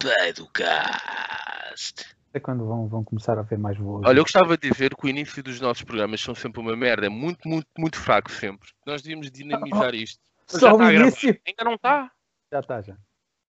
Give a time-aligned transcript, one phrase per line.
[0.00, 2.06] Pedocast.
[2.32, 4.06] É quando vão, vão começar a ver mais voos.
[4.06, 7.06] Olha, eu gostava de dizer que o início dos nossos programas são sempre uma merda,
[7.06, 8.68] é muito, muito, muito fraco sempre.
[8.86, 10.20] Nós devíamos dinamizar isto.
[10.46, 10.94] Só o gravar.
[10.94, 11.38] início.
[11.46, 12.10] Ainda não está?
[12.52, 12.96] Já está, já.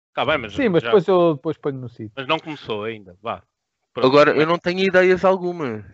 [0.09, 2.11] Está bem, mas, Sim, mas já- depois eu depois ponho no sítio.
[2.15, 3.15] mas não começou ainda.
[3.21, 3.41] Vá.
[3.93, 4.07] Pronto.
[4.07, 5.85] Agora, eu não tenho ideias algumas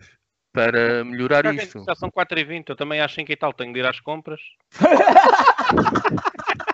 [0.52, 1.84] para melhorar Já, isto.
[1.84, 4.40] já são 4h20, eu também acho que e tal, tenho de ir às compras.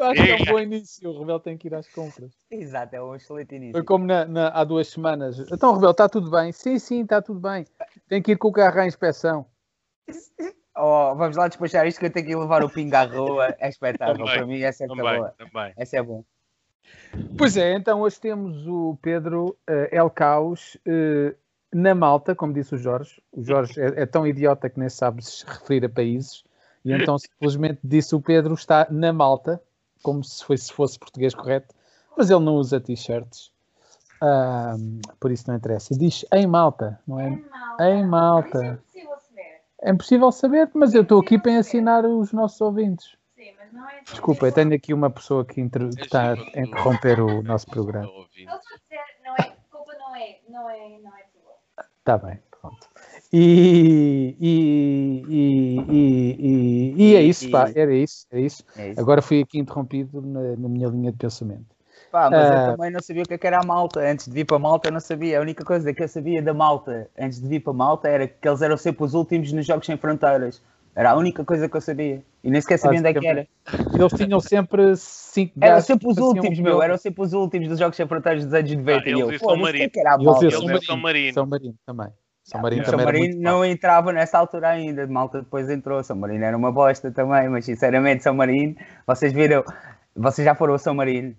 [0.00, 1.10] Eu acho que é um bom início.
[1.10, 2.32] O Rebel tem que ir às compras.
[2.50, 3.72] Exato, é um excelente início.
[3.72, 5.38] Foi como na- na- há duas semanas.
[5.52, 6.50] Então, Rebel, está tudo bem?
[6.52, 7.66] Sim, sim, está tudo bem.
[8.08, 9.46] Tem que ir com o carro à inspeção.
[10.82, 13.54] Oh, vamos lá despachar isto que eu tenho que levar o pingo à rua.
[13.58, 14.18] É espetáculo.
[14.20, 15.34] Também, Para mim, essa é Também, boa.
[15.36, 15.72] também.
[15.76, 16.24] Essa é bom.
[17.36, 21.34] Pois é, então hoje temos o Pedro eh, El Caos eh,
[21.70, 23.20] na Malta, como disse o Jorge.
[23.32, 26.44] O Jorge é, é tão idiota que nem sabe se referir a países.
[26.82, 29.60] E então simplesmente disse o Pedro está na Malta,
[30.02, 31.74] como se fosse, se fosse português correto,
[32.16, 33.52] mas ele não usa t-shirts.
[35.18, 35.96] Por isso não interessa.
[35.96, 37.28] Diz em Malta, não é?
[37.90, 38.58] Em Malta.
[38.86, 39.60] Isso é impossível saber.
[39.82, 43.16] É impossível saber, mas eu estou aqui para ensinar os nossos ouvintes.
[43.34, 44.02] Sim, mas não é.
[44.02, 48.06] Desculpa, eu tenho aqui uma pessoa que, inter- que está a interromper o nosso programa.
[48.34, 48.46] Dizer,
[49.24, 51.84] não é, culpa não é, não é, não é tua.
[51.98, 52.38] Está bem.
[53.32, 58.64] E, e, e, e, e, e é isso, pá, era isso, é isso.
[58.76, 59.00] É isso.
[59.00, 61.64] Agora fui aqui interrompido na, na minha linha de pensamento.
[62.10, 62.66] Pá, mas Ah.
[62.70, 64.00] eu também não sabia o que é que era a Malta.
[64.00, 65.38] Antes de vir para Malta, eu não sabia.
[65.38, 68.48] A única coisa que eu sabia da Malta antes de vir para Malta era que
[68.48, 70.60] eles eram sempre os últimos nos Jogos Sem Fronteiras.
[70.96, 72.20] Era a única coisa que eu sabia.
[72.42, 73.46] E nem sequer sabia onde é que era.
[73.94, 76.82] Eles tinham sempre cinco Eram sempre os faziam últimos, um meu.
[76.82, 78.90] Eram sempre os últimos dos Jogos Sem Fronteiras dos anos 90.
[78.90, 79.90] Ah, e eles eu, e São "Foda-se, o que é Marino.
[79.94, 80.82] era E eles e Eles São Marino.
[80.84, 81.32] São Marino.
[81.34, 82.08] São Marino também.
[82.42, 85.06] São O Marino São também era Marino não entrava nessa altura ainda.
[85.06, 86.02] Malta depois entrou.
[86.02, 88.74] São Marino era uma bosta também, mas sinceramente, São Marino,
[89.06, 89.64] vocês viram,
[90.16, 91.34] vocês já foram a São Marino.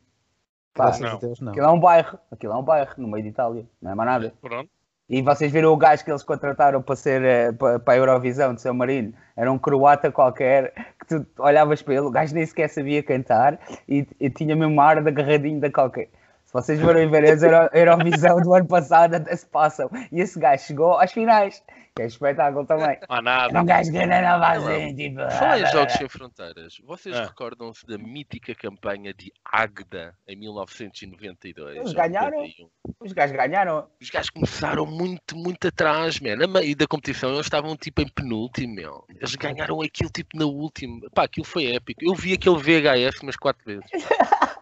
[0.74, 1.20] Pá, Não.
[1.20, 1.52] Deus, não.
[1.52, 4.10] Aquilo é um bairro, aquilo é um bairro no meio de Itália, não é mais
[4.10, 4.34] nada.
[4.42, 4.70] Pronto.
[5.10, 8.56] E vocês viram o gajo que eles contrataram para ser eh, para, para a Eurovisão
[8.56, 9.14] de São Marino?
[9.36, 13.60] Era um croata qualquer que tu olhavas para ele, o gajo nem sequer sabia cantar
[13.90, 16.08] e, e tinha mesmo uma ar de agarradinho da qualquer.
[16.52, 19.90] Se vocês forem ver a Euro, Eurovisão do ano passado, até se passam.
[20.12, 21.64] E esse gajo chegou às finais,
[21.96, 23.00] que é espetáculo também.
[23.10, 23.62] Não há Era nada.
[23.62, 25.22] um gajo que não andava assim, tipo.
[25.22, 27.24] Em Jogos Sem Fronteiras, vocês Ah.
[27.28, 31.78] recordam-se da mítica campanha de Agda em 1992?
[31.78, 32.38] Eles ganharam?
[32.40, 32.70] 91?
[33.00, 33.88] Os gajos ganharam.
[34.02, 36.44] Os gajos começaram muito, muito atrás, man.
[36.44, 39.06] A meio da competição eles estavam tipo em penúltimo, meu.
[39.10, 41.10] Eles ganharam aquilo tipo na última.
[41.16, 42.04] Pá, aquilo foi épico.
[42.04, 43.86] Eu vi aquele VHS umas quatro vezes.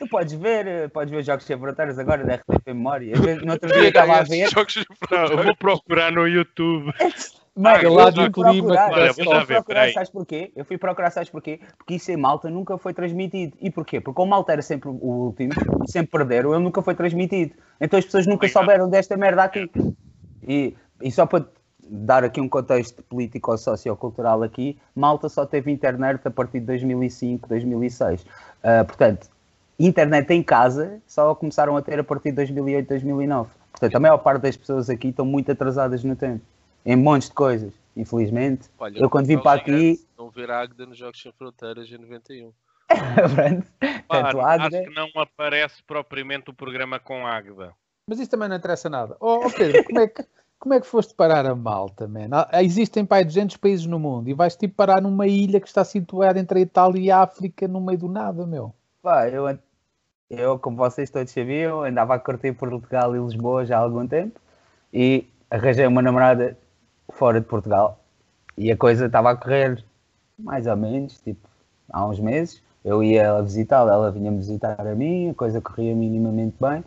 [0.00, 3.12] Tu podes ver, eh, podes ver Jogos Sem Fronteiras agora da RTP Memória.
[3.14, 4.48] Eu, no outro dia estava a ver.
[4.50, 6.90] Jogos Sem Não, eu vou procurar no YouTube.
[7.54, 8.74] Mano, Ah, eu lá fui do clima
[9.06, 10.52] eu fui procurar, sabes porquê?
[10.56, 11.60] Eu fui procurar, sabes porquê?
[11.76, 13.54] Porque isso em Malta nunca foi transmitido.
[13.60, 14.00] E porquê?
[14.00, 15.52] Porque o Malta era sempre o último
[15.84, 17.52] e sempre perderam, ele nunca foi transmitido.
[17.78, 19.70] Então as pessoas nunca souberam desta merda aqui.
[20.46, 21.44] E, e só para
[21.86, 26.66] dar aqui um contexto político ou sociocultural aqui, Malta só teve internet a partir de
[26.66, 28.24] 2005, 2006.
[28.62, 29.28] Ah, portanto,
[29.86, 33.50] internet em casa só começaram a ter a partir de 2008, 2009.
[33.72, 36.44] Portanto, a maior parte das pessoas aqui estão muito atrasadas no tempo.
[36.84, 38.68] Em montes de coisas, infelizmente.
[38.78, 41.88] Olha, Eu quando vim não para aqui- Vão ver a Agda nos Jogos Sem Fronteiras
[41.90, 42.52] em 91.
[42.90, 43.66] Pronto.
[44.08, 47.72] Pá, Portanto, acho que não aparece propriamente o programa com Águeda.
[48.06, 49.16] Mas isso também não interessa nada.
[49.20, 50.24] Oh, oh, Pedro, como é, que,
[50.58, 52.28] como é que foste parar a Malta, man?
[52.32, 55.84] Ah, Existem, pai, 200 países no mundo e vais tipo parar numa ilha que está
[55.84, 58.74] situada entre a Itália e a África no meio do nada, meu.
[59.00, 59.46] pá, eu,
[60.30, 64.40] eu, como vocês todos sabiam, andava a curtir Portugal e Lisboa já há algum tempo
[64.94, 66.56] e arranjei uma namorada
[67.12, 67.98] fora de Portugal
[68.56, 69.84] e a coisa estava a correr
[70.38, 71.48] mais ou menos, tipo,
[71.90, 72.62] há uns meses.
[72.84, 76.82] Eu ia visitá-la, ela vinha-me visitar a mim, a coisa corria minimamente bem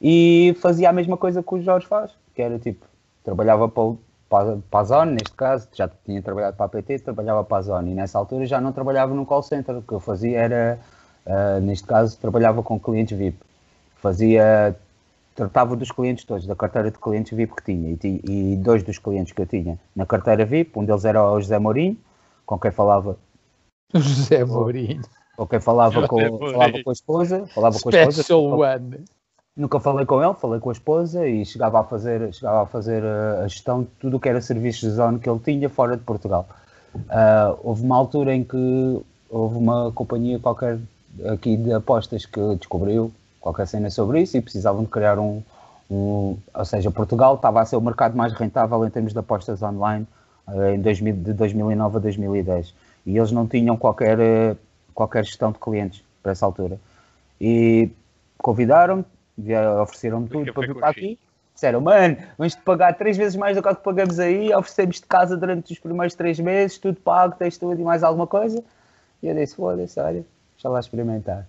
[0.00, 2.86] e fazia a mesma coisa que o Jorge faz, que era tipo,
[3.24, 3.94] trabalhava para,
[4.28, 7.62] para, para a Zone, neste caso, já tinha trabalhado para a PT, trabalhava para a
[7.62, 10.78] Zone e nessa altura já não trabalhava num call center, o que eu fazia era,
[11.26, 13.38] ah, neste caso, trabalhava com clientes VIP,
[13.96, 14.76] fazia,
[15.34, 18.98] tratava dos clientes todos, da carteira de clientes VIP que tinha e, e dois dos
[18.98, 21.96] clientes que eu tinha na carteira VIP, um deles era o José Mourinho,
[22.44, 23.16] com quem falava
[23.94, 25.02] O José Mourinho.
[25.36, 29.04] com quem falava com, falava com a esposa, falava com a esposa, Special One.
[29.56, 33.04] Nunca falei com ele, falei com a esposa e chegava a fazer, chegava a, fazer
[33.04, 35.96] uh, a gestão de tudo o que era serviços de zona que ele tinha fora
[35.96, 36.48] de Portugal.
[36.94, 39.00] Uh, houve uma altura em que
[39.30, 40.80] houve uma companhia qualquer
[41.26, 45.42] aqui de apostas que descobriu qualquer cena sobre isso e precisavam de criar um,
[45.90, 49.62] um ou seja, Portugal estava a ser o mercado mais rentável em termos de apostas
[49.62, 50.06] online
[50.48, 52.74] uh, em 2000, de 2009 a 2010
[53.06, 54.56] e eles não tinham qualquer, uh,
[54.94, 56.78] qualquer gestão de clientes para essa altura.
[57.40, 57.90] E
[58.38, 59.04] convidaram-me,
[59.82, 61.18] ofereceram-me tudo para vir para aqui.
[61.52, 65.36] Disseram, mano, vamos-te pagar três vezes mais do que o que pagamos aí, oferecemos-te casa
[65.36, 68.64] durante os primeiros três meses, tudo pago, tens tudo e mais alguma coisa.
[69.22, 70.24] E eu disse, foda-se, olha,
[70.64, 71.46] deixa lá experimentar.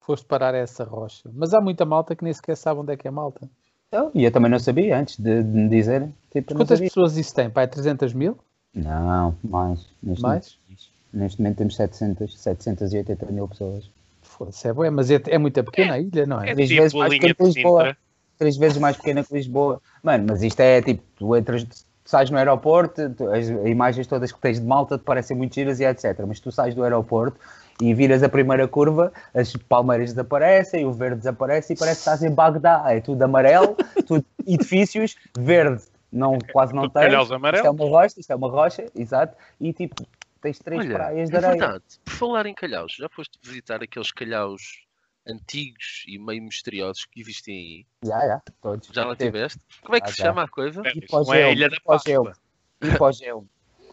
[0.00, 1.30] Foste parar a essa rocha.
[1.32, 3.48] Mas há muita malta que nem sequer sabe onde é que é malta.
[3.88, 6.14] Então, e eu também não sabia antes de, de me dizerem.
[6.30, 6.90] Tipo, eu Quantas sabia.
[6.90, 7.48] pessoas isso tem?
[7.48, 8.36] Pai, 300 mil?
[8.74, 9.86] Não, mais.
[10.02, 10.58] Neste Mais?
[10.66, 10.82] Momento,
[11.12, 13.90] neste momento temos 700, 780 mil pessoas.
[14.20, 16.50] Foda-se, é bué, mas é, é muito pequena a ilha, não é?
[16.50, 17.96] É Três tipo vezes mais de que Lisboa.
[18.36, 19.80] Três vezes mais pequena que Lisboa.
[20.02, 24.32] Mano, mas isto é tipo, tu entras, tu sais no aeroporto, tu- as imagens todas
[24.32, 26.24] que tens de malta te parecem muito giras e etc.
[26.26, 27.38] Mas tu sais do aeroporto
[27.80, 32.22] e viras a primeira curva, as palmeiras desaparecem, o verde desaparece e parece que estás
[32.22, 32.84] em Bagdá.
[32.88, 33.76] É tudo amarelo,
[34.06, 35.82] tudo edifícios, verde.
[36.12, 39.36] Não, quase não calhaus Isto é uma rocha, isto é uma rocha, exato.
[39.60, 40.06] E tipo,
[40.40, 41.52] tens três Olha, praias de é areia.
[41.58, 41.84] verdade.
[42.04, 44.84] Por falar em calhaus, já foste visitar aqueles calhaus
[45.26, 47.86] antigos e meio misteriosos que existem aí?
[48.04, 48.88] Já, já, todos.
[48.92, 49.58] Já lá tiveste?
[49.82, 50.24] Como é que Ah, se já.
[50.26, 50.82] chama a coisa?
[50.84, 52.24] É, isso não é a Hipogeu, Ilha da Hipogeu.
[52.24, 52.42] Páscoa.
[52.82, 53.46] Hipogeu.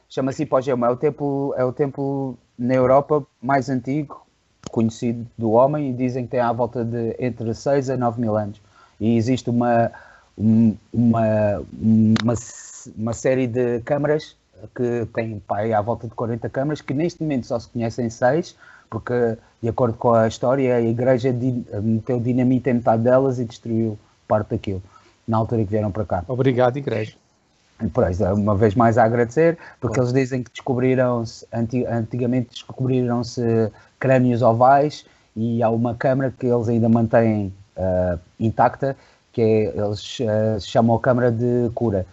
[0.10, 0.86] Chama-se Hipogeu.
[0.86, 4.22] É o templo, é o templo na Europa mais antigo
[4.70, 8.38] conhecido do homem e dizem que tem à volta de entre 6 a 9 mil
[8.38, 8.62] anos.
[9.00, 9.92] E existe uma,
[10.38, 12.34] um- uma, uma,
[12.96, 14.36] uma série de câmaras
[14.76, 18.10] que tem pá, aí à volta de 40 câmaras que neste momento só se conhecem
[18.12, 18.56] 6
[18.92, 21.34] porque de acordo com a história a igreja
[21.82, 23.98] meteu dinamite em metade delas e destruiu
[24.28, 24.84] parte daquilo
[25.28, 26.24] na altura que vieram para cá.
[26.28, 27.16] Obrigado, igreja.
[27.90, 33.72] Por isso, uma vez mais a agradecer, porque eles dizem que descobriram-se, anti- antigamente descobriram-se
[34.00, 35.06] crânios ovais
[35.36, 38.96] e há uma câmara que eles ainda mantêm ah, intacta,
[39.34, 42.06] que é, eles ah, chamam a câmara de cura.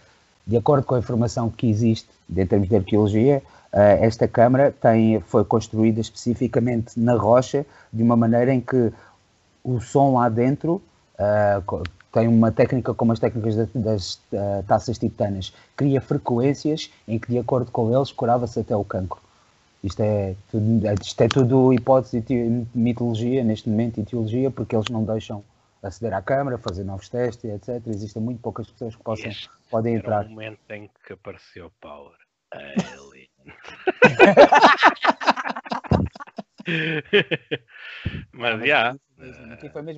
[0.46, 3.42] De acordo com a informação que existe em termos de arqueologia,
[3.72, 8.92] ah, esta câmara tem, foi construída especificamente na rocha, de uma maneira em que
[9.62, 10.80] o som lá dentro
[12.12, 17.28] tem uma técnica como as técnicas da- das ah, taças titanas, cria frequências em que,
[17.32, 19.20] de acordo com eles, curava-se até o cancro.
[19.84, 24.88] Isto é, tudo, isto é tudo hipótese e mitologia neste momento e teologia, porque eles
[24.88, 25.44] não deixam
[25.82, 27.80] aceder à câmara, fazer novos testes, etc.
[27.86, 30.26] Existem muito poucas pessoas que possam, Este podem entrar.
[30.26, 32.16] o momento em que apareceu Power.
[32.50, 33.28] Alien.
[38.32, 38.94] Mas já.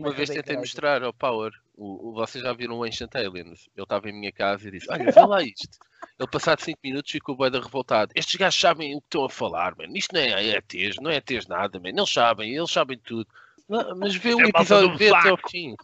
[0.01, 3.69] Uma vez tentei mostrar ao Power, o, o- vocês já viram o Ancient Aliens?
[3.77, 5.79] Ele estava em minha casa e disse: Olha, vê lá isto.
[6.19, 8.13] Ele, passado 5 minutos, ficou bem revoltado.
[8.15, 9.95] Estes gajos sabem o que estão a falar, mano.
[9.97, 11.99] Isto não é ETs, não é ETs nada, mano.
[11.99, 13.27] Eles sabem, eles sabem tudo.
[13.69, 15.75] Não, mas vê o É episódio, vê até ao fim.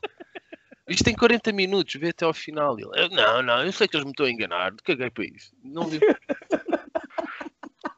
[0.88, 2.78] Isto tem 40 minutos, vê até ao final.
[2.78, 4.72] Ele, "Eu, não, não, eu sei que eles me estão a enganar.
[4.84, 5.52] Caguei para isso.
[5.62, 5.98] Não vi.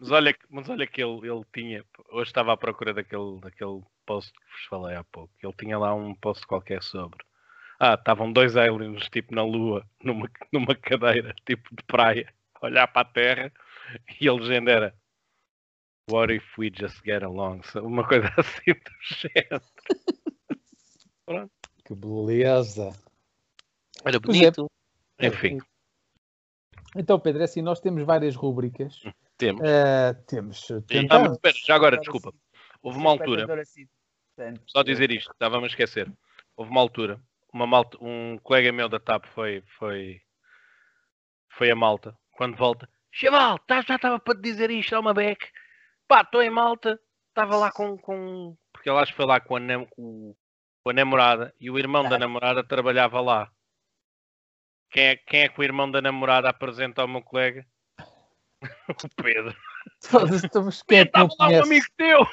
[0.00, 1.84] Mas olha, que- mas olha que ele, ele tinha.
[2.10, 5.32] Hoje estava à procura daquele, daquele post que vos falei há pouco.
[5.42, 7.18] Ele tinha lá um post qualquer sobre.
[7.80, 12.88] Ah, estavam dois aliens tipo na lua, numa, numa cadeira, tipo de praia, a olhar
[12.88, 13.52] para a terra,
[14.20, 14.94] e a legenda era
[16.10, 17.60] What if we just get along?
[17.76, 19.62] Uma coisa assim do género.
[21.84, 22.98] Que beleza.
[24.04, 24.18] Era é.
[24.18, 24.66] bonito.
[25.20, 25.58] Enfim,
[26.96, 29.02] Então, Pedro, é assim, nós temos várias rúbricas.
[29.38, 29.62] Temos.
[29.64, 30.70] Eh, temos.
[30.70, 31.28] Ah, Tentamos.
[31.28, 32.32] mas espera, já agora, desculpa.
[32.82, 33.46] Houve uma altura,
[34.66, 36.12] só dizer isto, estava-me a esquecer.
[36.56, 37.20] Houve uma altura,
[37.52, 40.20] uma malta, um colega meu da TAP foi, foi,
[41.50, 42.16] foi a Malta.
[42.32, 45.48] Quando volta, Chaval, tá- já estava para te dizer isto, é uma beck.
[46.06, 48.56] Pá, estou em Malta, estava lá com, com.
[48.72, 50.34] Porque ele acho que foi lá com a, nam- com,
[50.84, 53.50] com a namorada e o irmão da namorada trabalhava lá.
[54.90, 57.66] Quem é, quem é que o irmão da namorada apresenta ao meu colega?
[58.88, 59.54] o Pedro.
[60.10, 62.26] Todos estamos é não Estava lá um amigo teu!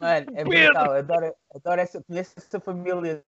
[0.00, 0.72] Mano, é Pedro!
[0.72, 0.92] brutal.
[0.92, 3.22] Adoro, adoro essa, conheço essa família,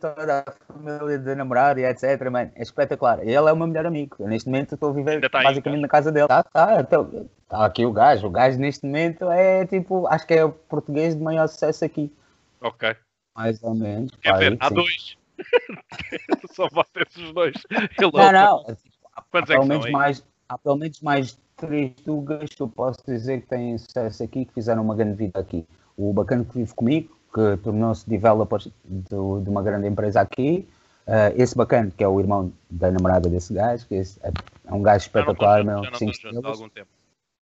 [0.00, 2.30] toda a família da namorada e etc.
[2.30, 3.20] Mano, é espetacular.
[3.20, 4.16] Ele é o meu melhor amigo.
[4.18, 6.28] Eu, neste momento estou a viver tá aí, basicamente na casa dele.
[6.28, 6.80] Tá, tá.
[6.80, 8.26] Então, tá aqui o gajo.
[8.26, 12.12] O gajo neste momento é tipo, acho que é o português de maior sucesso aqui.
[12.60, 12.96] Ok.
[13.36, 14.10] Mais ou menos.
[14.20, 14.74] Quer Pá, dizer, aí há sim.
[14.74, 15.18] dois.
[16.52, 17.54] Só vocês os dois.
[17.70, 18.76] Ele Não, não.
[19.14, 20.14] Há Quantos é que são aí?
[20.48, 24.54] Há pelo menos mais três tugas que eu posso dizer que têm sucesso aqui, que
[24.54, 25.66] fizeram uma grande vida aqui.
[25.96, 30.68] O bacana que vive comigo, que tornou-se developer do- de uma grande empresa aqui.
[31.06, 34.02] Ah, esse bacana, que é o irmão da namorada desse gajo, que é,
[34.66, 35.82] é um gajo espetacular, meu.
[36.70, 36.88] tempo.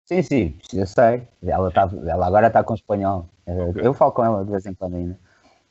[0.06, 1.28] Sim, sim, eu sei.
[1.44, 3.28] Ela, tá, ela agora está com espanhol.
[3.48, 5.20] Eh, Eu falo com ela de vez em quando ainda.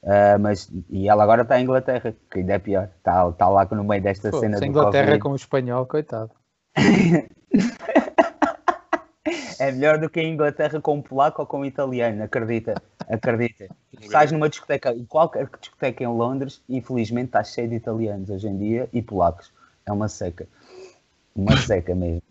[0.03, 2.91] Ah, mas, e ela agora está em Inglaterra, que ainda é pior.
[2.99, 5.23] Está tá lá no meio desta Pô, cena do Inglaterra Covid.
[5.23, 6.31] com o espanhol, coitado.
[9.59, 12.75] É melhor do que a Inglaterra com um polaco ou com um italiano, acredita.
[13.09, 13.69] Acredita.
[14.11, 18.59] Sais numa discoteca, em qualquer discoteca em Londres, infelizmente está cheio de italianos hoje em
[18.59, 19.53] dia e polacos.
[19.87, 20.47] É uma seca.
[21.35, 22.23] Uma seca mesmo.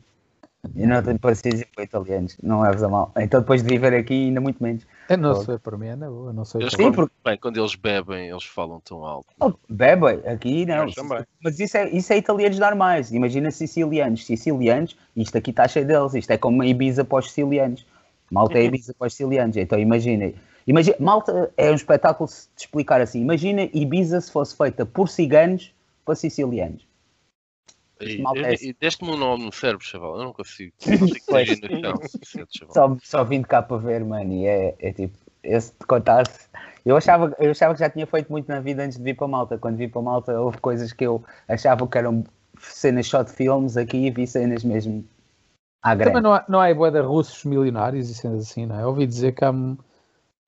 [0.75, 1.33] E não tenho para
[1.83, 3.11] italianos, não leves a mal.
[3.17, 4.85] Então depois de viver aqui, ainda muito menos.
[5.09, 7.37] Eu não sou para mim, é na boa, não sou Eles Sim, falam- porque- Bem,
[7.37, 9.27] quando eles bebem, eles falam tão alto.
[9.39, 10.85] Oh, bebe, aqui não.
[11.43, 13.11] Mas isso é, isso é italianos normais.
[13.11, 14.25] Imagina sicilianos.
[14.25, 16.13] Sicilianos, isto aqui está cheio deles.
[16.13, 17.85] Isto é como uma Ibiza para os sicilianos.
[18.31, 19.57] Malta é Ibiza para os sicilianos.
[19.57, 20.31] Então imagina.
[20.65, 23.21] imagina Malta é um espetáculo de explicar assim.
[23.21, 25.73] Imagina Ibiza se fosse feita por ciganos
[26.05, 26.87] para sicilianos.
[28.07, 30.17] E, mal e, e deste-me um nome no cérebro, chaval.
[30.17, 30.73] Eu não consigo.
[31.81, 32.47] Não consigo.
[32.71, 34.33] Só, só vim de cá para ver, mano.
[34.33, 36.47] E é, é tipo, esse te contasse.
[36.85, 39.27] Eu achava, eu achava que já tinha feito muito na vida antes de vir para
[39.27, 39.57] Malta.
[39.57, 42.23] Quando vi para Malta, houve coisas que eu achava que eram
[42.59, 43.77] cenas só de filmes.
[43.77, 45.03] Aqui vi cenas mesmo
[45.81, 46.11] à grande.
[46.11, 48.85] Também não há, não há boa de russos milionários e cenas assim, não é?
[48.85, 49.53] Ouvi dizer que há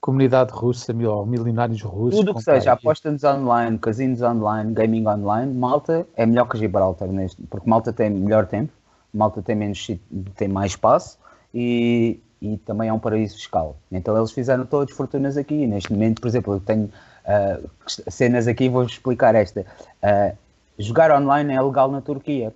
[0.06, 2.20] comunidade russa, mil- ou milionários russos.
[2.20, 7.08] Tudo o que seja apostas online, casinos online, gaming online, Malta é melhor que Gibraltar
[7.08, 8.72] neste, porque Malta tem melhor tempo,
[9.12, 9.90] Malta tem menos
[10.36, 11.18] tem mais espaço
[11.52, 13.78] e, e também é um paraíso fiscal.
[13.92, 15.66] Então eles fizeram todas fortunas aqui.
[15.66, 16.92] Neste momento, por exemplo, eu tenho
[17.26, 17.60] ah,
[18.08, 19.66] cenas aqui, vou explicar esta.
[20.04, 20.34] Ah,
[20.78, 22.54] jogar online é legal na Turquia,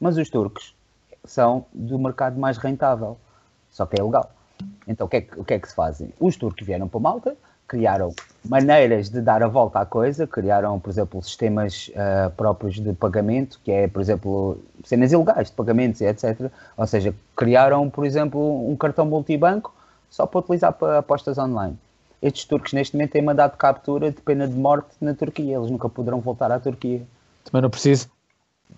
[0.00, 0.74] mas os turcos
[1.24, 3.16] são do mercado mais rentável,
[3.70, 4.32] só que é legal.
[4.86, 6.12] Então o que é que, o que, é que se fazem?
[6.18, 7.36] Os turcos vieram para Malta,
[7.68, 8.14] criaram
[8.48, 13.60] maneiras de dar a volta à coisa, criaram, por exemplo, sistemas ah, próprios de pagamento,
[13.62, 16.50] que é, por exemplo, cenas ilegais de pagamentos etc.
[16.76, 19.74] Ou seja, criaram, por exemplo, um cartão multibanco
[20.08, 21.78] só para utilizar para apostas online.
[22.22, 25.70] Estes turcos neste momento têm mandado de captura de pena de morte na Turquia, eles
[25.70, 27.02] nunca poderão voltar à Turquia.
[27.44, 28.08] Também não preciso.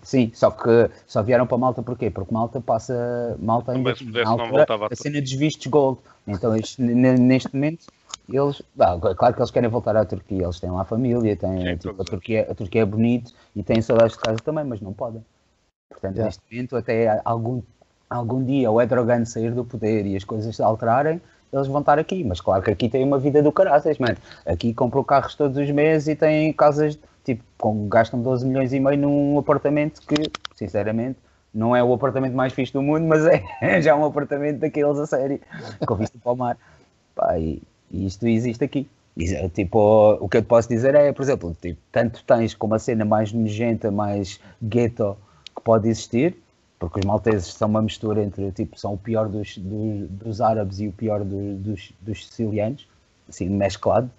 [0.03, 2.09] Sim, só que só vieram para Malta porquê?
[2.09, 3.35] Porque Malta passa.
[3.39, 5.99] Malta ainda Também se pudesse não voltava a a cena dos vistos gold.
[6.27, 7.85] Então neste momento
[8.29, 8.61] eles.
[8.79, 12.01] ah, claro que eles querem voltar à Turquia, eles têm lá família, têm, Sim, tipo,
[12.01, 15.23] a, Turquia, a Turquia é bonito e têm saudades de casa também, mas não podem.
[15.89, 16.25] Portanto, Yeah.
[16.25, 17.61] neste momento, até algum,
[18.09, 21.21] algum dia o Erdogan sair do poder e as coisas se alterarem,
[21.51, 22.23] eles vão estar aqui.
[22.23, 24.17] Mas claro que aqui tem uma vida do caraças, mano.
[24.45, 26.97] Aqui compram carros todos os meses e têm casas,
[27.35, 31.17] tipo, com, gastam 12 milhões e meio num apartamento que, sinceramente,
[31.53, 33.25] não é o apartamento mais fixe do mundo, mas
[33.61, 35.39] é já um apartamento daqueles a sério,
[35.85, 36.57] com vista para o mar.
[37.15, 38.87] Pá, e, e isto existe aqui.
[39.15, 42.53] Isso é, Tipo, o que eu te posso dizer é, por exemplo, tipo, tanto tens
[42.53, 45.17] como a cena mais nojenta, mais ghetto
[45.55, 46.37] que pode existir,
[46.79, 50.79] porque os malteses são uma mistura entre, tipo, são o pior dos, dos, dos árabes
[50.79, 52.87] e o pior do- dos, dos sicilianos,
[53.29, 54.09] assim, mesclado.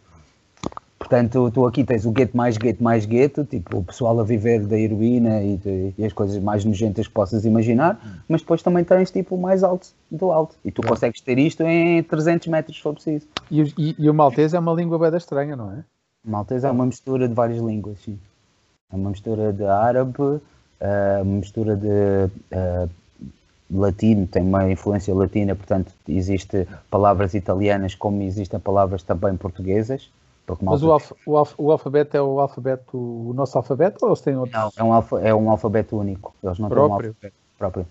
[1.03, 4.65] Portanto, tu aqui tens o gueto mais gueto mais gueto, tipo, o pessoal a viver
[4.65, 8.85] da heroína e, de- e as coisas mais nojentas que possas imaginar, mas depois também
[8.85, 10.55] tens, tipo, o mais alto do alto.
[10.65, 13.27] E tu consegues ter isto em 300 metros, se for preciso.
[13.51, 15.85] E, o- e- e o maltês é uma língua bem estranha, não é?
[16.25, 18.17] Maltês é uma mistura de várias línguas, sim.
[18.93, 20.41] É uma mistura de árabe,
[20.81, 22.89] eh, uma mistura de eh,
[23.71, 30.09] latino, tem uma influência latina, portanto, existe palavras italianas como existem palavras também portuguesas.
[30.61, 34.21] Mas o, alfa- o alfa- o alfabeto é o alfabeto, o nosso alfabeto ou eles
[34.21, 34.59] têm outro?
[34.59, 36.35] Não, é um, alfa- é um alfabeto único.
[36.43, 37.11] Eles não têm um Próprio?
[37.11, 37.87] alfabeto próprio.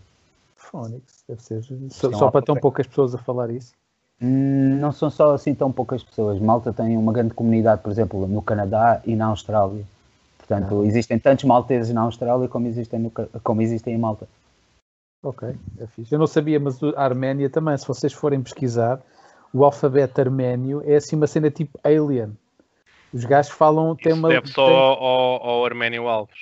[0.56, 1.63] Phonics, deve ser.
[1.89, 3.74] Só, um só para tão poucas pessoas a falar isso.
[4.22, 6.39] Hum, Não são só assim tão poucas pessoas.
[6.39, 9.84] Malta tem uma grande comunidade, por exemplo, no Canadá e na Austrália.
[10.38, 13.12] Portanto, existem tantos malteses na Austrália como existem, no
[13.44, 14.27] como existem em Malta.
[15.24, 16.13] Ok, é fixe.
[16.13, 19.00] Eu não sabia, mas a Arménia também, se vocês forem pesquisar,
[19.53, 22.36] o alfabeto arménio é assim uma cena tipo Alien.
[23.13, 24.30] Os gajos falam, tem Isso uma.
[24.30, 26.39] deve só tem- ao, ao, ao Arménio Alves.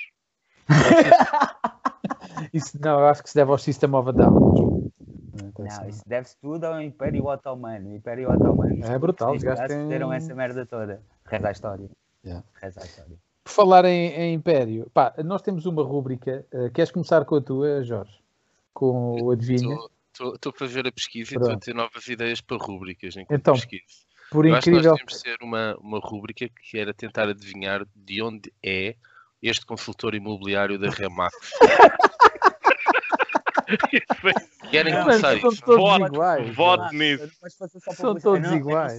[2.52, 4.90] isso, não, eu acho que se deve ao System of a Down.
[5.34, 7.90] Então, Não, assim, isso deve-se tudo ao Império Otomano.
[7.90, 8.84] O Império Otomano.
[8.84, 11.02] É brutal, os Os gajos têm- fizeram essa merda toda.
[11.26, 11.90] Reza a história.
[12.24, 12.44] Yeah.
[12.60, 13.16] Reza a história.
[13.44, 16.44] Por falar em, em Império, pá, nós temos uma rúbrica.
[16.52, 18.20] eh, queres começar com a tua, Jorge?
[18.74, 19.76] Com o Adivinha?
[20.12, 21.64] Estou para ver a pesquisa e estou a Pronto.
[21.64, 24.06] ter novas ideias para rúbricas enquanto Então, pesquiso.
[24.30, 24.92] Por Eu acho que nós incrível.
[24.96, 28.94] devíamos ter uma, uma rúbrica que era tentar adivinhar de onde é
[29.42, 31.34] este consultor imobiliário da Remax.
[34.70, 35.62] Querem começar são isso?
[35.64, 36.54] todos Voto, iguais.
[36.54, 36.98] voto mano.
[36.98, 37.30] nisso.
[37.94, 38.98] São todos iguais.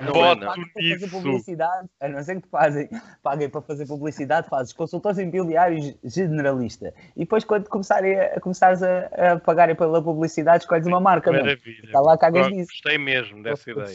[0.00, 1.10] Não é Voto nisso.
[1.10, 2.88] publicidade, a não ser que te fazem,
[3.20, 6.94] paguem para fazer publicidade, fazes consultores imobiliários generalista.
[7.16, 11.32] E depois, quando começarem a, começares a, a pagarem pela publicidade, escolhes uma marca.
[11.32, 11.44] mano.
[11.44, 11.84] Maravilha.
[11.86, 12.70] Está lá, cagas nisso.
[12.70, 13.86] Gostei mesmo dessa ideia.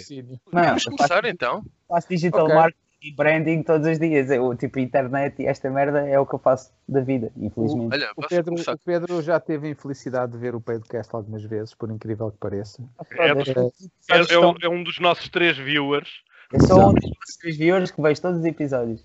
[0.51, 1.63] Vamos começar então.
[1.87, 2.55] faço digital Ok.
[2.55, 4.31] marketing e branding todos os dias.
[4.31, 7.93] Eu, tipo, internet e esta merda é o que eu faço da vida, infelizmente.
[7.93, 11.73] Olha, O Pedro, o Pedro já teve a infelicidade de ver o podcast algumas vezes,
[11.75, 12.81] por incrível que pareça.
[13.11, 16.09] É, dos- é, é um, é um dos nossos três viewers.
[16.51, 19.03] Eu sou um dos vossos três viewers que vejo todos os episódios.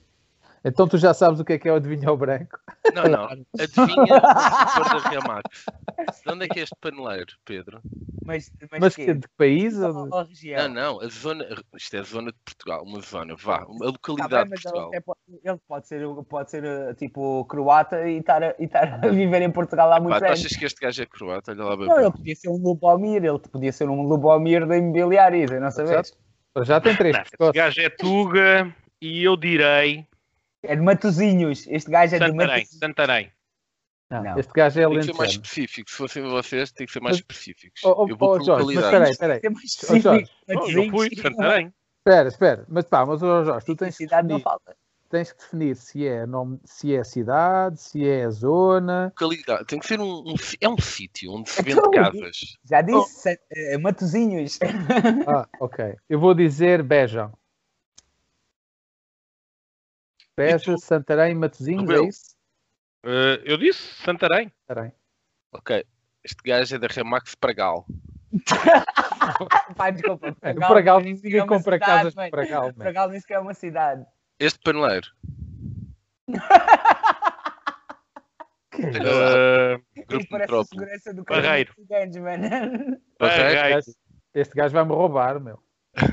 [0.65, 2.59] Então tu já sabes o que é que é o adivinho ao branco?
[2.95, 3.25] Não, não.
[3.59, 5.65] Adivinha a cor da Remax.
[6.25, 7.81] De onde é que é este paneleiro, Pedro?
[8.25, 9.07] Mas, mas, Mas quê?
[9.07, 9.79] que, de que país?
[9.79, 10.69] Ou de- região.
[10.69, 11.01] Não, não.
[11.03, 11.47] A zona.
[11.77, 12.83] Isto é a zona de Portugal.
[12.85, 13.35] Uma zona.
[13.37, 13.57] Vá.
[13.57, 15.03] A Tá localidade bem, de ele, Portugal.
[15.05, 19.09] pode, ele pode ser, pode ser uh, tipo croata e estar, a- e estar a
[19.09, 20.23] viver em Portugal há tu anos.
[20.23, 21.53] achas que este gajo é croata?
[21.53, 21.87] Olha lá, bem.
[21.87, 25.71] Não, ele podia ser um Lubomir, ele podia ser um Lubomir da imobiliários, eu não
[25.71, 26.13] sabes?
[26.63, 27.53] Já tem três Não, pescoços.
[27.55, 30.07] gajo é Tuga e eu direi
[30.63, 32.47] É de Matozinhos, este gajo é de Santarém.
[32.47, 32.79] Matozinhos.
[32.79, 33.33] Santarém.
[34.11, 34.39] Não, Não.
[34.39, 35.91] Este gajo é Tem que ser mais específico.
[35.91, 37.81] Se fossem vocês, tem que ser mais específicos.
[37.85, 38.87] Oh, oh, Eu vou oh, Jorge, mas localidade.
[38.87, 39.41] espera aí, espera aí.
[39.43, 40.33] É específico.
[40.49, 41.73] Oh, eu fui de Santarém.
[41.99, 42.65] Espera, espera.
[42.69, 44.77] Mas pá, mas oh, Jorge, tu tens que, Cidade não definir, falta.
[45.11, 49.07] tens que definir se é, nome, se é cidade, se é zona.
[49.07, 49.67] Localidade.
[49.67, 50.21] Tem que ser um.
[50.21, 52.57] um é um sítio onde se vende Então, casas.
[52.65, 54.59] Já disse, Sa- eh, Matozinhos.
[55.27, 55.97] Ah, ok.
[56.09, 57.31] Eu vou dizer Beja.
[60.39, 60.79] Beja, tu?
[60.79, 62.37] Santarém, Matozinhos, é isso?
[63.05, 64.53] Eh, eu disse Santarém.
[64.67, 64.93] Santarém.
[65.53, 65.85] Ok.
[66.25, 67.87] Este gajo é da Remax Pragal.
[69.77, 70.29] Pá, desculpa.
[70.29, 72.31] No Pragal, ninguém é compra cidade, casas de.
[72.31, 72.75] Pragal, man.
[72.75, 74.05] Pragal disse que é uma cidade.
[74.39, 75.09] Este paneleiro.
[78.81, 80.69] Eh, Grupo Isto parece a Metrópole.
[80.69, 81.75] segurança do Barreiro.
[81.75, 82.49] Ciganos, mano.
[83.19, 83.57] Barreiro.
[83.59, 83.81] Barreiro.
[84.35, 85.61] Este gajo vai-me roubar, meu.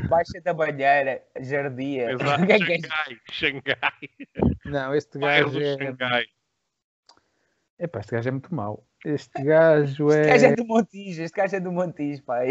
[0.09, 2.11] Baixa da Banheira, Jardia.
[2.11, 2.43] Exato.
[2.51, 2.59] É é?
[2.59, 3.19] Xangai.
[3.31, 4.09] Xangai.
[4.65, 5.77] Não, este Bairro gajo é.
[5.77, 6.25] Xangai.
[7.79, 8.85] Epá, este gajo é muito mau.
[9.03, 10.55] Este gajo Este gajo é é.
[10.55, 12.49] do Montijo, este gajo é do Montijo, pai.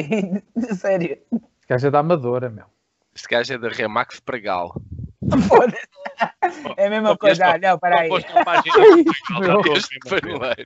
[0.79, 1.19] Sério.
[1.33, 2.67] Este gajo é da Amadora, meu.
[3.15, 4.21] Este gajo é da Remax.
[5.49, 6.75] Foda-se.
[6.77, 7.47] É a mesma coisa.
[7.47, 8.11] Ah, não, peraí.
[8.13, 8.33] Este
[9.41, 9.89] Deus.
[10.09, 10.65] paneleiro.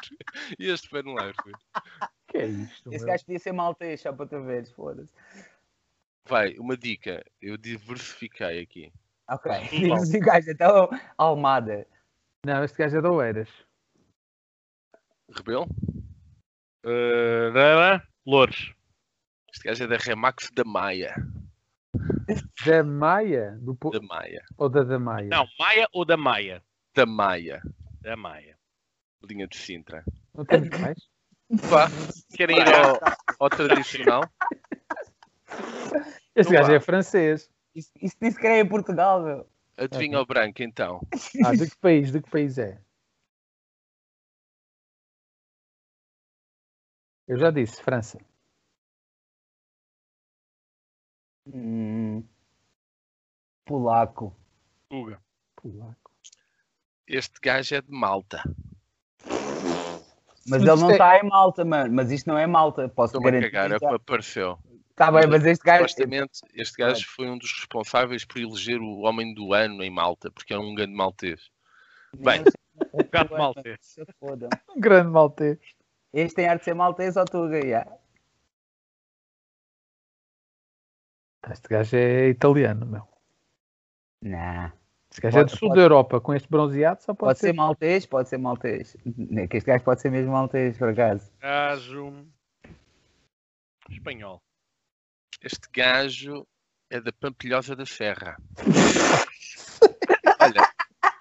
[0.59, 1.35] Este paneleiro.
[2.27, 2.93] Que é isto?
[2.93, 5.13] Esse gajo podia ser maltês, só para tu veres, foda-se.
[6.29, 7.25] Vai, uma dica.
[7.41, 8.93] Eu diversifiquei aqui.
[9.31, 9.51] Ok.
[10.21, 11.87] Gajo, então, Almada.
[12.45, 13.49] Não, este gajo é da Oeiras.
[15.35, 15.67] Rebelo?
[16.85, 18.75] Eh, Rara, Louros.
[19.53, 21.15] Este gajo é da Remax da Maia.
[22.65, 23.59] Da Maia?
[23.61, 23.91] Do po...
[23.91, 24.45] Da Maia.
[24.57, 25.29] Ou da da Maia?
[25.29, 26.63] Não, Maia ou da Maia?
[26.95, 27.61] Da Maia.
[28.01, 28.57] Da Maia.
[29.25, 30.05] Linha de Sintra.
[30.35, 30.99] Não temos mais?
[31.51, 31.89] Vá,
[32.37, 33.01] querem ir ao,
[33.41, 34.23] ao tradicional?
[36.35, 37.51] Este Não gajo é francês.
[37.75, 39.49] Isso, isso nem sequer é em Portugal, meu.
[39.77, 41.01] Adivinha ao branco então.
[41.45, 42.11] Ah, de que país?
[42.11, 42.81] De que país é?
[47.27, 48.19] Eu já disse, França.
[51.47, 52.23] Hum,
[53.65, 54.35] polaco.
[54.89, 55.21] Tuga.
[55.57, 56.11] Polaco.
[57.07, 58.43] Este gajo é de Malta.
[60.47, 61.95] Mas ele não é- está em Malta, mano.
[61.95, 62.89] Mas isto não é Malta.
[62.89, 63.51] Posso Estou-me a garantir.
[63.51, 64.59] cagar, é o que me apareceu.
[64.99, 65.89] Está bem, mas este gajo.
[65.89, 70.29] Supostamente, este gajo foi um dos responsáveis por eleger o homem do ano em Malta,
[70.29, 71.41] porque era um grande maltês.
[72.17, 72.43] Bem.
[72.93, 73.79] Um gato maltês.
[74.77, 75.59] Um grande maltês.
[76.13, 77.87] Este tem arte de ser maltês ou tuga, já.
[81.49, 83.09] Este gajo é italiano, meu.
[84.21, 84.73] Não.
[85.13, 86.21] Este gajo é Pode- do sul pode- da Europa.
[86.21, 88.97] Com este bronzeado só pode, Pode ser maltês, pode ser maltês.
[89.37, 91.31] É Que este gajo pode ser mesmo maltês, por acaso.
[91.41, 92.27] Gajo.
[93.89, 94.43] Espanhol.
[95.43, 96.47] Este gajo
[96.91, 98.37] é da Pampilhosa da Serra.
[100.41, 100.69] Olha,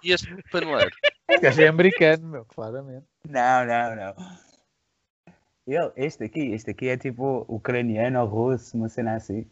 [0.04, 0.96] e este paneleiro?
[1.30, 3.06] Este gajo é americano, meu, claramente.
[3.28, 4.16] Não, não, não.
[5.68, 9.46] Ele, este aqui, este aqui é tipo ucraniano ou russo, uma cena assim.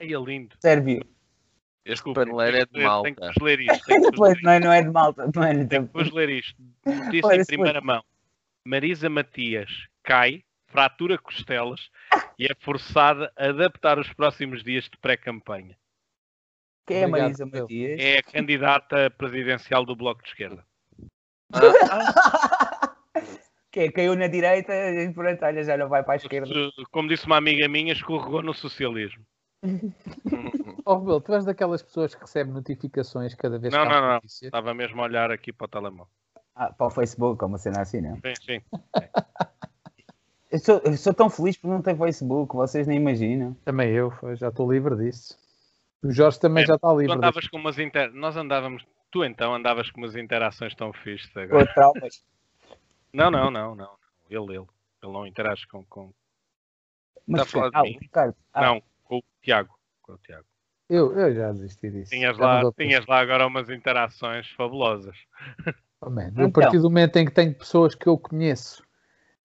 [0.00, 0.56] Aí é lindo.
[0.60, 1.00] Sérvio.
[1.84, 3.08] Este Desculpa, paneleiro é de Malta.
[3.10, 3.84] Tenho que vos ler isto.
[3.86, 5.68] Que vos Pois ler não, é- não é de malta, mano.
[5.68, 6.56] Tenho que vos ler isto.
[6.84, 8.02] Notícia em primeira mão.
[8.66, 9.70] Marisa Matias
[10.02, 11.88] cai, fratura costelas
[12.38, 15.76] e é forçada a adaptar os próximos dias de pré-campanha.
[16.86, 17.46] Quem é Obrigado, Marisa.
[17.46, 18.00] Matias?
[18.00, 20.64] É a candidata presidencial do Bloco de Esquerda.
[23.72, 26.48] Que é, caiu na direita e pronto, olha, já não vai para a esquerda.
[26.90, 29.22] Como disse uma amiga minha, escorregou no socialismo.
[30.88, 34.14] Oh, Rebelo, tu és daquelas pessoas que recebem notificações cada vez Não, que não, não.
[34.14, 34.46] notícia?
[34.46, 36.06] Estava mesmo a olhar aqui para o telemóvel.
[36.54, 38.14] Ah, para o Facebook, uma cena assim, não?
[38.14, 38.60] Sim, sim.
[40.56, 43.54] Eu sou, eu sou tão feliz por não ter Facebook, vocês nem imaginam.
[43.62, 45.38] Também eu, já estou livre disso.
[46.02, 47.14] O Jorge também É, já está Tu livre.
[47.14, 48.10] andavas com umas inter...
[48.14, 48.86] Nós andávamos.
[49.10, 51.66] Tu então andavas com umas interações tão fixes Com agora.
[51.74, 52.24] traumas.
[53.12, 53.90] Não, não, não, não.
[54.30, 54.66] Ele, ele.
[55.02, 55.84] Ele não interage com.
[55.84, 56.10] com...
[57.26, 57.98] Mas Está a falar de ah, mim?
[58.00, 58.34] Ricardo.
[58.54, 59.78] Ah, Não, com o Tiago.
[60.00, 60.46] Com o Tiago.
[60.88, 62.10] Eu, eu já desisti disso.
[62.12, 65.16] Tinhas Já lá, tinhas lá agora umas interações fabulosas.
[66.00, 66.46] Oh, man, Então.
[66.46, 68.85] A partir do momento em que tenho pessoas que eu conheço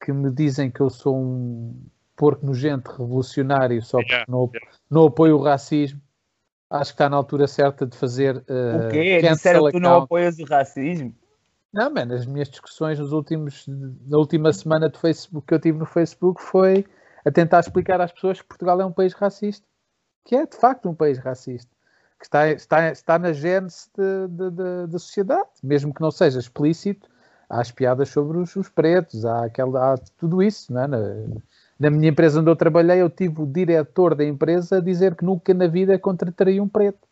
[0.04, 1.86] que me dizem que eu sou um
[2.16, 4.72] porco nojento revolucionário só porque Yeah, não, yeah.
[4.90, 6.02] não apoio o racismo,
[6.70, 9.22] acho que está na altura certa de fazer uh, O quê?
[9.22, 11.16] Disseram que tu não apoias o racismo?
[11.74, 15.78] Não, mano, as minhas discussões nos últimos, na última semana de Facebook que eu tive
[15.78, 16.86] no Facebook foi
[17.26, 19.66] a tentar explicar às pessoas que Portugal é um país racista.
[20.26, 21.72] Que é de facto um país racista.
[22.20, 23.90] Que está, está, está na gênese
[24.88, 25.50] da sociedade.
[25.64, 27.10] Mesmo que não seja explícito,
[27.52, 30.72] há as piadas sobre os, os pretos, há, aquela, há tudo isso.
[30.74, 30.88] Não é?
[30.88, 31.00] na,
[31.80, 35.26] na minha empresa onde eu trabalhei, eu tive o diretor da empresa a dizer que
[35.26, 37.08] nunca na vida contrataria um preto.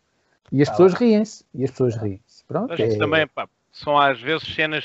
[0.52, 1.44] E as Tá pessoas riem-se.
[1.54, 2.44] E as pessoas riem-se.
[2.44, 4.84] Pronto, Mas é- também, pá, são às vezes cenas.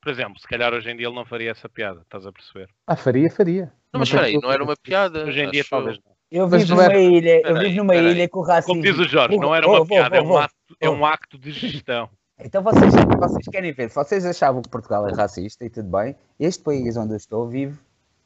[0.00, 2.68] Por exemplo, se calhar hoje em dia ele não faria essa piada, estás a perceber?
[2.86, 3.72] Ah, faria, faria.
[3.92, 5.24] Não, mas tem espera aí, não era uma piada.
[5.24, 6.14] Hoje em dia acho talvez não.
[6.30, 8.10] Eu vivo numa era- ilha, eu Peraí, vivo numa peraí.
[8.10, 8.74] ilha com racismo.
[8.74, 11.52] Como diz o Jorge, não era uma piada, é um ato, é um acto de
[11.52, 12.08] gestão.
[12.38, 16.16] Então vocês, vocês querem ver, se vocês achavam que Portugal é racista e tudo bem,
[16.38, 17.78] este país onde eu estou vive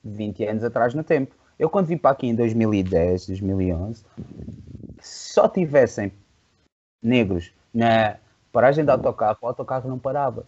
[0.03, 1.35] 20 anos atrás no tempo.
[1.59, 4.05] Eu quando vim para aqui em 2010, 2011,
[5.01, 6.13] só tivessem
[7.03, 8.17] negros na
[8.53, 10.47] paragem de autocarro, o autocarro não parava.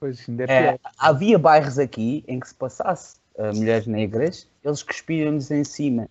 [0.00, 0.92] Pois ainda é É, pior.
[0.98, 6.08] havia bairros aqui em que se passasse uh, mulheres negras, eles cuspiam-nos em cima.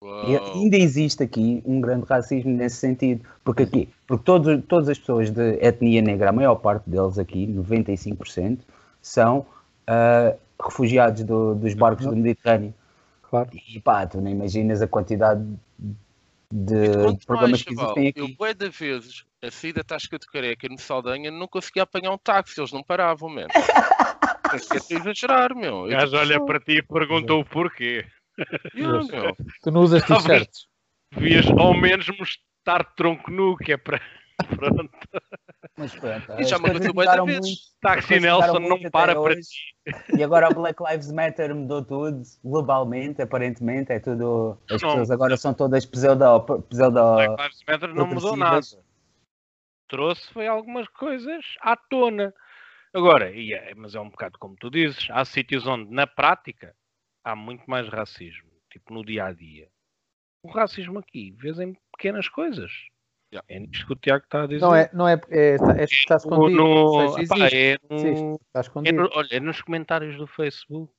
[0.00, 3.24] E ainda existe aqui um grande racismo nesse sentido.
[3.42, 7.46] Porque aqui, porque todos, todas as pessoas de etnia negra, a maior parte deles aqui,
[7.48, 8.60] 95%,
[9.02, 9.44] são
[9.86, 10.34] ah,
[10.64, 12.72] refugiados do- dos barcos do Mediterrâneo.
[13.28, 13.50] Claro.
[13.52, 15.44] E pá, tu não imaginas a quantidade
[16.50, 16.90] de
[17.26, 18.36] problemas mais, que existem Eu, aqui.
[18.36, 22.18] bué de vezes, a sair da Tasca de Careca no Saldanha, não conseguia apanhar um
[22.18, 23.34] táxi, eles não paravam, que
[24.94, 25.80] é exagerar, meu.
[25.82, 28.06] O Eu, gajo tipo, olha para ti e pergunta o porquê.
[29.62, 30.66] Tu não usas Talvez- t-shirts.
[31.14, 34.00] Devias ao menos mostrar tronco nu, que é para.
[34.56, 34.90] Pronto.
[35.76, 37.40] Mas pronto, E já me aconteceu mudaram vezes.
[37.40, 37.58] muito.
[37.80, 39.74] Taxi Nelson não para para ti.
[40.16, 44.58] E agora o Black Lives Matter mudou tudo, globalmente, aparentemente, é tudo.
[44.70, 44.90] As Não.
[44.90, 46.40] pessoas agora são todas pseudo.
[46.68, 48.60] pseudo Black Lives Matter não mudou nada.
[49.88, 52.32] Trouxe foi algumas coisas à tona.
[52.94, 56.74] Agora, é- mas é um bocado como tu dizes, há sítios onde na prática
[57.24, 59.68] há muito mais racismo, tipo no dia a dia.
[60.42, 62.70] O racismo aqui, vês em pequenas coisas.
[63.32, 63.44] Yeah.
[63.48, 64.60] É nisto que o Tiago está a dizer.
[64.60, 66.56] Não é, não é, é, está, é, está No- escondido.
[66.58, 67.56] no- seja, epá, existe.
[67.56, 68.96] é no- Existe, está é escondido.
[69.02, 70.92] no- olha, é nos comentários do Facebook.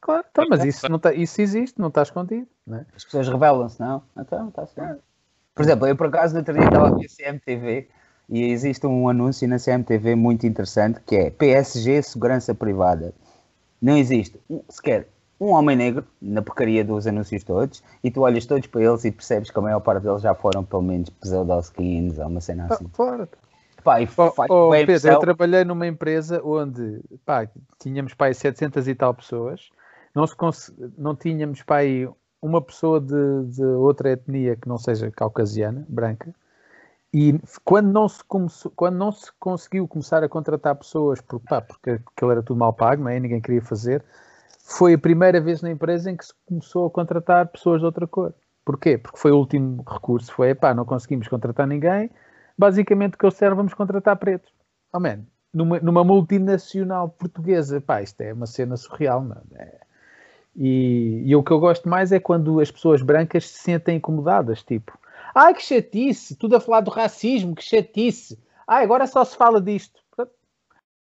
[0.00, 2.46] Claro, então, mas isso, não está, isso existe, não está escondido.
[2.66, 2.86] Não é?
[2.94, 4.04] As pessoas revelam-se, não?
[4.16, 4.96] Então, está-se bem.
[5.54, 7.88] Por exemplo, eu por acaso no outro dia estava a ver CMTV
[8.28, 13.14] e existe um anúncio na CMTV muito interessante que é PSG Segurança Privada.
[13.80, 15.08] Não existe sequer
[15.40, 19.10] um homem negro na porcaria dos anúncios todos e tu olhas todos para eles e
[19.10, 22.74] percebes que a maior parte deles já foram pelo menos pseudo-skins ou uma cena Ah,
[22.74, 22.86] assim.
[22.92, 23.28] claro.
[23.82, 27.48] Pá, e Oh, faz oh, Pedro, eu trabalhei numa empresa onde pá,
[27.80, 29.70] tínhamos pá, aí 700 e tal pessoas,
[30.14, 31.78] não, se cons- não tínhamos pá,
[32.40, 36.32] uma pessoa de, de outra etnia que não seja caucasiana, branca,
[37.12, 41.60] e quando não se, começou, quando não se conseguiu começar a contratar pessoas por, pá,
[41.62, 43.20] porque aquilo era tudo mal pago, não é?
[43.20, 44.04] ninguém queria fazer,
[44.66, 48.06] foi a primeira vez na empresa em que se começou a contratar pessoas de outra
[48.06, 48.34] cor.
[48.64, 48.96] Porquê?
[48.96, 52.10] Porque foi o último recurso, foi pá, não conseguimos contratar ninguém,
[52.56, 54.50] basicamente o que eles disseram, vamos contratar pretos.
[54.90, 59.80] Oh, man, numa, numa multinacional portuguesa, pá, isto é uma cena surreal, não é?
[60.56, 64.62] E, e o que eu gosto mais é quando as pessoas brancas se sentem incomodadas,
[64.62, 64.98] tipo,
[65.34, 69.60] ai que chatice, tudo a falar do racismo, que chatice, ai agora só se fala
[69.60, 70.02] disto.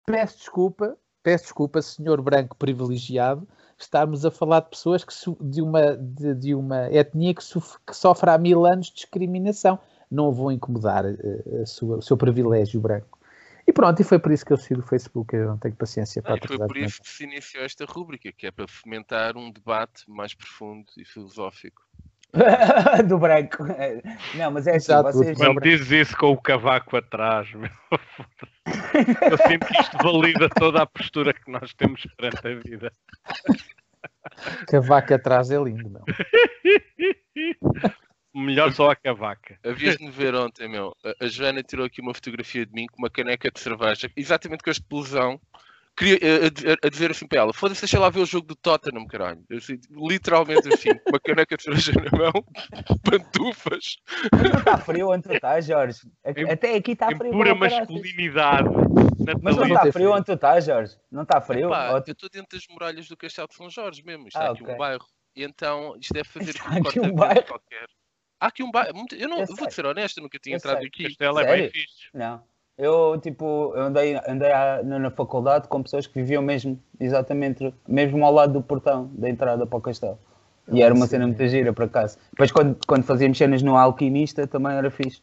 [0.07, 3.47] Peço desculpa, peço desculpa, senhor branco privilegiado,
[3.79, 7.95] estarmos a falar de pessoas que de, uma, de, de uma etnia que, sof- que
[7.97, 9.79] sofre há mil anos de discriminação.
[10.11, 13.19] Não vou incomodar a sua- o seu privilégio branco.
[13.67, 15.35] E pronto, e foi por isso que eu saí do Facebook.
[15.35, 17.85] Eu não tenho paciência para Ah, e foi atrasar por isso que se iniciou esta
[17.85, 21.81] rúbrica, que é para fomentar um debate mais profundo e filosófico.
[23.09, 23.65] do branco.
[24.35, 25.39] Não, mas é assim, Exato, vocês.
[25.39, 27.71] Não, Quando dizes isso com o cavaco atrás, meu,
[29.31, 32.93] eu sinto que isto valida toda a postura que nós temos perante a vida.
[34.87, 36.05] Vaca atrás é lindo, não.
[38.35, 39.59] Melhor só a cavaca.
[39.63, 40.97] Havias de me ver ontem, meu.
[41.05, 44.63] A, a Joana tirou aqui uma fotografia de mim com uma caneca de cerveja, exatamente
[44.63, 45.39] com a explosão.
[45.97, 48.47] Queria eh, a, dizer- a dizer assim para ela: foda-se, deixa lá ver o jogo
[48.47, 49.45] do Tottenham, caralho.
[49.51, 52.33] Eu, assim, literalmente assim, com uma caneca de cerveja na mão,
[53.05, 53.97] pantufas.
[54.33, 56.01] Não está frio onde tu estás, Jorge?
[56.25, 57.31] Em- Até aqui está frio.
[57.33, 58.69] pura masculinidade.
[59.43, 60.13] Mas não está frio frio.
[60.13, 60.97] onde tu estás, Jorge?
[61.11, 61.69] Não está frio?
[61.69, 64.27] Pá, Ou eu estou dentro das muralhas do Castelo de São Jorge mesmo.
[64.29, 64.75] Isto Ah, é aqui ok.
[64.75, 65.07] um bairro.
[65.37, 67.45] e então isto deve fazer Há aqui um bairro.
[67.45, 67.87] qualquer.
[68.41, 69.05] Há aqui um bairro.
[69.13, 69.71] Eu, não, Eu eu vou sei.
[69.71, 70.89] ser honesto, nunca tinha Eu entrado sei.
[70.89, 71.05] aqui.
[71.05, 72.09] Castelo é bem fixe.
[72.15, 72.43] Não.
[72.79, 77.73] Eu, tipo, eu andei, andei à- na, na faculdade com pessoas que viviam mesmo, exatamente,
[77.87, 80.19] mesmo ao lado do portão da entrada para o castelo.
[80.73, 82.19] E era uma cena muito gira, por acaso.
[82.31, 85.21] Depois, quando, quando fazíamos cenas no Alquimista, também era fixe,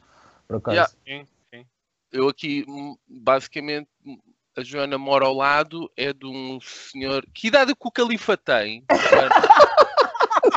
[0.47, 0.95] por acaso.
[1.07, 1.25] Yeah.
[1.25, 1.65] Sim, sim.
[2.11, 4.17] Eu aqui, hum, basicamente, hum,
[4.55, 7.25] a Joana mora ao lado, é de um senhor.
[7.33, 8.83] Que idade que o Califa tem?
[9.09, 9.29] Joana?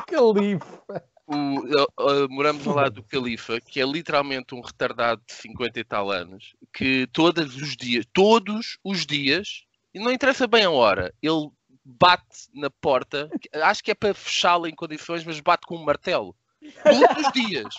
[0.07, 1.03] Califa.
[1.35, 5.85] O- eu- moramos ao lado do Califa, que é literalmente um retardado de 50 e
[5.85, 9.65] tal anos, que todos os dias, todos os dias,
[9.95, 11.51] e não interessa bem a hora, ele
[11.85, 13.31] bate na porta,
[13.65, 16.37] acho que é para fechá-la em condições, mas bate com um martelo.
[16.85, 17.75] Todos os dias.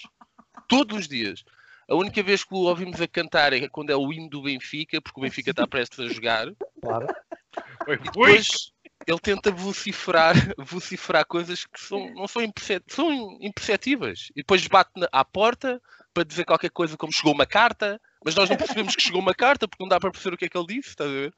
[0.68, 1.44] Todos os dias.
[1.88, 5.02] A única vez que o ouvimos a cantar é quando é o hino do Benfica,
[5.02, 6.48] porque o Benfica está prestes a jogar.
[6.82, 7.08] Claro.
[7.88, 8.73] E depois
[9.08, 14.30] ele tenta vociferar, vociferar coisas que são, não são, imperce- são imperceptíveis.
[14.36, 15.82] E depois bate na- à porta
[16.14, 19.34] para dizer qualquer coisa como chegou uma carta, mas nós não percebemos que chegou uma
[19.34, 21.34] carta porque não dá para perceber o que é que ele disse, estás a ver?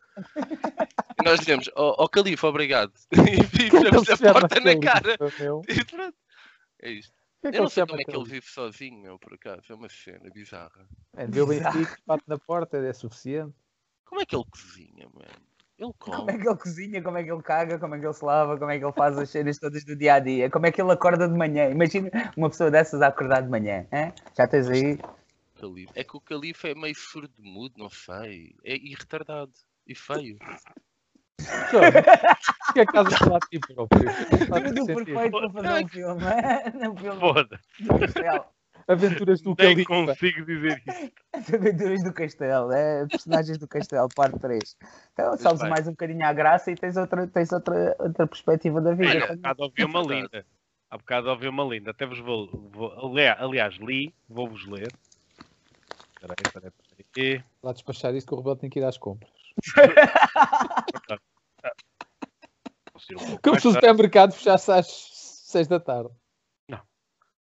[1.19, 2.91] E nós dizemos, ó oh, Califa, obrigado.
[3.11, 5.17] E fechamos a porta na cara.
[5.67, 6.17] E pronto.
[6.81, 7.13] É isto.
[7.41, 9.61] Que é que Eu não sei como é que ele vive sozinho, meu, por acaso.
[9.69, 10.87] É uma cena bizarra.
[11.15, 13.55] É, o Benfica, bate na porta, é suficiente.
[14.03, 15.47] Como é que ele cozinha, mano?
[15.77, 16.31] Ele Como come.
[16.33, 18.57] é que ele cozinha, como é que ele caga, como é que ele se lava,
[18.57, 20.81] como é que ele faz as cenas todas do dia a dia, como é que
[20.81, 21.69] ele acorda de manhã.
[21.69, 23.85] Imagina uma pessoa dessas a acordar de manhã.
[23.91, 24.13] hein?
[24.37, 24.97] Já tens aí.
[25.95, 28.55] É que o Califa é meio surdo-mudo, não sei.
[28.63, 29.51] É e retardado.
[29.87, 30.37] E feio.
[31.39, 34.01] O que é que estás a falar de ti próprio?
[34.75, 36.91] Tudo perfeito para fazer um?
[36.91, 38.54] Um filme Foda-se.
[38.87, 39.07] Do castelo.
[39.07, 39.89] Aventuras do Nem Califa.
[39.89, 41.11] consigo dizer isso.
[41.33, 44.77] As aventuras do castelo, é, personagens do castelo, parte 3.
[45.13, 45.69] Então, vai.
[45.69, 49.11] mais um bocadinho à graça e tens outra, tens outra, outra perspectiva da vida.
[49.11, 50.45] Olha, há bocado ouvi uma linda.
[50.89, 51.91] Há bocado ouvi uma linda.
[51.91, 52.47] Até vos vou.
[52.71, 54.91] vou aliás, aliás, li, vou-vos ler.
[56.13, 57.43] Espera aí, espera aí, espera aí.
[57.63, 59.31] Lá despachar isso que o Rebelo tem que ir às compras.
[63.41, 66.09] Como se o supermercado fechasse às 6 da tarde.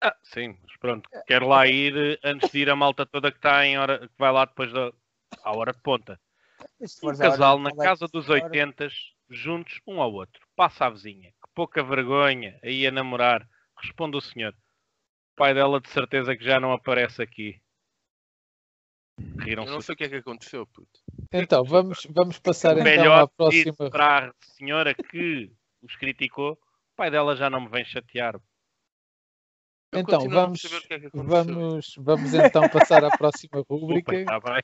[0.04, 1.08] Ah, sim, mas pronto.
[1.26, 4.14] Quero lá ir eh, antes de ir a malta toda que está em hora, que
[4.18, 4.92] vai lá depois da
[5.42, 6.20] à hora de ponta.
[7.02, 8.88] Um à casal na casa dos agora, 80
[9.30, 10.44] juntos, um ao outro.
[10.54, 11.30] Passa a vizinha.
[11.30, 13.48] Que pouca vergonha aí a namorar.
[13.80, 14.52] Responde o senhor.
[14.52, 17.60] O pai dela de certeza que já não aparece aqui.
[19.46, 21.00] Eu não sei o que é que aconteceu, puto.
[21.32, 23.72] Então, vamos, vamos passar então à Melhor próxima.
[23.72, 25.50] disse para a senhora que
[25.82, 26.52] os criticou.
[26.52, 28.38] O pai dela já não me vem chatear.
[29.92, 34.62] Eu Então, vamos, é vamos, vamos então passar à próxima está bem.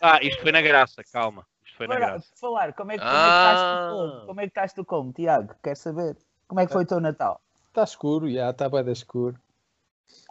[0.00, 1.46] Ah, isto foi na graça, calma.
[1.64, 2.28] Isto foi na Agora, graça.
[2.40, 3.88] falar, como é, que- como é que estás Ah.
[3.90, 4.26] tu como?
[4.26, 5.54] Como é que estás tu como, Tiago?
[5.62, 6.16] Quer saber?
[6.48, 7.40] Como é que foi o teu Natal?
[7.68, 9.36] Está escuro, já está bem escuro.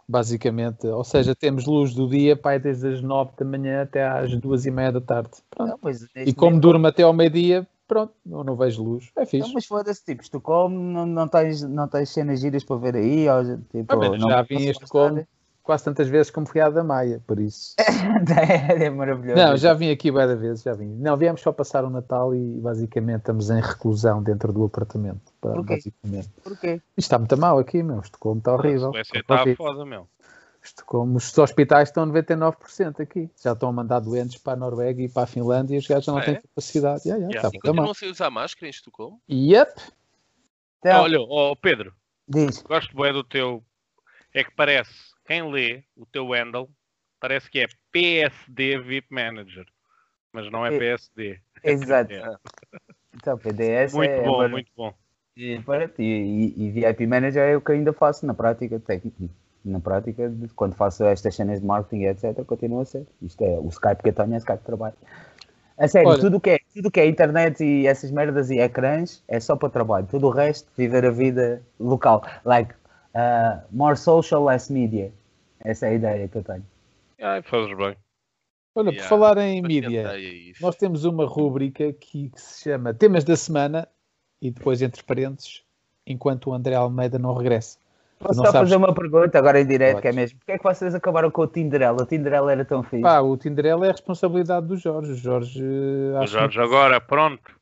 [0.06, 4.34] Basicamente, ou seja, temos luz do dia, pai, desde as 9 da manhã até às
[4.36, 5.30] 2 e meia da tarde.
[5.48, 5.70] Pronto.
[5.70, 9.10] Não, pois, E como durmo até ao meio-dia, pronto, não, não vejo luz.
[9.16, 9.52] É Não, fixe.
[9.52, 13.28] mas foda-se, tipo, tu como, não, não, tens, não tens cenas giras para ver aí?
[13.28, 15.28] Ou, tipo, Ah, não, já vim não este sabes como nada?
[15.62, 17.74] quase tantas vezes como fui à da Maia, por isso.
[18.78, 19.40] é, é maravilhoso.
[19.42, 20.86] Não, já vim aqui várias vezes, já vim.
[21.00, 25.20] Não, viemos só passar o Natal e basicamente estamos em reclusão dentro do apartamento.
[25.40, 25.74] pá, Porquê?
[25.74, 26.28] Basicamente.
[26.44, 26.74] Porquê?
[26.74, 27.98] Isto está muito mal aqui, meu.
[28.00, 28.88] Estocolmo está horrível.
[28.90, 29.56] A Suécia está Horrível.
[29.56, 30.06] foda, meu.
[30.62, 33.30] Estocolmo, os hospitais estão 99% aqui.
[33.42, 36.04] Já estão a mandar doentes para a Noruega e para a Finlândia e os gajos
[36.04, 36.40] já não Ah, têm é?
[36.42, 37.04] capacidade.
[37.04, 37.36] Já, já, Yeah.
[37.36, 37.74] está E muito mal.
[37.74, 39.22] continuam sem usar máscara em Estocolmo?
[39.30, 39.80] Yep.
[40.78, 41.94] Então, Olha, ó Pedro,
[42.28, 42.62] diz.
[42.62, 43.64] gosto bem do teu.
[44.34, 44.92] É que parece,
[45.26, 46.68] quem lê o teu handle,
[47.18, 49.66] parece que é PSD VIP Manager.
[50.32, 50.78] Mas não é É.
[50.78, 51.40] PSD.
[51.64, 52.12] Exato.
[52.12, 52.36] É.
[53.16, 54.94] Então, PDS Muito é, bom, é muito bom.
[55.36, 58.78] E, pronto, e, e- e VIP Manager é o que eu ainda faço na prática,
[58.78, 59.28] técnico.
[59.64, 63.06] Na prática, de- quando faço estas cenas de marketing e etc, continua a ser.
[63.20, 64.94] Isto é, o Skype que eu tenho é Skype de trabalho.
[65.76, 66.20] A sério, Olha.
[66.20, 69.56] tudo o que é, tudo que é internet e essas merdas e ecrãs é só
[69.56, 70.06] para trabalho.
[70.10, 72.22] Tudo o resto, viver a vida local.
[72.44, 72.72] Like,
[73.14, 75.10] uh, more social, less media.
[75.60, 76.64] Essa é a ideia que eu tenho.
[77.20, 77.96] Ai, fazes bem.
[78.74, 80.62] Olha, por Yeah, falar em mídia, isso.
[80.62, 83.88] nós temos uma rúbrica que, que se chama Temas da Semana
[84.40, 85.64] e depois, entre parênteses,
[86.06, 87.78] enquanto o André Almeida não regressa.
[88.20, 90.38] Posso não só sabes- fazer uma pergunta agora em direto, que é mesmo.
[90.40, 92.02] Porquê é que vocês acabaram com o Tinderella?
[92.02, 93.00] O Tinderella era tão fixe.
[93.02, 95.12] Pá, o Tinderela é a responsabilidade do Jorge.
[95.12, 97.58] O Jorge, eh, O Jorge agora, pronto.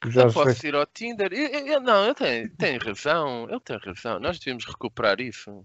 [0.00, 1.32] que o Eu posso foi- ir ao Tinder?
[1.32, 3.48] Eu- eu- eu- não, ele tem, tem razão.
[3.48, 4.20] Ele tem razão.
[4.20, 5.62] Nós devíamos recuperar isso.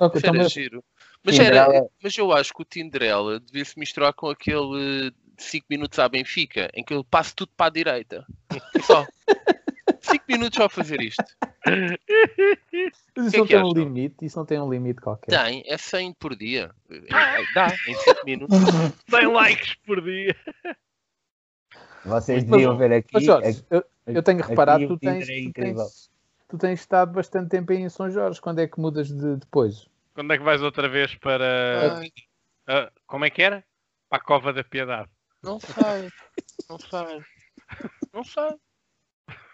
[0.00, 0.84] Então, era giro.
[1.24, 5.66] Mas, Tinderela- era, mas eu acho que o Tinderela devia se misturar com aquele 5
[5.70, 8.26] minutos à Benfica, em que eu passo tudo para a direita.
[8.82, 9.04] Só.
[10.04, 11.24] 5 minutos só a fazer isto.
[13.16, 13.72] Mas isso que é não que tem um acham?
[13.72, 15.30] limite, isso não tem um limite qualquer.
[15.44, 16.70] Tem, é 100 por dia.
[16.90, 18.56] É, Dá, em 5 minutos.
[19.10, 20.36] 100 likes por dia.
[22.04, 23.08] Vocês deviam ver aqui.
[23.12, 25.76] Mas Jorge, aqui- eu, eu tenho reparado, tu tens, é tu, incrível.
[25.84, 26.10] tens,
[26.48, 28.40] tu tens estado bastante tempo aí em São Jorge.
[28.40, 29.88] Quando é que mudas de depois?
[30.14, 32.00] Quando é que vais outra vez para.
[32.66, 33.64] Ah, como é que era?
[34.08, 35.08] Para a Cova da Piedade.
[35.42, 36.10] não sei.
[36.68, 37.24] Não sei.
[38.12, 38.54] Não sei.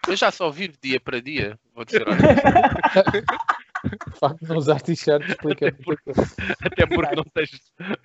[0.07, 1.59] Eu já só vivo dia para dia.
[1.73, 2.05] Vou dizer.
[4.07, 6.35] O facto de não usar t-shirt explica Até muita coisa.
[6.63, 7.49] Até porque não tens,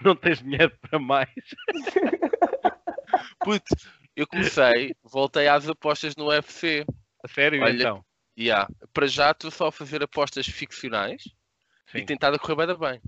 [0.02, 1.28] não tens dinheiro para mais.
[3.40, 3.76] Puto,
[4.14, 6.86] eu comecei, voltei às apostas no UFC.
[7.22, 8.04] A sério, Olha, então?
[8.36, 11.22] E há, para já estou só a fazer apostas ficcionais
[11.92, 11.98] Sim.
[11.98, 13.00] e tentado a correr bem,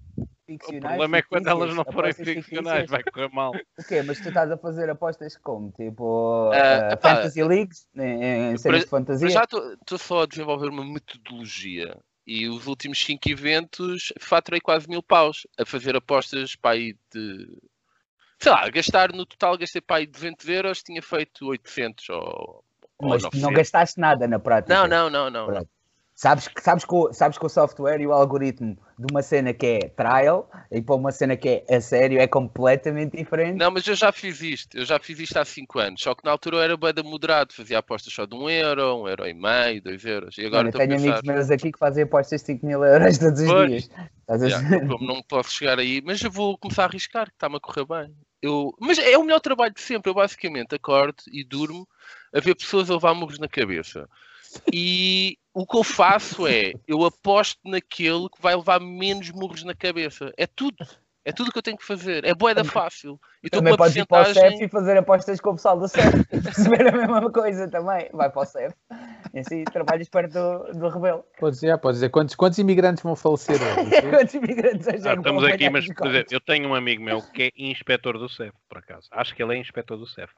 [0.48, 0.56] bem.
[0.56, 3.52] O ficcionais, problema é quando elas não forem ficcionais, vai correr mal.
[3.78, 4.02] O quê?
[4.02, 5.70] Mas tu estás a fazer apostas como?
[5.72, 7.86] Tipo, ah, epá, Fantasy Leagues?
[7.94, 9.28] Em, em cenas de fantasia?
[9.28, 15.02] já estou só a desenvolver uma metodologia e os últimos 5 eventos faturei quase mil
[15.02, 17.48] paus a fazer apostas para aí de.
[18.38, 22.64] Sei lá, gastar no total gastei para aí 200 euros, tinha feito 800 ou.
[22.98, 23.56] ou Mas não 900.
[23.56, 24.72] gastaste nada na prática.
[24.72, 25.66] Não, não, não, não.
[26.18, 29.66] Sabes, sabes, que o, sabes que o software e o algoritmo de uma cena que
[29.66, 33.56] é trial e para uma cena que é a sério é completamente diferente.
[33.56, 36.24] Não, mas eu já fiz isto, eu já fiz isto há 5 anos, só que
[36.24, 39.08] na altura eu era bem moderado, fazia apostas só de 1 um euro, 1 um
[39.08, 41.78] euro e meio, 2 euros, e agora Mano, eu tenho pensar, amigos meus aqui que
[41.78, 43.70] fazem apostas de 5 mil euros todos os Pois.
[43.70, 43.88] dias.
[44.28, 44.88] Estás a "Ya, ver?
[44.88, 47.86] como não posso chegar aí, mas eu vou começar a arriscar, que está-me a correr
[47.86, 48.12] bem.
[48.42, 51.86] Eu, mas é o melhor trabalho de sempre, eu basicamente acordo e durmo
[52.34, 54.08] a ver pessoas a levar murros na cabeça.
[54.72, 59.74] E o que eu faço é, eu aposto naquele que vai levar menos murros na
[59.74, 60.32] cabeça.
[60.36, 60.86] É tudo.
[61.24, 62.24] É tudo que eu tenho que fazer.
[62.24, 63.18] É boeda fácil.
[63.42, 65.76] E estou com Também podes ir para o CEF e fazer apostas com o pessoal
[65.76, 68.08] do CEF e perceber a mesma coisa também.
[68.12, 68.72] Vai para o CEF.
[69.34, 71.24] E assim trabalhas perto do, do rebelo.
[71.40, 74.02] Podes dizer, podes dizer quantos, quantos imigrantes vão falecer hoje?
[74.08, 77.02] Quantos imigrantes acham Ah, que vão estamos aqui, mas por exemplo, eu tenho um amigo
[77.02, 79.08] meu que é inspetor do CEF, por acaso.
[79.10, 80.32] Acho que ele é inspetor do CEF.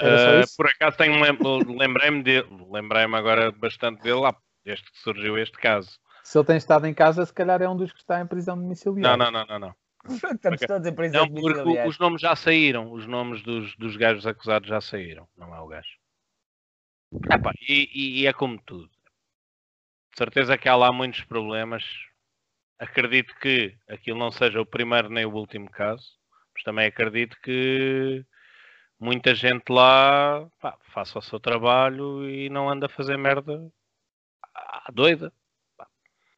[0.00, 0.56] Ah, isso?
[0.56, 1.38] por acaso tenho, um lem-
[1.78, 5.98] lembrei-me dele, lembrei-me agora bastante dele lá, desde que surgiu este caso.
[6.22, 8.56] Se ele tem estado em casa, se calhar é um dos que está em prisão
[8.56, 9.16] domiciliar.
[9.16, 9.74] Não, não, não, não, não.
[10.34, 11.88] Estamos todos em prisão Não, porque domiciliar.
[11.88, 15.66] os nomes já saíram, os nomes dos, dos gajos acusados já saíram, não é o
[15.66, 15.88] gajo.
[17.32, 18.88] Epá, e, e- e é como tudo.
[20.10, 21.84] De certeza que há lá muitos problemas.
[22.78, 26.04] Acredito que aquilo não seja o primeiro nem o último caso,
[26.54, 28.24] mas também acredito que
[28.98, 33.70] muita gente lá pá, faça o seu trabalho e não anda a fazer merda
[34.54, 35.32] à doida.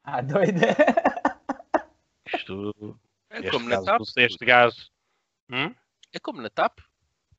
[0.03, 0.67] Ah, doida.
[2.33, 4.01] Isto, É este, como na TAP.
[4.17, 4.89] este gajo.
[5.49, 5.73] Hum?
[6.13, 6.79] É como na TAP.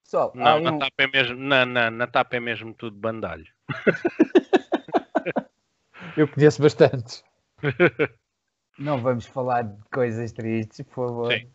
[0.05, 2.97] Pessoal, há Não, um- na TAP é mesmo, na, na, na TAP é mesmo tudo
[2.97, 3.47] bandalho.
[6.17, 7.23] Eu conheço bastante.
[8.79, 11.33] não vamos falar de coisas tristes, por favor.
[11.33, 11.51] Sim.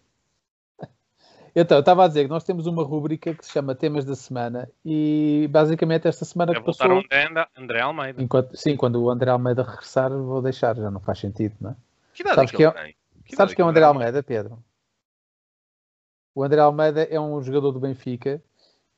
[1.55, 4.15] Então, eu estava a dizer que nós temos uma rúbrica que se chama Temas da
[4.15, 6.97] Semana e basicamente esta semana É que voltar passou.
[6.97, 8.21] ao André, André Almeida.
[8.21, 11.75] Enquanto, sim, quando o André Almeida regressar, vou deixar, já não faz sentido, não é?
[12.13, 12.95] Que idade Sabes é que que ele é- tem?
[13.25, 14.63] Que Sabes quem é o que André Almeida, Pedro?
[16.35, 18.41] O André Almeida é um jogador do Benfica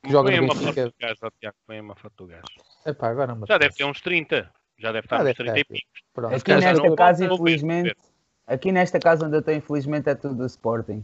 [0.02, 1.54] que joga Põe no uma foto Benfica.
[1.66, 2.42] põe uma foto do gajo.
[2.86, 4.50] Epá, agora Já deve ter uns 30.
[4.78, 5.82] Já deve estar Já uns deve 30 e.
[6.12, 6.34] Pronto.
[6.34, 7.96] Aqui nesta casa, ver, infelizmente,
[8.46, 11.02] aqui nesta casa onde eu estou, infelizmente, é tudo do Sporting.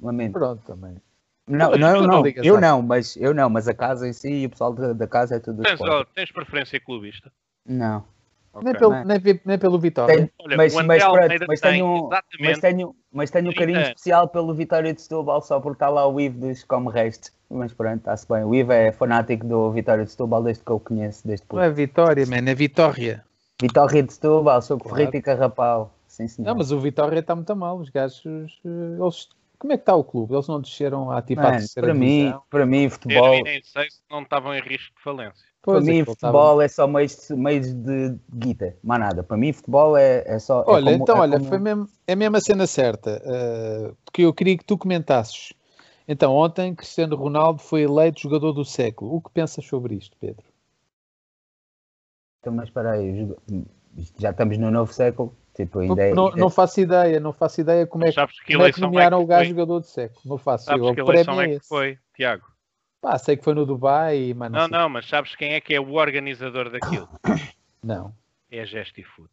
[0.00, 0.32] Lamento.
[0.32, 0.96] Pronto, também.
[1.46, 4.46] Não, não, tu não eu não, mas eu não, mas a casa em si e
[4.46, 7.32] o pessoal da, da casa é tudo do Tens, ó, tens preferência clubista?
[7.66, 8.04] Não.
[8.54, 8.74] Nem, Ok.
[8.78, 10.14] pelo, Não nem, nem pelo Vitória.
[10.16, 12.08] Tenho- Olha, mas, mas, pronto, mas tenho, um-
[12.40, 13.88] mas tenho, mas tenho um 30 carinho anos.
[13.90, 17.32] especial pelo Vitória de Setúbal só porque está lá o Ivo dos Como Restos.
[17.50, 18.44] Mas pronto, está-se bem.
[18.44, 21.60] O Ivo é fanático do Vitória de Setúbal desde que eu o conheço, desde Não
[21.62, 23.24] é Vitória, man, é Vitória.
[23.60, 24.96] Vitória de Setúbal, sou Claro.
[24.96, 25.94] frito e carrapau.
[26.06, 26.48] Sim, senhor.
[26.48, 27.78] Não, mas o Vitória está muito mal.
[27.78, 28.24] Os gajos.
[28.64, 29.28] eh, Eles,
[29.58, 30.34] como é que está o clube?
[30.34, 32.42] Eles não desceram à tipo à Mano, terceira para mim, divisão?
[32.50, 35.46] para mim, Eu futebol, nem sei se não estavam em risco de falência.
[35.62, 39.22] para Pois, é mim, futebol é só meios, de- meios de guita, mais nada.
[39.22, 40.62] Para mim, futebol é, é só.
[40.62, 43.92] é Olha, como- então, é olha, como- foi mesmo, é mesmo a cena certa, eh,
[44.04, 45.52] porque eu queria que tu comentasses.
[46.06, 49.16] Então, ontem, Cristiano Ronaldo foi eleito jogador do século.
[49.16, 50.44] O que pensas sobre isto, Pedro?
[52.40, 53.28] Então, mas espera aí,
[54.18, 55.36] já estamos no novo século.
[55.58, 58.52] Tipo, ainda é, não, é- não faço ideia, não faço ideia como é, que- que
[58.52, 60.20] como é que é nomearam que o gajo jogador do século.
[60.24, 60.66] Não faço.
[60.66, 62.46] Sabes eu, que o eleição prémio é é que foi, Tiago?
[63.00, 64.78] Pá, sei que foi no Dubai e mas não, Não, sei.
[64.78, 67.08] não, mas sabes quem é que é o organizador daquilo?
[67.82, 68.14] Não.
[68.48, 69.28] É a Gestifoot.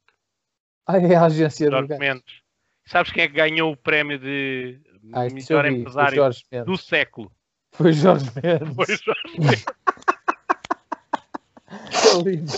[0.88, 2.00] Ah, é a agência do Jorge gajo.
[2.00, 2.42] Mendes.
[2.88, 4.82] Sabes quem é que ganhou o prémio de
[5.14, 6.66] Ah, isto eu melhor vi, empresário Jorge Mendes.
[6.66, 7.32] do século?
[7.72, 8.76] Foi Jorge Mendes.
[8.76, 9.66] Foi Jorge Mendes.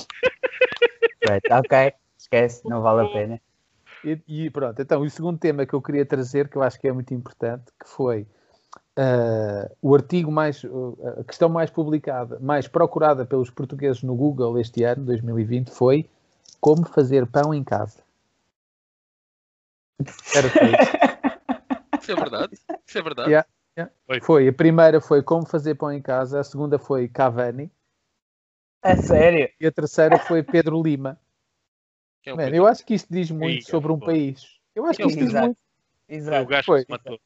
[1.19, 3.41] Pronto, ok, esquece, não vale a pena.
[4.07, 6.87] E, e pronto, então, o segundo tema que eu queria trazer, que eu acho que
[6.87, 8.25] é muito importante, que foi
[8.97, 14.59] ah, o artigo mais, uh, a questão mais publicada, mais procurada pelos portugueses no Google
[14.59, 16.09] este ano, 2020, foi
[16.59, 18.01] como fazer pão em casa.
[20.35, 21.27] Era isso.
[22.01, 22.53] Isso é verdade.
[22.85, 23.29] Isso é verdade.
[23.29, 23.47] Yeah.
[24.21, 27.69] Foi, a primeira foi como fazer pão em casa, a segunda foi Cavani
[28.81, 29.49] A sério?
[29.59, 31.19] e a terceira foi Pedro Lima.
[32.27, 34.07] Quem é o Man, eu acho que isto diz muito sobre um pô.
[34.07, 34.43] país.
[34.75, 35.45] Eu acho que isto diz Exato.
[35.45, 35.59] muito.
[36.07, 36.45] Foi o Exato.
[36.47, 36.79] gajo Foi.
[36.79, 37.19] que se matou.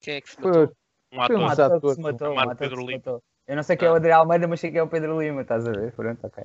[0.00, 0.76] Quem é que se Foi, matou?
[1.12, 1.36] Um ator.
[1.36, 1.64] um Um ator.
[1.64, 3.22] ator que se matou, um ator que Pedro Lima.
[3.48, 5.42] Eu não sei quem é o Adriano Almeida, mas sei que é o Pedro Lima,
[5.42, 5.92] estás a ver?
[5.92, 6.44] Pronto, ok.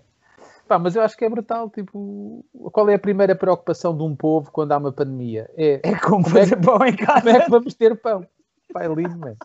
[0.67, 1.69] Pá, mas eu acho que é brutal.
[1.69, 5.49] Tipo, qual é a primeira preocupação de um povo quando há uma pandemia?
[5.55, 7.43] É É como Como é fazer pão em como é casa.
[7.43, 8.27] que vamos ter pão?
[8.73, 9.35] Pá, é lindo, man.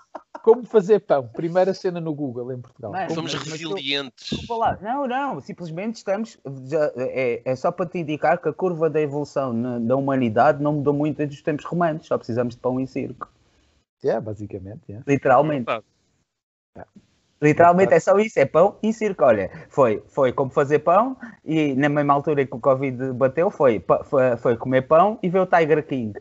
[0.42, 1.28] Como fazer pão?
[1.28, 2.90] Primeira cena no Google em Portugal.
[2.90, 4.46] Mano, Como- Somos resilientes.
[4.80, 6.38] Não, não, simplesmente estamos.
[6.64, 10.62] já- é, é só para te indicar que a curva da evolução na- da humanidade
[10.62, 13.28] não mudou muito desde os tempos romanos, só precisamos de pão e circo.
[14.04, 14.80] É, basicamente.
[14.92, 15.00] é.
[15.06, 15.66] Literalmente.
[15.66, 15.84] Verdade.
[17.40, 19.24] Literalmente é só isso, é pão e circo.
[19.24, 23.84] Olha, foi, foi como fazer pão e na mesma altura que o Covid bateu foi,
[24.04, 26.18] foi, foi comer pão e ver o Tiger King.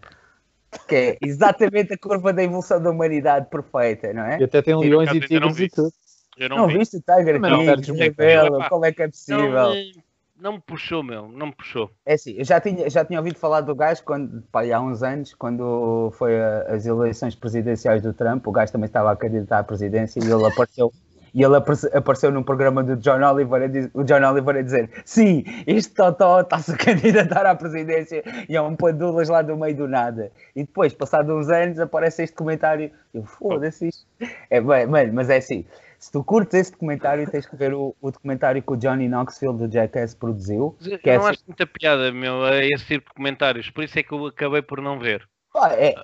[0.88, 4.44] Que é exatamente a curva da evolução da humanidade perfeita, não E é?
[4.44, 5.92] até tem leões e tigres e tudo.
[6.38, 6.78] Eu não, Não vi.
[6.78, 8.12] viste o Tiger King?
[8.12, 9.52] belo, como é que é possível?
[9.52, 9.92] Não, eh,
[10.40, 11.28] não me puxou, meu.
[11.28, 11.92] Não me puxou.
[12.06, 15.04] É assim, eu já tinha, já tinha ouvido falar do gajo quando, pá, há uns
[15.04, 19.60] anos, quando foi a- as eleições presidenciais do Trump, o gajo também estava a candidatar
[19.60, 20.92] à presidência e ele apareceu.
[21.34, 25.44] E ele aparece- apareceu num programa do John Oliver, o John Oliver a dizer: Sim,
[25.66, 29.88] este Totó está-se a candidatar à presidência e é um pandulas lá do meio do
[29.88, 30.32] nada.
[30.56, 32.92] E depois, passados uns anos, aparece este comentário.
[33.14, 34.06] Eu, foda-se isto.
[34.50, 35.66] É, bem, mano, mas é assim:
[35.98, 39.58] se tu curtes esse documentário, tens que ver o, o documentário que o Johnny Knoxville
[39.58, 40.76] do Jackass produziu.
[40.86, 43.70] Eu Que é não assim- acho muita piada, meu, a esse tipo de comentários.
[43.70, 45.26] Por isso é que eu acabei por não ver.
[45.54, 45.96] Pá, é,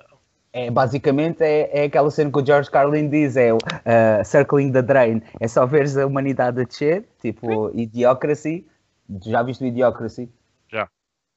[0.52, 4.72] é, basicamente é, é aquela cena que o George Carlin diz, é o uh, circling
[4.72, 5.22] the drain.
[5.40, 8.66] É só veres a humanidade a descer, tipo Idiocracy.
[9.24, 10.30] Já viste o Idiocracy?
[10.68, 10.88] Já.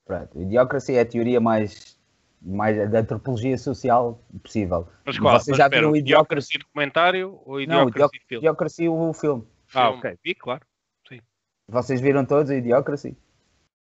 [0.06, 1.98] Pronto, Idiocracy é a teoria mais,
[2.42, 4.88] mais da antropologia social possível.
[5.06, 5.40] Mas qual?
[5.40, 6.58] Vocês já viram o Idiocracy Idiocracy?
[6.58, 8.44] documentário ou Não, o Idiocracy Idioc- filme?
[8.46, 9.44] Idiocracy, o filme.
[9.74, 9.98] Ah, Filme.
[10.00, 10.18] ok.
[10.24, 10.62] Vi, claro.
[11.68, 13.16] Vocês viram todos o Idiocracy?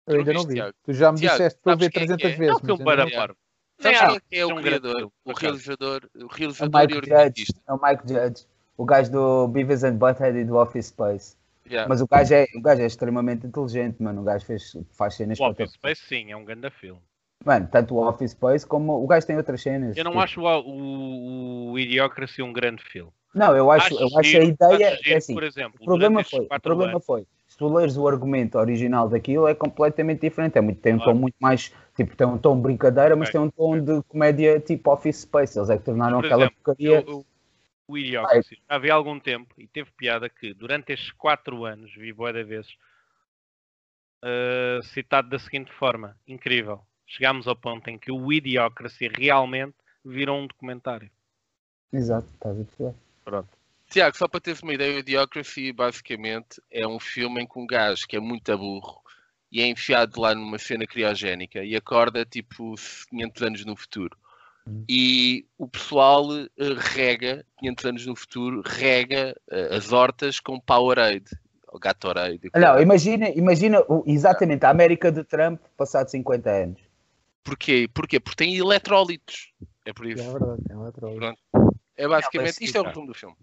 [0.08, 0.54] Eu ainda não vi.
[0.54, 0.74] Tiago?
[0.86, 2.38] Tu já me Tiago, disseste para ver quem é que 300 é?
[2.38, 2.54] vezes.
[2.54, 3.36] É um filme para dar
[3.80, 6.82] Sabes Ah, quem é que é é o criador, o realizador, o É o realizador
[6.82, 7.46] e Mike o Judge.
[7.68, 8.48] É o Mike Judge.
[8.78, 11.38] O gajo do Beavis and Butthead e do Office Space.
[11.68, 11.90] Yeah.
[11.90, 14.22] Mas o gajo, é, o gajo é extremamente inteligente, mano.
[14.22, 15.72] O gajo fez, faz cenas O Office.
[15.72, 17.02] Space, sim, é um grande filme.
[17.44, 19.96] Mano, tanto o Office Space como o gajo tem outras cenas.
[19.98, 23.12] Eu não Tipo, acho o, o, o Idiocracy um grande filme.
[23.34, 24.76] Não, eu acho, eu acho a giro- ideia.
[24.76, 27.74] acho é giro, assim, por exemplo, o problema foi, o problema anos, foi, se tu
[27.74, 30.58] leres o argumento original daquilo, é completamente diferente.
[30.58, 31.14] É muito, tem um Claro.
[31.14, 34.60] tom muito mais, tipo, tem um tom brincadeira, mas Ok, tem um tom de comédia
[34.60, 35.58] tipo Office Space.
[35.58, 37.00] Eles é que tornaram Por aquela exemplo, porcaria.
[37.00, 37.26] eu- eu-
[37.88, 42.12] o Idiocracy, já havia algum tempo e teve piada que durante estes quatro anos, vi
[42.12, 42.76] boa de vezes,
[44.24, 46.86] eh, citado da seguinte forma, incrível.
[47.08, 51.10] Chegámos ao ponto em que o Idiocracy realmente virou um documentário.
[51.92, 52.94] Exato, estás a perceber?
[53.24, 53.55] Pronto.
[53.90, 57.68] Tiago, só para teres uma ideia, o Idiocracy basicamente é um filme em que um
[57.68, 59.02] gajo que é muito aburro
[59.52, 62.76] e é enfiado lá numa cena criogénica e acorda tipo
[63.10, 64.18] 500 anos no futuro.
[64.68, 64.84] Hum.
[64.90, 71.30] E o pessoal eh, rega, 500 anos no futuro, rega eh, as hortas com Powerade,
[71.68, 72.50] ou Gatorade.
[72.56, 76.82] Não, imagina, imagina exatamente a América de Trump passado 50 anos.
[77.44, 77.88] Porquê?
[77.94, 78.20] Porquê?
[78.20, 79.54] Porque tem eletrólitos.
[79.86, 80.32] É por É isso.
[80.32, 81.16] verdade, é um outro.
[81.16, 81.40] Pronto.
[81.96, 83.36] É basicamente, isto é o resumo do filme.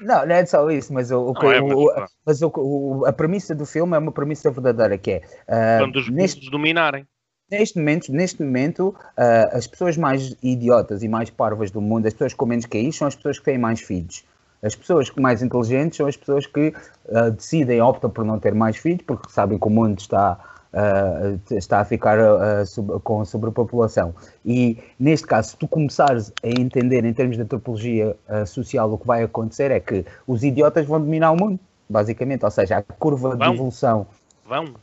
[0.00, 1.92] Não, não é só isso, mas, o, o, é, mas, o-
[2.24, 6.08] mas o- a premissa do filme é uma premissa verdadeira, que é ah, Quando os
[6.08, 7.04] neste, dominarem.
[7.50, 12.12] neste momento, neste momento ah, as pessoas mais idiotas e mais parvas do mundo, as
[12.12, 14.24] pessoas com menos QI, são as pessoas que têm mais filhos.
[14.62, 16.72] As pessoas mais inteligentes são as pessoas que
[17.12, 20.38] ah, decidem, optam por não ter mais filhos, porque sabem que o mundo está,
[20.76, 24.14] ah, está a ficar ah, sub- com sobrepopulação.
[24.44, 28.98] E neste caso, se tu começares a entender em termos de antropologia ah, social o
[28.98, 31.58] que vai acontecer é que os idiotas vão dominar o mundo,
[31.88, 32.44] basicamente.
[32.44, 33.38] Ou seja, a curva Vão?
[33.38, 34.06] de evolução.
[34.44, 34.74] Vão?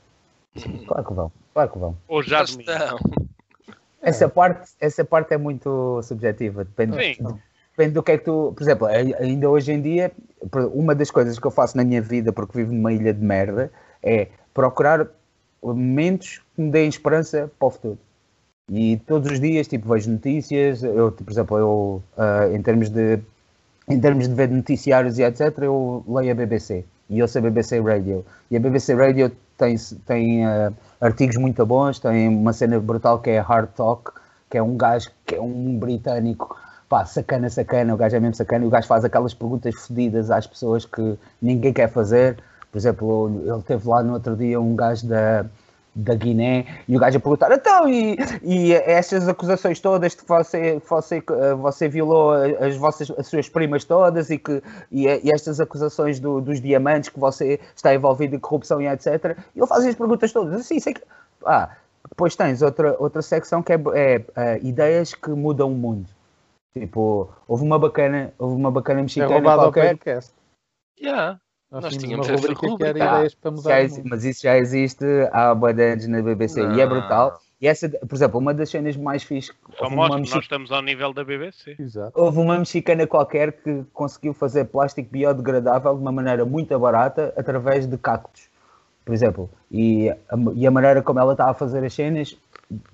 [0.88, 1.98] Claro que vão, claro que vão.
[2.08, 3.00] Ou já estão.
[4.02, 7.26] Essa parte, essa parte é muito subjetiva, depende, Sim.
[7.76, 8.54] depende do que é que tu.
[8.56, 10.12] Por exemplo, ai- ainda hoje em dia,
[10.74, 13.72] uma das coisas que eu faço na minha vida, porque vivo numa ilha de merda,
[14.04, 15.08] é procurar
[15.64, 17.98] momentos que me deem esperança para o futuro.
[18.70, 23.20] E todos os dias, tipo, vejo notícias, eu, por exemplo, eu, ah, em termos de
[23.90, 26.86] em termos de ver noticiários e etc, eu leio a BBC.
[27.10, 28.26] e ouço a BBC Radio.
[28.50, 33.30] E a BBC Radio tem, tem uh, artigos muito bons, tem uma cena brutal que
[33.30, 34.12] é Hard Talk,
[34.50, 36.58] que é um gajo que é um britânico,
[36.88, 40.32] pá, sacana, sacana, o gajo é mesmo sacana, e o gajo faz aquelas perguntas fodidas
[40.32, 42.38] às pessoas que ninguém quer fazer.
[42.74, 45.46] Por exemplo, ele teve lá no outro dia um gajo da,
[45.94, 50.82] da Guiné e o gajo a perguntar então e, e estas acusações todas que você,
[50.90, 51.24] você,
[51.56, 56.42] você violou as, vossas, as suas primas todas e, que, e, e estas acusações do,
[56.42, 59.38] dos diamantes que você está envolvido em corrupção e etc.
[59.56, 61.02] E ele faz as perguntas todas assim, sei que...
[61.46, 61.78] Ah,
[62.10, 66.10] depois tens outra, outra secção que é, é, é ideias que mudam o mundo.
[66.74, 69.90] Tipo, houve uma bacana, houve uma bacana É mexicana ao qualquer.
[69.90, 70.34] podcast.
[71.00, 71.40] Yeah.
[71.74, 74.10] Nós, Nós tínhamos uma rubrica que era ideias para mudar Já o exi- mundo.
[74.12, 76.90] mas isso já existe há anos na BBC e é Não.
[76.90, 77.40] brutal.
[77.60, 79.56] E essa, por exemplo, uma das cenas mais fixes.
[79.80, 81.76] Só mostra que mexi- nós estamos ao nível da BBC.
[81.80, 82.12] Exato.
[82.14, 87.88] Houve uma mexicana qualquer que conseguiu fazer plástico biodegradável de uma maneira muito barata através
[87.88, 88.50] de cactos,
[89.04, 89.50] por exemplo.
[89.72, 90.16] E a,
[90.54, 92.38] e a maneira como ela estava a fazer as cenas,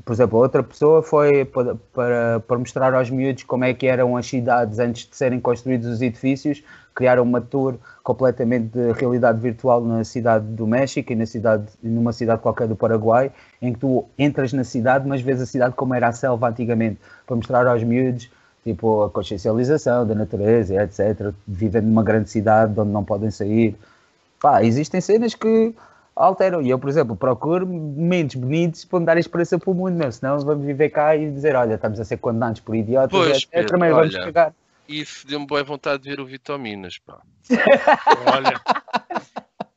[0.06, 4.16] por exemplo, outra pessoa foi para, para, para mostrar aos miúdos como é que eram
[4.18, 6.64] as cidades antes de serem construídos os edifícios,
[6.94, 12.12] criaram uma tour completamente de realidade virtual na cidade do México e na cidade, numa
[12.12, 15.94] cidade qualquer do Paraguai, em que tu entras na cidade, mas vês a cidade como
[15.94, 18.30] era a selva antigamente, para mostrar aos miúdos
[18.64, 21.34] tipo a consciencialização da natureza, etc.
[21.48, 23.76] Vivem numa grande cidade de onde não podem sair.
[24.42, 25.74] Pá, existem cenas que
[26.20, 26.62] alteram.
[26.62, 30.12] E eu, por exemplo, procuro momentos bonitos para me dar esperança para o mundo, meu.
[30.12, 33.50] Senão vamos viver cá e dizer, olha, estamos a ser condenados por idiotas, Pois, etc.
[33.50, 34.20] Pedro, vamos olha.
[34.26, 34.56] cagar.
[34.88, 37.22] Isso deu-me boa vontade de ver o Vitaminas, pá.
[38.36, 38.60] Olha,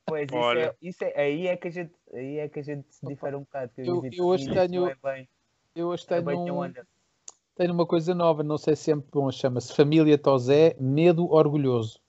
[0.07, 0.61] Pois, isso, Olha.
[0.61, 3.37] é, isso é, aí é que a gente, aí é que a gente se difere
[3.37, 3.71] um bocado.
[3.75, 5.29] que Eu- eu hoje tenho- não é bem,
[5.75, 6.73] Eu hoje não é tenho, um,
[7.55, 12.01] tenho uma coisa nova, não sei se é muito bom, chama-se Família Tosé, Medo Orgulhoso.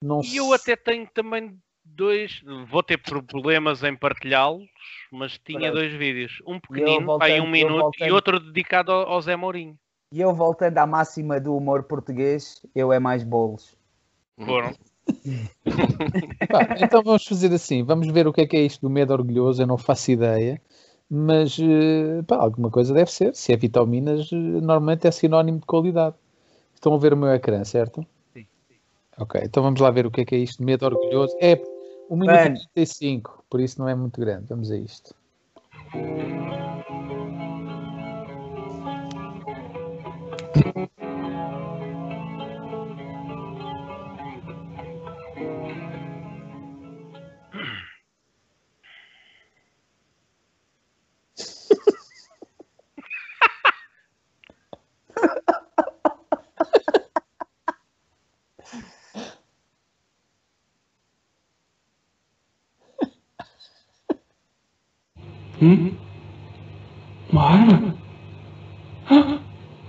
[0.00, 1.58] Não e eu até tenho também
[1.96, 2.42] dois.
[2.68, 4.68] Vou ter problemas em partilhá-los,
[5.10, 5.74] mas tinha Pronto.
[5.74, 6.42] dois vídeos.
[6.46, 9.76] Um pequenino, aí um minuto, e voltando- outro dedicado ao, ao Zé Mourinho.
[10.12, 13.76] E eu voltando à máxima do humor português, eu é mais bolos.
[14.38, 14.72] Foram.
[16.50, 19.12] Pá, então vamos fazer assim, vamos ver o que é que é isto do medo
[19.12, 20.60] orgulhoso, eu não faço ideia,
[21.10, 23.34] mas eh, pá, alguma coisa deve ser.
[23.34, 26.16] Se é vitaminas, eh, normalmente é sinónimo de qualidade.
[26.74, 28.06] Estão a ver o meu ecrã, certo?
[28.32, 28.46] Sim.
[29.18, 31.34] Ok, então vamos lá ver o que é que é isto de medo orgulhoso.
[31.40, 31.60] É
[32.08, 32.56] 1 minuto Mano.
[32.56, 34.46] e 35, por isso não é muito grande.
[34.48, 35.14] Vamos a isto.
[65.66, 65.90] Hum?
[67.32, 67.94] Uma arma?
[69.10, 69.38] Ah,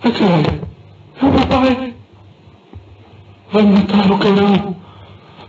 [0.04, 0.62] ai caralho!
[1.22, 1.94] É o meu pai!
[3.52, 4.76] Vai matar o cabrão!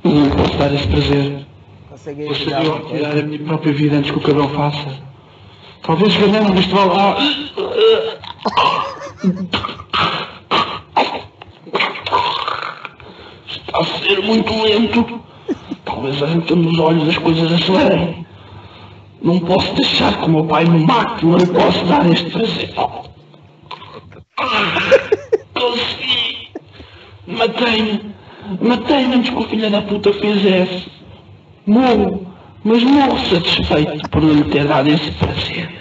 [0.05, 1.47] Não posso dar esse prazer.
[1.87, 5.03] Tirar saber uma tirar a minha própria vida antes que o cabrão faça.
[5.83, 6.93] Talvez ganhando neste vale.
[6.95, 7.17] Ah.
[13.47, 15.21] Está a ser muito lento.
[15.87, 18.18] Talvez arrancando os olhos as coisas acelerem.
[19.23, 22.75] Não posso deixar que o meu pai me mate, não lhe posso dar este prazer.
[25.55, 26.49] Consegui!
[27.27, 28.15] Matei-me!
[28.61, 30.91] Matei-me antes que o filho da puta fizesse.
[31.67, 32.27] Morro,
[32.65, 35.78] mas morro satisfeito por não lhe ter dado esse prazer.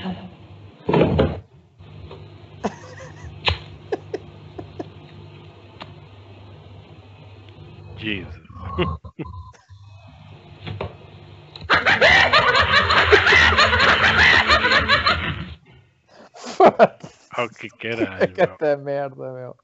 [17.77, 18.33] Caralho.
[18.53, 19.55] Até merda, meu.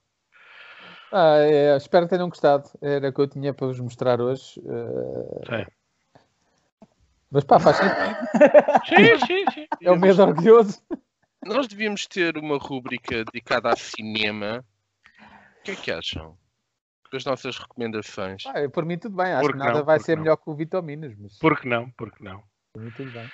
[1.11, 2.70] Ah, é, espero que tenham gostado.
[2.82, 4.59] Era o que eu tinha para vos mostrar hoje.
[4.66, 5.72] eh, Sim.
[7.30, 7.95] Mas pá, faz sentido.
[8.86, 9.68] Sim, sim, sim.
[9.82, 10.82] É o medo orgulhoso.
[11.45, 14.64] Nós devíamos ter uma rúbrica dedicada a cinema.
[15.59, 16.38] O que é que acham?
[17.11, 18.43] Das nossas recomendações.
[18.47, 19.34] Ah, por mim tudo bem.
[19.34, 19.86] Acho Por que nada não?
[19.86, 20.24] vai ser não?
[20.24, 21.89] melhor que o Vitaminas, mas Por que não?
[21.91, 22.43] Por que não?
[22.74, 23.30] por mim tudo bem.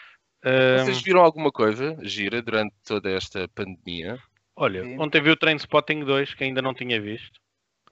[0.77, 4.17] Vocês viram alguma coisa gira durante toda esta pandemia?
[4.59, 4.99] Olha, Sim.
[4.99, 7.39] ontem vi o Train Spotting 2 que ainda não tinha visto.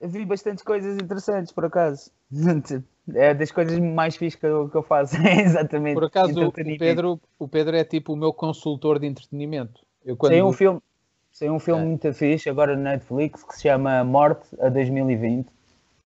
[0.00, 2.10] Eu vi bastantes coisas interessantes, por acaso.
[3.14, 5.16] É das coisas mais fixas que eu, que eu faço.
[5.26, 5.94] É exatamente.
[5.94, 6.52] Por acaso, o.
[6.52, 9.80] Pedro, o Pedro é tipo o meu consultor de entretenimento.
[10.04, 10.32] Eu quando...
[10.32, 10.78] Tem um filme,
[11.38, 11.84] tem um filme É.
[11.86, 15.48] muito fixe agora na Netflix que se chama Morte a 2020.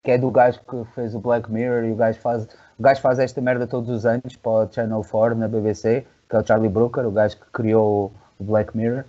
[0.04, 2.44] que é do gajo que fez o Black Mirror e o gajo faz,
[2.78, 6.36] o gajo faz esta merda todos os anos para o Channel 4 na BBC, que
[6.36, 9.04] é o Charlie Brooker, o gajo que criou o Black Mirror.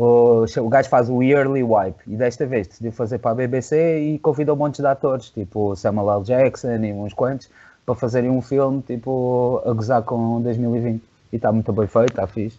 [0.00, 3.98] O, o gajo faz o Yearly Wipe e desta vez decidiu fazer para a BBC
[3.98, 6.22] e convidou um monte de atores, tipo Samuel L.
[6.24, 7.50] Jackson e uns quantos,
[7.84, 11.02] para fazerem um filme tipo a gozar com 2020.
[11.32, 12.58] E está muito bem feito, está fixe.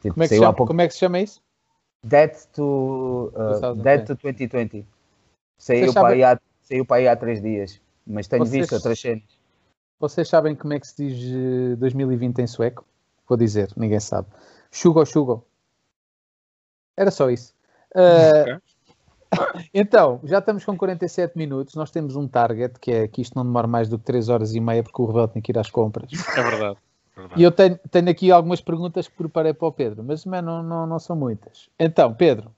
[0.00, 1.40] Tipo, Como é, chama, pouco- como é que se chama isso?
[2.06, 3.82] Dead to, uh, 2020.
[3.82, 4.86] Dead to 2020.
[5.58, 7.80] Saiu para, aí há, saiu para aí há três dias.
[8.06, 9.24] Mas tenho Vocês- visto outras cenas.
[9.98, 12.84] Vocês sabem como é que se diz eh, 2020 em sueco?
[13.28, 14.28] Vou dizer, ninguém sabe.
[14.70, 15.44] Shugo Shugo.
[17.00, 17.54] Era só isso.
[17.94, 18.60] Ah,
[19.72, 21.74] então, já estamos com 47 minutos.
[21.74, 24.54] Nós temos um target que é que isto não demora mais do que 3 horas
[24.54, 26.10] e meia, porque o Rebelo tem que ir às compras.
[26.12, 26.76] É verdade.
[27.16, 27.40] verdade.
[27.40, 30.86] E eu tenho, tenho aqui algumas perguntas que preparei para o Pedro, mas não, não,
[30.86, 31.70] não são muitas.
[31.78, 32.54] Então, Pedro,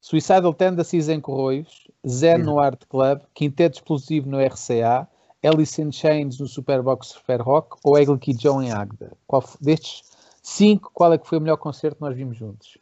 [0.00, 5.08] Suicidal Tendencies em Corroios, Zen no Art Club, Quinteto Explosivo no RCA,
[5.42, 9.12] Alice in Chains no Superbox Super Rock ou Eagle Key Joe em Agda?
[9.26, 10.04] Qual, destes
[10.40, 12.78] cinco, qual é que foi o melhor concerto que nós vimos juntos?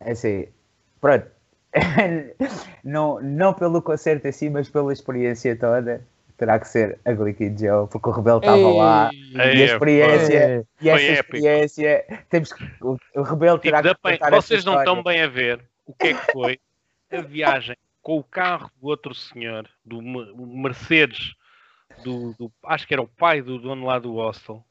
[0.00, 0.46] É assim,
[1.00, 1.26] pronto.
[2.84, 7.54] não, não pelo concerto em si, mas pela experiência toda, terá que ser a Glicky
[7.58, 9.10] Joe, porque o Rebelo estava lá.
[9.12, 11.36] E a Ei, experiência, É, e essa foi épico.
[11.36, 15.28] experiência, temos que, o, o Rebelo terá Tipo, que bem- vocês não estão bem a
[15.28, 16.58] ver o que é que foi
[17.10, 21.34] a viagem com o carro do outro senhor, do Mercedes,
[21.98, 24.64] do, do- acho que era o pai do dono lá do hostel,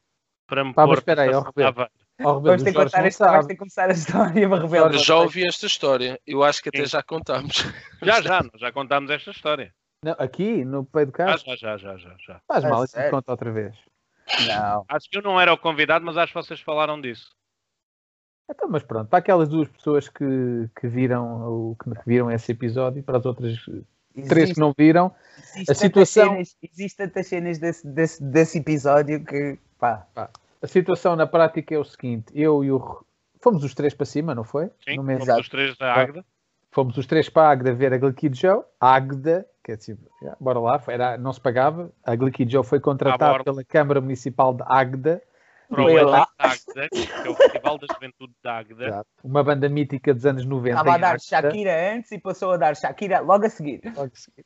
[0.48, 3.48] para me Pá, pôr espera aí, para Rebelo, Vamos ter que contar esta, sabe.
[3.48, 4.98] ter que começar a história, mas Rebelo.
[4.98, 6.20] Já ouvi esta história.
[6.26, 6.86] Eu acho que até Sim.
[6.88, 7.56] já contámos.
[8.02, 9.74] Já, já, já contámos esta história.
[10.04, 11.38] Não, aqui, no peito do carro?
[11.40, 12.42] já, já, já, já, já.
[12.48, 13.76] Faz A mal, isso me conta outra vez.
[14.48, 14.86] Não.
[14.88, 17.32] Acho que eu não era o convidado, mas acho que vocês falaram disso.
[18.50, 23.02] Então, mas pronto, para aquelas duas pessoas que, que viram o que viram esse episódio,
[23.04, 23.58] para as outras
[24.30, 28.58] três que não viram, existe a tantas situação- cenas- existe tantas cenas desse, desse, desse
[28.60, 30.06] episódio que, pá,
[30.66, 33.06] A situação na prática é o seguinte: eu e o.
[33.40, 34.72] Fomos os três para cima, não foi?
[34.84, 35.42] Sim, No fomos Exato.
[35.42, 36.26] os três da Águeda.
[36.72, 38.64] Fomos os três para a Agda ver a Gliquid Joe.
[38.82, 41.92] A Agda, que é tipo, já, bora lá, era, não se pagava.
[42.04, 45.22] A Gliquid Joe foi contratada pela Câmara Municipal de Agda,
[45.70, 48.88] Para o que é o Festival da Juventude da Águeda.
[48.88, 49.10] Exato.
[49.24, 50.80] uma banda mítica dos anos 90.
[50.80, 51.20] estava a dar Agda.
[51.20, 53.82] Shakira antes e passou a dar Shakira logo a seguir.
[53.96, 54.46] Logo a seguir.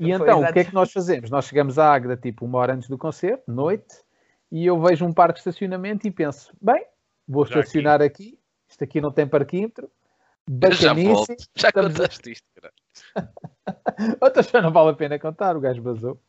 [0.00, 1.30] E então, o que é que nós fazemos?
[1.30, 3.94] Nós chegamos à Águeda tipo uma hora antes do concerto, noite,
[4.50, 6.84] e eu vejo um parque de estacionamento e penso, bem,
[7.26, 7.60] vou Já aqui.
[7.60, 8.38] estacionar aqui,
[8.68, 9.90] isto aqui não tem parquímetro,
[10.72, 11.36] Já volto.
[11.54, 12.72] Já a- contaste isto, cara.
[14.20, 16.20] Outra já não vale a pena contar, o gajo basou.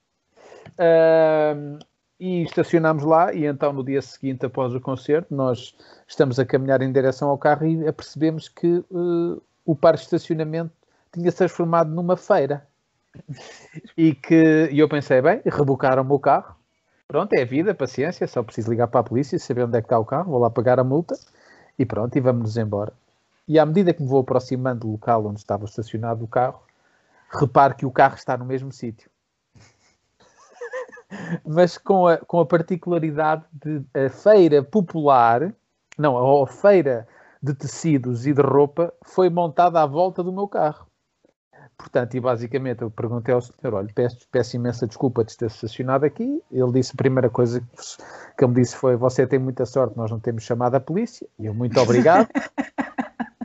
[0.77, 1.79] Ahm,
[2.19, 5.75] e estacionámos lá e então no dia seguinte, após o concerto, nós
[6.07, 10.71] estamos a caminhar em direção ao carro e apercebemos que eh, o parque de estacionamento
[11.11, 12.67] tinha se transformado numa feira.
[13.97, 16.55] E que e eu pensei, bem, rebocaram-me o carro.
[17.11, 19.85] Pronto, é a vida, paciência, só preciso ligar para a polícia, saber onde é que
[19.85, 21.13] está o carro, vou lá pagar a multa
[21.77, 22.93] e pronto, e vamos-nos embora.
[23.45, 26.61] E à medida que me vou aproximando do local onde estava estacionado o carro,
[27.29, 29.11] repare que o carro está no mesmo sítio.
[31.45, 35.53] Mas com a, com a particularidade de a feira popular,
[35.97, 37.05] não, a feira
[37.43, 40.87] de tecidos e de roupa foi montada à volta do meu carro.
[41.81, 46.05] Portanto, e basicamente eu perguntei ao senhor, olha, peço, peço imensa desculpa de ter estacionado
[46.05, 46.41] aqui.
[46.51, 47.67] Ele disse, a primeira coisa que,
[48.37, 51.27] que ele me disse foi, você tem muita sorte, nós não temos chamado a polícia.
[51.39, 52.27] E eu, muito obrigado.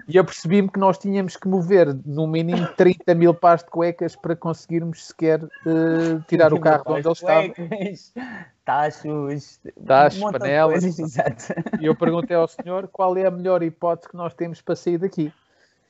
[0.09, 4.15] E eu percebi-me que nós tínhamos que mover no mínimo 30 mil pares de cuecas
[4.15, 8.47] para conseguirmos sequer eh, tirar o carro de onde ele estava.
[8.65, 10.85] Tachos, Tachos, um panelas.
[10.85, 11.15] coisas.
[11.81, 14.99] E eu perguntei ao senhor qual é a melhor hipótese que nós temos para sair
[14.99, 15.33] daqui.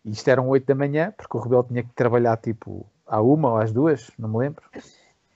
[0.06, 3.50] E isto eram 8 da manhã, porque o Rebelo tinha que trabalhar tipo à uma
[3.50, 4.62] ou às duas, não me lembro.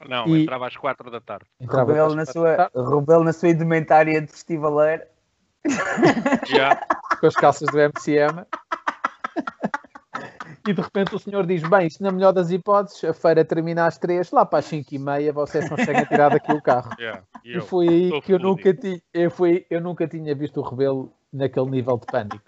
[0.08, 1.44] Não, E- entrava às quatro da tarde.
[1.60, 5.02] Entrava Rebelo às na, sua, rebelo na sua indumentária de festivaleiro.
[6.46, 6.80] Já.
[7.20, 8.46] com as calças do MCM.
[10.66, 13.86] E de repente o senhor diz: Bem, isto na melhor das hipóteses, a feira termina
[13.86, 16.90] às três, lá para as cinco e meia vocês conseguem tirar daqui o carro.
[16.98, 17.22] já.
[17.44, 20.62] E E foi aí que eu nunca, ti, eu, fui, eu nunca tinha visto o
[20.62, 22.44] rebelo naquele nível de pânico.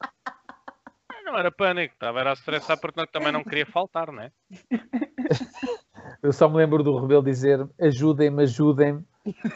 [1.33, 4.31] Não era pânico, estava era a estressar porque também não queria faltar, né?
[6.23, 9.03] Eu só me lembro do rebelo dizer: Ajudem-me, ajudem-me,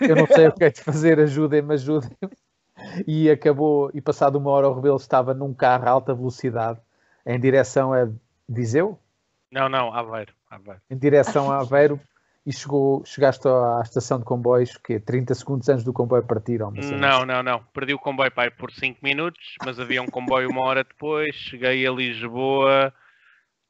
[0.00, 2.30] eu não sei o que é de fazer, ajudem-me, ajudem-me.
[3.06, 6.80] E acabou, e passado uma hora o rebelo estava num carro a alta velocidade
[7.26, 8.08] em direção a
[8.48, 8.98] Viseu,
[9.52, 10.32] Não, não, Aveiro.
[10.48, 10.80] Aveiro.
[10.90, 12.00] em direção a Aveiro
[12.46, 16.58] e chegou, chegaste à estação de comboios que 30 segundos antes do comboio partir.
[16.58, 17.26] cena Não, assim.
[17.26, 17.64] não, não.
[17.74, 21.34] Perdi o comboio pai por 5 minutos, mas havia um comboio uma hora depois.
[21.34, 22.94] Cheguei a Lisboa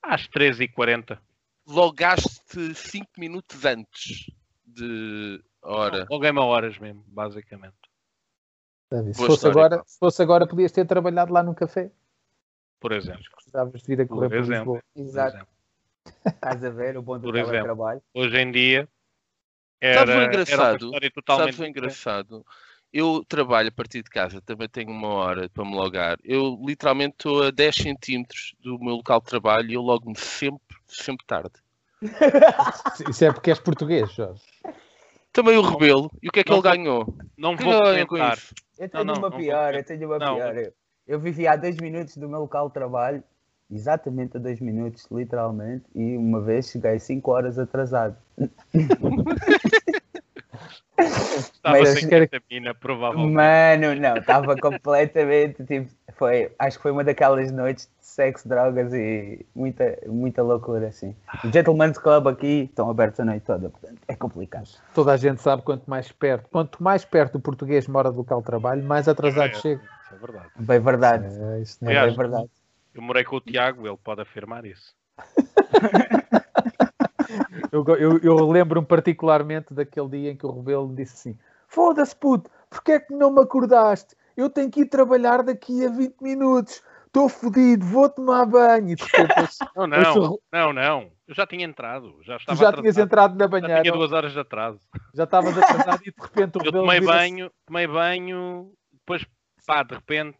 [0.03, 1.19] às 13h40.
[1.67, 4.31] logaste 5 minutos antes
[4.67, 6.07] de hora.
[6.11, 7.75] Logo é uma horas mesmo, basicamente.
[8.93, 9.03] A?
[9.03, 11.91] Se fosse, história, agora, se fosse agora, podias ter trabalhado lá no café.
[12.79, 13.25] Por exemplo.
[13.35, 14.75] Precisavas de vir a correr Por por exemplo.
[14.75, 14.83] Lisboa.
[14.95, 15.37] Por Exato.
[15.37, 15.56] exemplo.
[16.25, 17.51] Estás a ver o bom do exemplo.
[17.53, 18.03] teletrabalho.
[18.15, 18.89] Hoje em dia
[19.81, 20.85] era, era uma engraçado?
[20.87, 22.47] história totalmente Sabes o engraçado?
[22.93, 26.17] Eu trabalho a partir de casa, também tenho uma hora para me logar.
[26.25, 30.77] Eu literalmente estou a 10 centímetros do meu local de trabalho e eu logo-me sempre,
[30.87, 31.53] sempre tarde.
[33.09, 34.43] Isso é porque és português, Jorge.
[35.33, 36.11] Também o Rebelo.
[36.23, 37.07] E o que é que Não ele ganhou?
[37.37, 38.55] Não vou ganhou com isso?
[38.79, 40.35] Eu tenho não, uma não pior, vou- eu tenho uma não.
[40.37, 40.57] pior.
[40.57, 40.73] Eu,
[41.07, 43.23] eu vivi a dois minutos do meu local de trabalho,
[43.71, 48.17] exatamente a dois minutos, literalmente, e uma vez cheguei cinco horas atrasado.
[50.99, 53.35] Estava Mas sem ketamina, provavelmente.
[53.35, 58.95] Mano, não, estava completamente, tipo, foi, acho que foi uma daquelas noites de sexo, drogas
[58.95, 61.15] e muita, muita loucura, assim.
[61.45, 64.69] O Gentleman's Club aqui estão abertos a noite toda, portanto, é complicado.
[64.95, 68.41] Toda a gente sabe quanto mais perto, quanto mais perto o português mora do local
[68.41, 69.55] de trabalho, mais atrasado É.
[69.55, 69.83] chega.
[69.83, 70.47] Isso é verdade.
[70.59, 72.51] Bem verdade, É, isso não é é Aliás, bem verdade.
[72.97, 74.95] Eu morei com o Tiago, ele pode afirmar isso.
[77.73, 81.39] Eu, eu, eu lembro-me particularmente daquele dia em que o Rebelo disse assim:
[81.69, 84.15] Foda-se, puto, porque é que não me acordaste?
[84.37, 86.83] Eu tenho que ir trabalhar daqui a 20 minutos.
[87.07, 88.91] Estou fodido, vou tomar banho.
[88.91, 91.13] E de repente, ouço- Não, não, não, não.
[91.27, 92.19] Eu já tinha entrado.
[92.23, 92.81] Já tu estava já atrasado.
[92.83, 94.81] tinhas entrado na Já banheira, tinha duas horas de atraso.
[95.15, 99.27] já estavas atrasado e de repente o Eu Rebelo tomei banho, tomei banho, depois,
[99.67, 100.39] pá, de repente,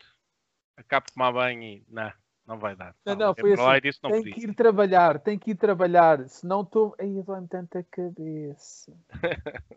[0.77, 2.13] acabo de tomar banho e, não,
[2.47, 2.95] não vai dar.
[3.05, 4.35] Não, Pá, não, voltei foi assim, disse, não Tem podia.
[4.35, 6.95] que ir trabalhar, tem que ir trabalhar, senão estou.
[6.99, 8.93] Aí dói-me tanta cabeça.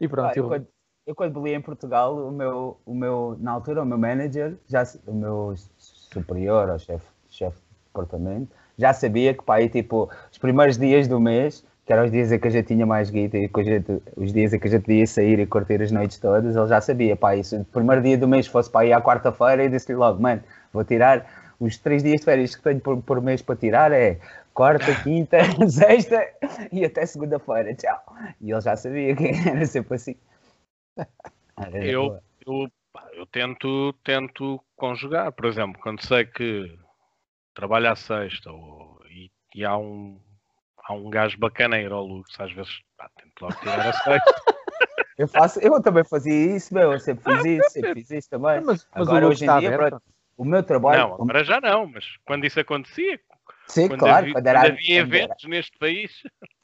[0.00, 0.66] e pronto, Ah, eu, eu- quando,
[1.06, 4.82] eu quando li em Portugal, o meu, o meu, na altura, o meu manager, já,
[5.06, 10.38] o meu superior, ou chefe chefe de departamento, já sabia que para aí, tipo, os
[10.38, 13.36] primeiros dias do mês, que eram os dias em que a gente tinha mais guita
[13.36, 16.56] e gente, os dias em que a gente ia sair e curtir as noites todas,
[16.56, 19.64] ele já sabia, pá, isso, o primeiro dia do mês fosse para aí à quarta-feira
[19.64, 20.42] e disse-lhe logo, mano,
[20.76, 24.20] vou tirar os três dias de férias que tenho por, por mês para tirar, é
[24.52, 26.26] quarta, quinta, sexta
[26.70, 28.00] e até segunda-feira, tchau.
[28.40, 30.16] E ele já sabia que era sempre assim.
[31.58, 32.68] Era Eu, eu,
[33.14, 35.32] eu tento, tento conjugar.
[35.32, 36.78] Por exemplo, quando sei que
[37.54, 40.20] trabalho à sexta ou, e, e há um
[40.86, 44.34] há um gajo bacaneiro ao Lux, às vezes pá, tento logo tirar a sexta.
[45.18, 48.60] Eu, faço, eu também fazia isso, meu, eu sempre fiz isso, sempre fiz isso também.
[48.60, 50.02] mas, mas Agora, hoje em está dia, aberto.
[50.36, 51.08] O meu trabalho.
[51.08, 53.20] Não, agora já não, mas quando isso acontecia,
[53.66, 55.24] sim, quando, claro, havia, quando era, quando havia quando era.
[55.24, 56.22] eventos neste país,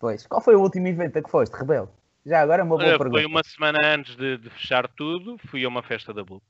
[0.00, 1.92] Pois, qual foi o último evento a que foste, Rebelo?
[2.24, 3.10] Já agora é uma boa pergunta.
[3.10, 6.42] foi uma semana antes de, de fechar tudo, fui a uma festa da Bloop.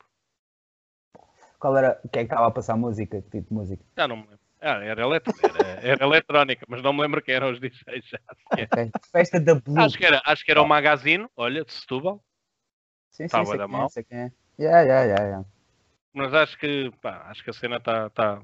[1.59, 3.21] Qual era, quem é que estava a passar música?
[3.21, 3.85] Que tipo de música?
[3.97, 4.39] Já não me lembro.
[4.61, 8.19] Ah, era, eletro, era, era eletrónica, mas não me lembro quem eram os DJs já.
[8.51, 8.69] sequer.
[8.73, 8.93] Ok.
[9.11, 9.81] Festa da Blue.
[9.81, 12.23] Acho que era, acho que era o Magazine, olha, de Setúbal,
[13.11, 13.89] sim, sim, bué da é, mal.
[14.11, 14.31] é.
[14.59, 15.45] Yeah, yeah, yeah, yeah.
[16.13, 18.43] Mas acho que, pá, acho que a cena está, tá,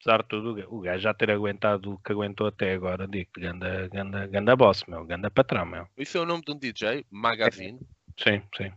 [0.00, 3.88] apesar de tudo, o gajo já ter aguentado o que aguentou até agora, digo-te, ganda,
[3.88, 5.86] ganda, ganda boss, meu, ganda patrão, meu.
[5.96, 7.78] Isso é o nome de um DJ, Magazine.
[8.18, 8.72] Sim, sim.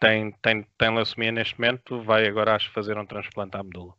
[0.00, 3.94] Tem, tem, tem leucemia neste momento, vai agora acho fazer um transplante à medula.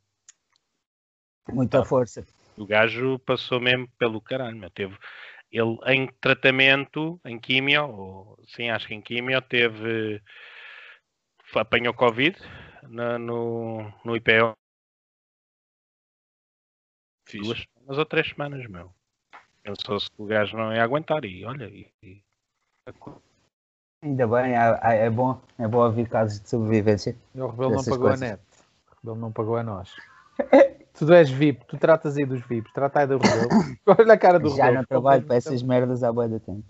[1.49, 2.25] Muita força.
[2.55, 4.69] O gajo passou mesmo pelo caralho, meu.
[4.69, 4.97] Teve,
[5.51, 10.21] ele em tratamento, em químio, ou, sim, acho que em químio, teve,
[11.55, 12.37] apanhou Covid
[12.89, 14.53] na- no, no IPO
[17.27, 17.45] Fixe.
[17.45, 18.91] duas semanas ou três semanas, meu.
[19.63, 22.23] Pensou-se que o gajo não ia aguentar e olha, e, e-
[24.01, 27.15] Ainda bem, há- é bom, é bom haver casos de sobrevivência.
[27.35, 28.21] E o Rebelo não pagou coisas.
[28.21, 28.41] a net.
[28.91, 29.93] O Rebelo não pagou a nós.
[30.93, 33.49] tu és VIP, tu tratas aí dos VIPs, trata aí do Rebelo.
[33.85, 34.77] Olha a cara do Já Rebelo.
[34.77, 36.63] não trabalho para essas merdas há bué de tempo.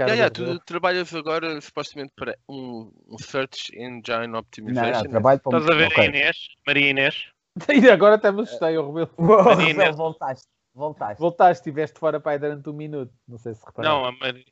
[0.00, 5.02] Cara Yeah, yeah, tu trabalhas agora supostamente para um, um Search Engine Não, Optimization.
[5.04, 6.02] não, trabalho para Estás a ver Ok.
[6.02, 7.26] a Inês, Maria Inês?
[7.68, 9.10] E agora até me assustei, o Rebelo.
[9.44, 9.82] Marina.
[9.82, 11.20] Rebelo, voltaste, voltaste.
[11.20, 13.12] Voltaste, estiveste fora para aí durante um minuto.
[13.28, 13.94] Não sei se reparaste.
[13.94, 14.46] Não, a Maria.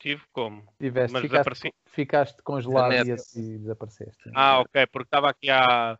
[0.00, 0.66] Tive como?
[0.80, 1.74] Tiveste, mas ficaste, desapareci.
[1.86, 4.30] ficaste congelado e, e desapareceste.
[4.34, 5.96] Ah, ok, porque estava aqui a.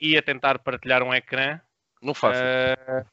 [0.00, 1.60] ia tentar partilhar um ecrã.
[2.02, 2.40] Não faço.
[2.42, 3.04] eh,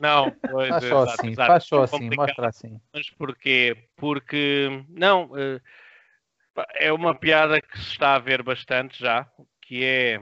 [0.00, 1.46] não, pois, Faz só exato, assim, exato.
[1.46, 2.26] faz só assim, Complicado.
[2.26, 2.80] mostra assim.
[2.92, 3.88] Mas porquê?
[3.96, 5.60] Porque, não, eh,
[6.78, 9.28] é uma piada que se está a ver bastante já,
[9.62, 10.20] que é,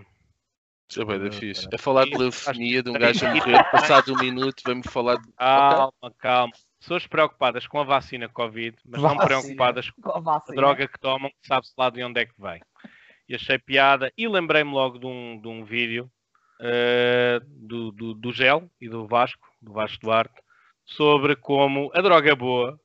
[0.91, 1.69] Isso é bem da Ah, fixe.
[1.73, 5.33] A falar de leucemia de um gajo a morrer, passado um minuto, vem-me falar de.
[5.37, 9.27] calma, calma, pessoas preocupadas com a vacina Covid, mas não Vacina.
[9.27, 12.35] preocupadas com Com a a droga que tomam, que sabe-se lá de onde é que
[12.39, 12.61] vem.
[13.29, 16.11] E achei piada, e lembrei-me logo de um, de um vídeo
[16.61, 20.43] eh, do, do, do Gel e do Vasco, do Vasco Duarte,
[20.85, 22.79] sobre como a droga boa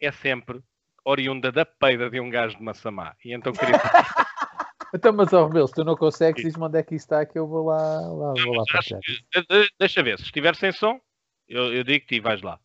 [0.00, 0.60] é sempre
[1.04, 3.14] oriunda da peida de um gajo de Massamá.
[3.24, 3.76] E então queria
[4.94, 7.48] Então, mas, ó, Rebelo, se tu não consegues, diz-me onde é que está, que eu
[7.48, 8.96] vou lá, lá, vou lá Acho
[9.76, 11.00] deixa ver, se estiver sem som,
[11.48, 12.60] eu, eu digo-te e vais lá.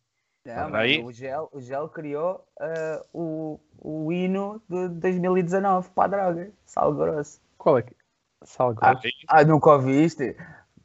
[0.46, 0.98] Não, Aí.
[0.98, 6.52] mas o Gel, o Gel criou ah, o, o hino de 2019 para a droga,
[6.64, 7.40] Sal Grosso.
[7.58, 7.96] Qual é que...
[8.44, 9.08] Sal Ah, grosso.
[9.28, 10.36] Ah, nunca ouviste?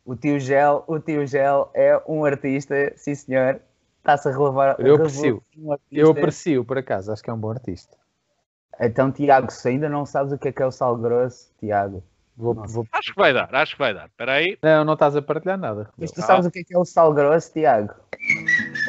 [0.05, 3.59] O tio Gel, o tio Gel é um artista, sim senhor.
[3.99, 4.75] Está-se a relevar.
[4.79, 5.41] Eu aprecio.
[5.57, 5.75] um.
[5.91, 7.97] Eu aprecio, por acaso, acho que é um bom artista.
[8.79, 12.03] Então, Tiago, se ainda não sabes o que é que é o Sal Grosso, Tiago.
[12.37, 12.85] Vou, vou...
[12.91, 14.07] Acho que vai dar, acho que vai dar.
[14.07, 14.57] Espera aí.
[14.61, 15.89] Não, não estás a partilhar nada.
[15.97, 16.25] Mas tu Ah.
[16.25, 17.93] sabes o que é que é o Sal Grosso, Tiago?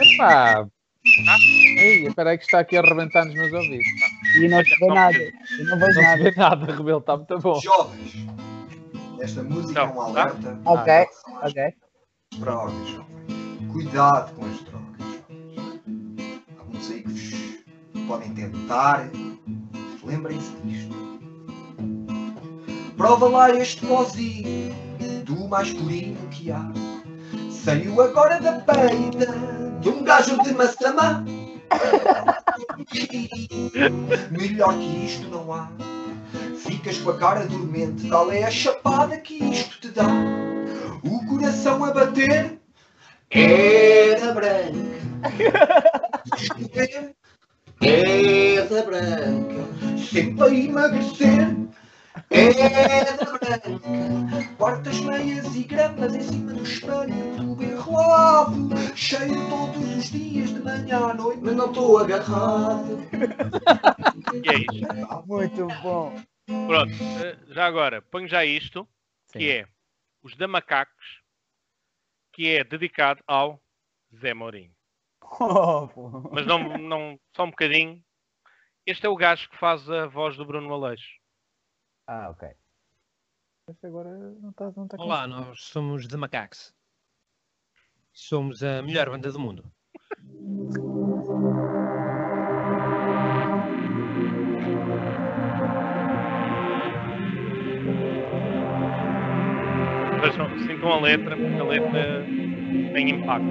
[0.01, 0.67] Epá!
[1.79, 3.87] Ei, espera aí que está aqui a arrebentar nos meus ouvidos.
[4.41, 5.19] E não se vê nada.
[5.61, 6.23] Não vejo Não se nada.
[6.25, 7.61] vê nada, Rebelo, está muito bom.
[7.61, 8.13] Jovens,
[9.21, 10.93] esta música é um Não, alerta Ok,
[11.43, 11.75] ok.
[12.39, 13.07] drogas, jovens.
[13.73, 16.43] Cuidado com as drogas, jovens.
[16.59, 17.57] Alguns vos
[18.07, 19.09] podem tentar.
[20.05, 20.95] Lembrem-se disto.
[22.97, 24.75] Prova lá este pozinho
[25.25, 26.63] do mais purinho que há.
[27.51, 29.27] Saiu agora da peida
[29.81, 31.25] de um gajo de maçamã.
[34.31, 35.69] Melhor que isto não há.
[36.87, 40.07] Ficas com a cara dormente, tal é a chapada que isto te dá.
[41.03, 42.61] O coração a bater
[43.29, 44.71] é da branca.
[46.37, 47.13] Chover
[47.83, 49.65] é da branca.
[49.99, 51.57] Sempre a emagrecer
[52.31, 54.55] é da branca.
[54.57, 58.69] Quartas, meias e gramas em cima do espelho, tudo enrolado.
[58.95, 63.01] Cheio todos os dias, de manhã à noite, mas não estou agarrado.
[64.33, 65.27] E é.
[65.27, 66.13] Muito bom.
[66.47, 66.93] Pronto,
[67.25, 68.89] eh, já agora, ponho já isto,
[69.33, 69.47] que Sim.
[69.47, 69.69] é
[70.23, 71.23] os da Macacos,
[72.33, 73.61] que é dedicado ao
[74.15, 74.75] Zé Mourinho.
[75.23, 75.89] Oh.
[76.33, 78.03] Mas não, não, só um bocadinho.
[78.87, 81.19] Este é o gajo que faz a voz do Bruno Aleixo.
[82.07, 82.49] Ah, ok.
[83.67, 86.73] Mas agora não está não está Olá, nós somos The Macaques.
[88.13, 89.73] Somos a melhor banda do mundo.
[100.27, 102.27] Vejam, sintam a letra, porque a letra
[102.93, 103.47] tem impacto.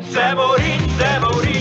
[0.00, 1.53] Zé Mourinho, Zé Mourinho,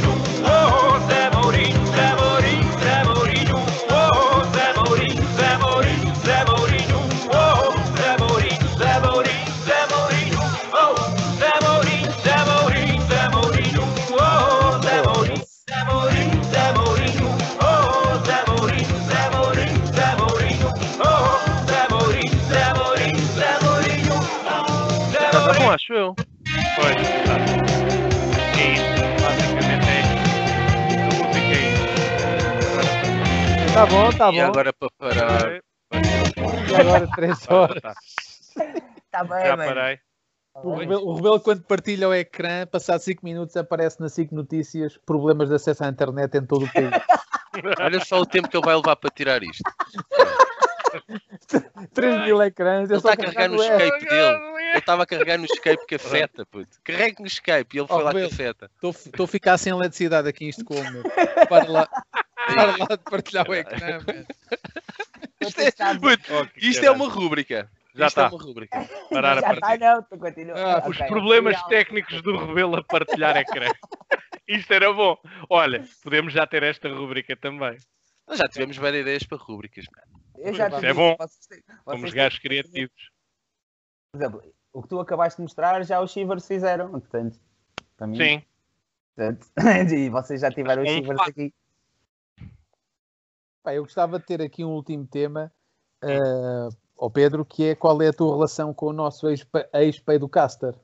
[33.84, 34.42] Está bom, está E bom.
[34.46, 35.62] agora para parar.
[36.70, 37.82] E agora 3 horas.
[37.82, 37.94] Tá,
[39.12, 40.00] Tá bem, já parei.
[40.56, 44.98] O Rebelo, o Rebelo, quando partilha o ecrã, passado 5 minutos, aparece na SIC Notícias
[44.98, 46.92] problemas de acesso à internet em todo o país.
[47.82, 49.64] Olha só o tempo que ele vai levar para tirar isto.
[51.94, 52.86] 3 mil ecrãs.
[52.90, 54.54] Ele é está a carregar no escape dele.
[54.70, 56.78] Ele estava a carregar no escape cafeta, puto.
[56.84, 58.30] Carregue no escape e ele foi Oh, lá Rebelo.
[58.30, 58.72] cafeta.
[58.84, 60.92] Estou a ficar sem eletricidade aqui em Estocolmo.
[60.92, 61.04] meu.
[61.48, 61.88] Para lá,
[62.48, 64.00] para lá de partilhar o ecrã.
[65.42, 67.70] Isto é, puto, Oh, que isto é uma rúbrica.
[67.96, 68.36] Já isto é está.
[68.36, 68.80] uma rúbrica.
[69.12, 69.80] Parar a Já está, partir.
[69.84, 70.56] não, tu continua.
[70.58, 71.08] Ah, Os Ok.
[71.08, 71.70] problemas Legal.
[71.70, 73.68] técnicos do Rebelo a partilhar ecrã.
[74.48, 75.16] Isto era bom.
[75.50, 77.78] Olha, podemos já ter esta rúbrica também.
[78.28, 79.86] Nós já tivemos várias ideias para rúbricas.
[79.96, 80.23] mano.
[80.38, 81.16] Eu já te é bom.
[81.18, 83.12] vocês Somos gajos criativos.
[84.12, 86.90] Por exemplo, o que tu acabaste de mostrar já os Shivers fizeram.
[86.92, 87.40] Portanto,
[88.08, 88.44] mim, Sim.
[89.16, 89.48] portanto,
[89.94, 91.54] e vocês já tiveram os Shivers aqui.
[93.64, 95.52] Pá, eu gostava de ter aqui um último tema,
[96.04, 99.28] eh, ao Pedro, que é qual é a tua relação com o nosso
[100.20, 100.76] do Caster?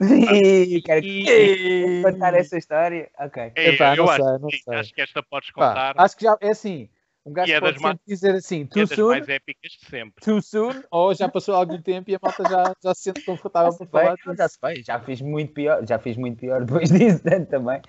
[0.84, 3.10] Quero que contar essa história.
[3.18, 3.52] Ok.
[3.54, 4.74] É, Epá, eu não acho, sei, não sim, sei.
[4.74, 5.94] acho que esta podes Pá, contar.
[5.98, 6.90] acho que já é assim.
[7.26, 9.86] Um gajo E é pode mais- dizer assim, é too das soon, mais épicas de
[9.90, 10.24] sempre.
[10.24, 13.72] too soon, ou já passou algum tempo e a malta já, já se sente confortável
[13.72, 14.16] Já se para falar.
[14.22, 17.46] foi, já se foi, já fiz muito pior, já fiz muito pior depois disso tanto
[17.46, 17.80] também.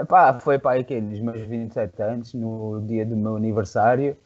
[0.00, 4.16] Epá, foi para aqui nos meus 27 anos, no dia do meu aniversário,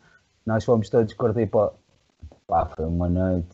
[0.46, 1.72] nós fomos todos curtir para.
[2.46, 3.48] Pá, foi uma noite.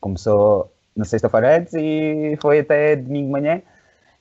[0.00, 3.62] Começou na sexta-feira antes e foi até domingo de manhã.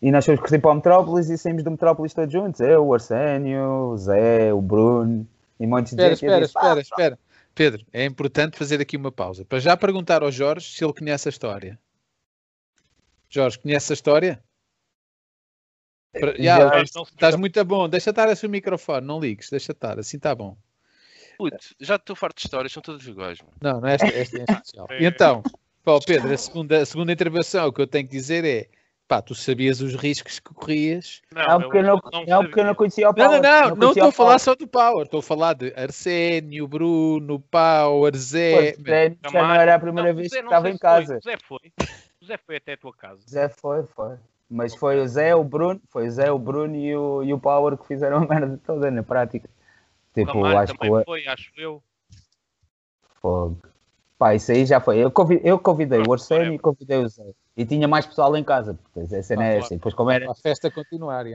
[0.01, 2.59] E nós fomos curtir para o Metrópolis e saímos do Metrópolis todos juntos.
[2.61, 5.25] Eu, o Arsénio, o Zé, o Bruno
[5.61, 7.19] e montes Espera, espera, disse, "Pá, espera, espera.
[7.53, 9.45] Pedro, é importante fazer aqui uma pausa.
[9.45, 11.79] Para já perguntar ao Jorge se ele conhece a história.
[13.29, 14.43] Jorge, conhece a história?
[16.13, 17.87] Para- Já, Já, estás muito bom.
[17.87, 20.57] Deixa estar esse microfone, não ligues, deixa estar, assim está bom.
[21.37, 23.53] Puto, já estou farto de histórias, são todas iguais, mano.
[23.61, 24.87] Não, não é esta, esta é especial.
[24.91, 25.05] É.
[25.05, 25.41] Então,
[25.85, 28.69] ó Pedro, a segunda, a segunda intervenção, o que eu tenho que dizer é,
[29.11, 31.21] pá, tu sabias os riscos que corrias.
[31.33, 33.41] Não, porque eu não, não, porque eu não conhecia o Não, Power.
[33.41, 36.65] não, não, não conhecia estou a falar só do Power, estou a falar de Arsénio,
[36.65, 38.73] Bruno, Power, Zé.
[38.81, 41.17] Zé, já não era a primeira vez que estava em casa.
[41.17, 41.59] O Zé foi.
[42.21, 43.21] O Zé foi até a tua casa.
[43.29, 44.15] Zé foi, foi.
[44.49, 47.39] Mas foi o Zé, o Bruno, foi o Zé, o Bruno e o, e o
[47.39, 49.49] Power que fizeram a merda toda na prática.
[49.49, 51.83] O Tipo, acho que foi, acho eu.
[53.21, 53.59] Fogo.
[54.21, 54.99] Pá, isso aí já foi.
[54.99, 57.23] Eu convidei, eu convidei o Arsénio e convidei o Zé.
[57.57, 58.75] E tinha mais pessoal em casa.
[58.75, 59.73] Portanto, a cena Ah, é essa.
[59.73, 60.29] E depois, como era.
[60.29, 61.25] A festa continuar.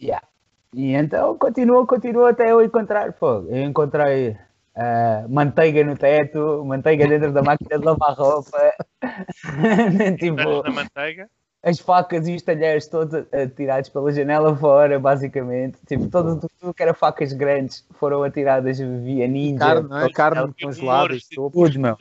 [0.00, 0.24] Yeah.
[0.72, 3.12] E então continuou, continuou até eu encontrar.
[3.14, 3.48] Fogo.
[3.50, 4.36] Eu encontrei
[4.76, 8.72] ah, manteiga no teto, manteiga dentro da máquina de lavar roupa.
[10.20, 11.28] tipo, da manteiga.
[11.62, 15.78] As facas e os talheres todos atirados pela janela fora, basicamente.
[15.86, 19.58] Tipo, tudo, tudo que era facas grandes foram atiradas via ninja.
[19.58, 20.08] Carne, é?
[20.10, 21.16] Carne congelada.
[21.34, 21.96] Tudo, meu.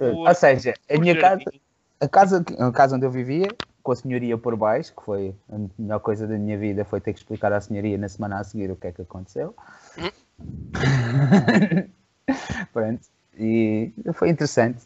[0.00, 1.44] Ou seja, a minha casa,
[2.00, 3.48] a casa, a casa onde eu vivia,
[3.82, 7.14] com a senhoria por baixo, que foi a melhor coisa da minha vida, foi ter
[7.14, 9.54] que explicar à senhoria na semana a seguir o que é que aconteceu.
[12.72, 13.00] Pronto.
[13.38, 14.82] E foi interessante.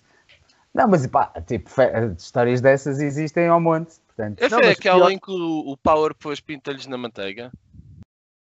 [0.75, 1.71] Não, mas pá, tipo,
[2.19, 4.01] histórias dessas existem ao monte.
[4.01, 7.53] Portanto, Essa não, é aquela pior- em que o, o Power pôs pinta-lhes na manteiga.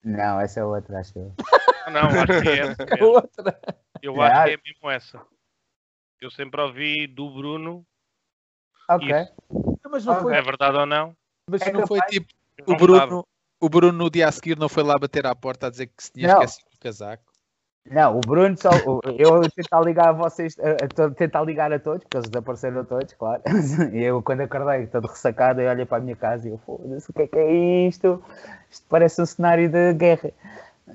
[0.04, 1.34] Não, essa é outra, acho eu.
[1.84, 3.06] Ah, Não, acho que é essa mesmo.
[3.06, 3.60] Outra.
[4.00, 5.26] Eu É, acho que é mesmo essa.
[6.20, 7.84] Eu sempre ouvi do Bruno.
[8.88, 9.08] Ok.
[9.08, 9.32] Isso.
[9.90, 11.16] Mas não foi, É verdade ou não?
[11.48, 12.26] mas É não foi tipo,
[12.66, 12.76] o.
[12.76, 13.26] Bruno,
[13.60, 16.02] o Bruno no dia a seguir não foi lá bater à porta a dizer que
[16.02, 16.42] se tinha Não.
[16.42, 17.32] esquecido o casaco.
[17.91, 18.70] Não, o Bruno só.
[19.18, 23.12] Eu tentar ligar a vocês, a, a tentar ligar a todos, porque eles desapareceram todos,
[23.14, 23.43] claro.
[23.93, 27.11] E eu, quando acordei, todo ressacado, eu olhei para a minha casa e eu, foda-se,
[27.11, 27.53] o que é que é
[27.89, 28.22] isto?
[28.70, 30.30] Isto parece um cenário de guerra.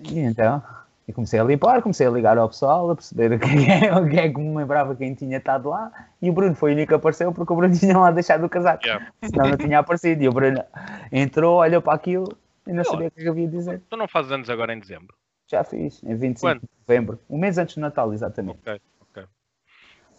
[0.09, 0.63] E então,
[1.07, 4.09] eu comecei a limpar, comecei a ligar ao pessoal, a perceber o que é, o
[4.09, 5.91] que, é que me lembrava quem tinha estado lá.
[6.21, 8.49] E o Bruno foi o único que apareceu, porque o Bruno tinha lá deixado o
[8.49, 8.85] casaco.
[8.85, 9.11] Yeah.
[9.23, 10.23] Senão não tinha aparecido.
[10.23, 10.63] E o Bruno
[11.11, 12.27] entrou, olhou para aquilo
[12.65, 12.89] e não Olha.
[12.89, 13.81] sabia o que é havia a dizer.
[13.89, 15.15] Tu não fazes anos agora em dezembro.
[15.47, 16.59] Já fiz, em 25 Quando?
[16.61, 17.19] de novembro.
[17.29, 18.59] Um mês antes do Natal, exatamente.
[18.59, 19.23] Ok, ok.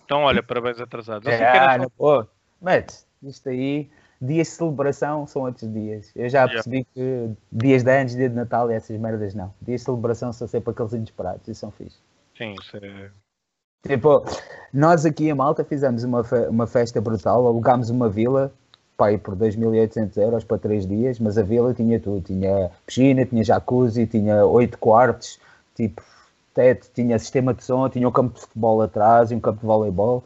[0.04, 1.26] Então, olha, parabéns atrasados.
[1.28, 2.26] Que Ah, não, pô.
[2.60, 6.10] Mas, isto aí, dias de celebração são outros dias.
[6.16, 6.52] Eu já Yeah.
[6.54, 9.54] percebi que dias de anos, dia de Natal e essas merdas não.
[9.60, 12.02] Dias de celebração são sempre aqueles inesperados e são fixos.
[12.36, 13.10] Sim, isso é.
[13.86, 14.24] Tipo,
[14.72, 18.52] nós aqui em Malta fizemos uma, fe- uma festa brutal, alugámos uma vila,
[18.98, 23.24] pá, aí por 2.800 euros para 3 dias, mas a vila tinha tudo, tinha piscina,
[23.24, 25.38] tinha jacuzzi, tinha 8 quartos,
[25.76, 26.02] tipo,
[26.52, 29.66] teto, tinha sistema de som, tinha um campo de futebol atrás e um campo de
[29.66, 30.24] voleibol,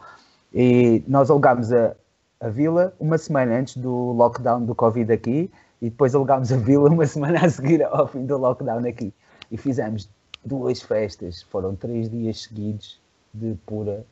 [0.54, 1.94] e nós alugámos a,
[2.40, 5.50] a vila uma semana antes do lockdown do Covid aqui,
[5.82, 9.12] e depois alugámos a vila uma semana a seguir ao fim do lockdown aqui,
[9.50, 10.08] e fizemos
[10.42, 12.98] duas festas, foram três dias seguidos
[13.34, 14.02] de pura,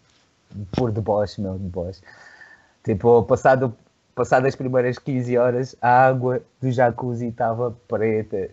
[0.50, 2.02] de puro deboche, meu, deboche.
[2.84, 3.74] Tipo, passado,
[4.20, 8.50] passado as primeiras 15 horas, a água do jacuzzi estava preta.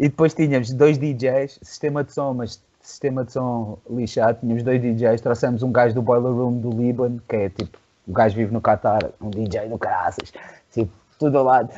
[0.00, 4.40] e depois tínhamos dois DJs, sistema de som, mas sistema de som lixado.
[4.40, 8.12] Tínhamos dois DJs, trouxemos um gajo do Boiler Room do Líbano, que é tipo, o
[8.12, 10.32] gajo vive no Qatar, um DJ do caraças,
[10.72, 11.70] tipo, tudo ao lado.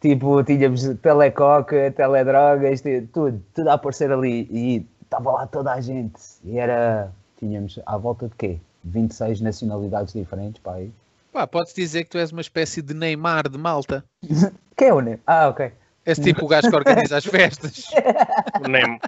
[0.00, 4.48] Tipo, tínhamos telecoca, teledrogas, tudo, tudo a aparecer ali.
[4.50, 6.20] E estava lá toda a gente.
[6.42, 7.12] E era.
[7.38, 8.58] Tínhamos à volta de quê?
[8.82, 10.74] 26 nacionalidades diferentes, pá.
[10.74, 10.92] aí.
[11.34, 14.04] Pá, podes dizer que tu és uma espécie de Neymar de Malta.
[14.78, 15.18] Quem é o Ney?
[15.26, 15.72] Ah, ok.
[16.06, 17.86] És tipo o gajo que organiza as festas.
[18.64, 19.00] O Neym-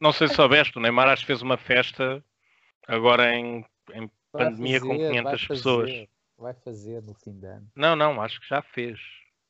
[0.00, 2.22] Não sei se soubeste, o Neymar acho que fez uma festa
[2.86, 5.90] agora em, em pandemia com fazer, 500 vai fazer, pessoas.
[6.38, 7.66] Vai fazer no fim de ano.
[7.74, 9.00] Não, não, acho que já fez.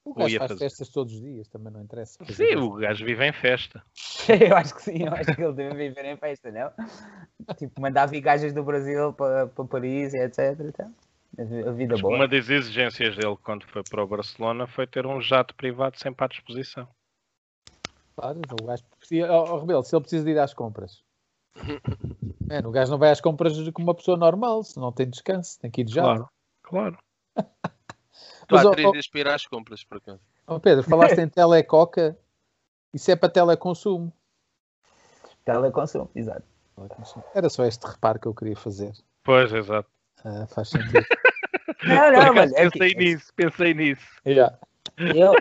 [0.02, 0.64] O gajo faz fazer.
[0.64, 2.24] festas todos os dias, também não interessa.
[2.24, 3.82] fazer Sim, o gajo vive em festa.
[4.48, 6.70] Eu acho que sim, eu acho que ele deve viver em festa, não?
[7.56, 10.58] Tipo, mandar vir gajas do Brasil para, para Paris e etc.
[10.60, 10.94] Então,
[11.38, 12.16] a vi- a vida boa.
[12.16, 16.24] Uma das exigências dele quando foi para o Barcelona foi ter um jato privado sempre
[16.24, 16.88] à disposição.
[18.16, 21.02] Claro, o gajo precisa, oh, Rebelo, se ele precisa de ir às compras.
[22.50, 25.58] É, o gajo não vai às compras como uma pessoa normal, se não tem descanso,
[25.58, 26.28] tem que ir de jato.
[26.62, 26.98] Claro,
[27.32, 27.48] claro.
[28.42, 30.20] Estou há três oh, dias para ir às compras, por acaso.
[30.46, 32.18] oh, Pedro, falaste em telecoca,
[32.92, 34.12] isso é para teleconsumo.
[35.42, 36.44] Teleconsumo, exato.
[37.34, 38.92] Era só este reparo que eu queria fazer.
[39.22, 39.88] Pois, exato.
[40.24, 41.04] Ah, faz sentido.
[41.86, 42.52] Não, não, mano.
[42.56, 44.00] é pensei que- nisso, pensei nisso.
[44.26, 44.56] Yeah.
[44.98, 45.34] Eu,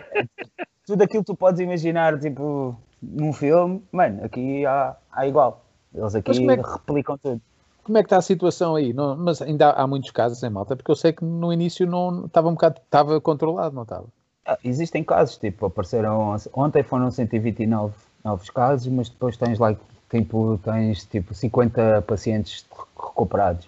[0.86, 5.64] tudo aquilo que tu podes imaginar, tipo, num filme, mano, aqui há, há igual.
[5.94, 7.40] Eles aqui Mas como é que- replicam tudo.
[7.82, 8.92] Como é que está a situação aí?
[8.92, 11.86] Não- mas ainda há, há muitos casos em malta, porque eu sei que no início
[11.86, 14.06] não estava um bocado estava controlado, não estava?
[14.46, 19.74] Ah, existem casos, tipo, apareceram ontem foram 129 novos casos, mas depois tens lá,
[20.10, 22.66] tipo, tens tipo 50 pacientes
[22.96, 23.66] recuperados,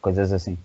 [0.00, 0.58] coisas assim.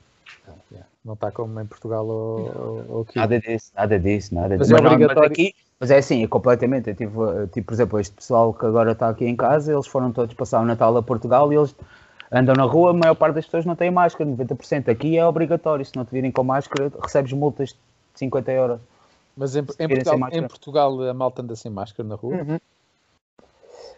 [1.04, 3.18] Não está como em Portugal ou, ou, aqui.
[3.20, 4.80] Nada disso, nada disso, nada Mas disso.
[4.80, 6.90] é não, obrigatório- aqui, mas é assim, é completamente.
[6.90, 10.34] Eu tive, por exemplo, este pessoal que agora está aqui em casa, eles foram todos
[10.34, 11.76] passar o Natal a Portugal e eles
[12.32, 14.90] andam na rua, a maior parte das pessoas não tem máscara, 90%.
[14.90, 17.76] Aqui é obrigatório, se não te virem com máscara, recebes multas de
[18.16, 18.80] 50 euros.
[19.36, 22.62] Mas em, em Portugal, em Portugal a malta anda sem máscara na rua?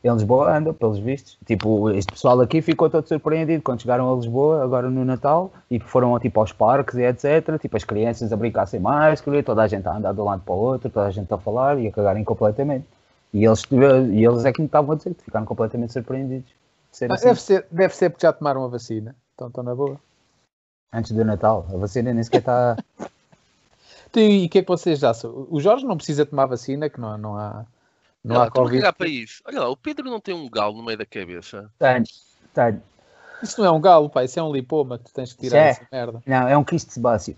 [0.06, 1.36] Em Lisboa andam, pelos vistos.
[1.48, 5.80] Tipo, este pessoal aqui ficou todo surpreendido quando chegaram a Lisboa, agora no Natal, e
[5.80, 7.60] foram tipo, aos parques e etc.
[7.60, 10.44] Tipo, as crianças a brincar sem máscara, toda a gente a andar de um lado
[10.46, 12.86] para o outro, toda a gente a falar e a cagarem completamente.
[13.34, 13.64] E eles,
[14.14, 16.52] e eles é que me estavam a dizer que ficaram completamente surpreendidos.
[16.92, 19.16] de ser assim, deve, ser, deve ser porque já tomaram a vacina.
[19.34, 20.00] Então estão na boa.
[20.94, 21.66] Antes do Natal.
[21.74, 22.78] A vacina nem sequer está.
[24.18, 25.46] E o que é que vocês acham?
[25.50, 27.66] O Jorge não precisa tomar vacina, que não, não há,
[28.26, 28.78] não Olha lá, há Covid.
[28.80, 29.44] cagar para isso.
[29.46, 31.72] Olha lá, o Pedro não tem um galo no meio da cabeça.
[31.78, 32.04] Tenho,
[32.54, 32.82] tenho.
[33.44, 35.60] Isso não é um galo, pá, isso é um lipoma que tu tens que tirar
[35.60, 35.70] é.
[35.70, 36.24] essa merda.
[36.26, 37.38] Não, é um quiste sebáceo.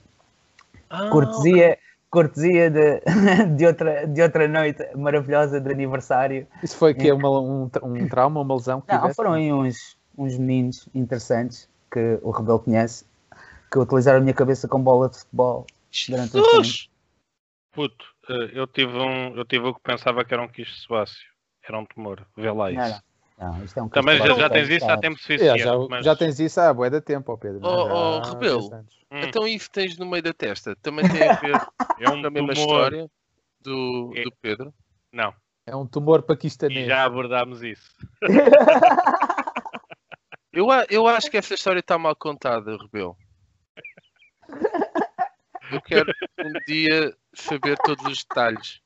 [0.89, 1.77] Ah, Cortesia,
[2.09, 3.01] cortesia de,
[3.57, 6.47] de, outra, de outra noite maravilhosa de aniversário.
[6.63, 9.15] Isso foi que é uma, um, um trauma, uma lesão que Não, tiveste?
[9.17, 13.03] foram aí uns, uns meninos interessantes que o Rebelo conhece,
[13.69, 15.67] que utilizaram a minha cabeça como bola de futebol
[16.07, 16.67] durante os tempos.
[16.67, 16.89] Jesus!
[17.73, 21.25] Puto, eu tive um, eu tive o que pensava que era um quiste sebáceo.
[21.67, 22.25] Era um tumor.
[22.35, 22.79] Vê lá isso.
[22.79, 23.57] Não, não.
[23.57, 25.59] Não, isto é um Também já, já tens isso há tempo É, suficiente.
[25.59, 27.59] já, mas- já tens isso há bué de tempo, Pedro.
[27.63, 28.69] Oh, oh, Rebelo.
[29.11, 31.61] Hum, Então isso tens no meio da testa também tem a ver
[31.99, 32.53] é um com a mesma tumor.
[32.53, 33.07] história
[33.61, 34.23] do, É.
[34.23, 34.73] do Pedro?
[35.13, 35.33] Não,
[35.67, 36.87] É um tumor e paquistanês.
[36.87, 37.89] já abordámos isso.
[40.53, 43.15] Eu, eu acho que essa história está mal contada, Rebelo.
[45.71, 48.81] Eu quero um dia saber todos os detalhes.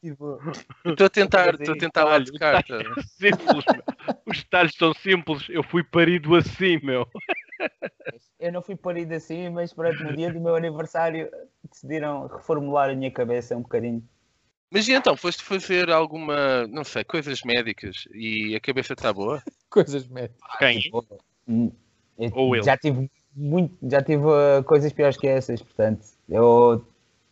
[0.00, 0.38] Tipo,
[0.84, 2.78] Eu Estou a tentar, estou a tentar lá de carta.
[3.06, 4.16] Simples, meu.
[4.26, 5.46] Os detalhes são simples.
[5.48, 7.08] Eu fui parido assim, meu.
[8.38, 11.30] eu não fui parido assim, mas pronto, no dia do meu aniversário
[11.68, 14.06] decidiram reformular a minha cabeça um bocadinho.
[14.70, 19.42] Mas e então, foste fazer alguma, não sei, coisas médicas e a cabeça está boa?
[19.70, 20.40] Coisas médicas.
[20.58, 20.90] Quem?
[21.48, 21.72] Hum,
[22.18, 22.64] eu Ou ele.
[22.64, 26.84] Já tive muito, já tive uh, coisas piores que essas, portanto, eu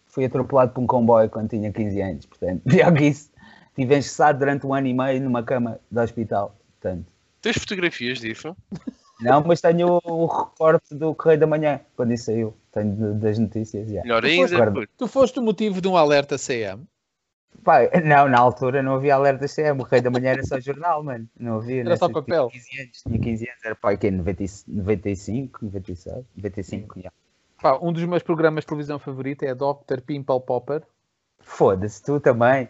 [0.06, 3.30] fui atropelado por um comboio quando tinha 15 anos, portanto, pior que isso,
[3.68, 7.06] estive engessado durante um ano e meio numa cama de hospital, portanto.
[7.40, 8.56] Tens fotografias disso?
[9.20, 13.38] Não, mas tenho o, o reporte do Correio da Manhã, quando isso saiu, tenho das
[13.38, 14.02] notícias, já.
[14.02, 14.88] Melhor foste ainda, agora- puto.
[14.98, 16.84] Tu foste o motivo de um alerta CM.
[17.64, 21.02] Pá, não, na altura não havia alerta CM, o Correio da Manhã era só jornal,
[21.04, 21.82] mano, não havia.
[21.82, 22.48] Era só nessas- papel.
[22.48, 27.12] Tinha 15 anos, tinha 15 anos, era pá, que 95, 96, 95, já.
[27.60, 30.00] Pá, um dos meus programas de televisão favorito é Dr.
[30.04, 30.82] Pimple Popper.
[31.40, 32.68] Foda-se, tu também.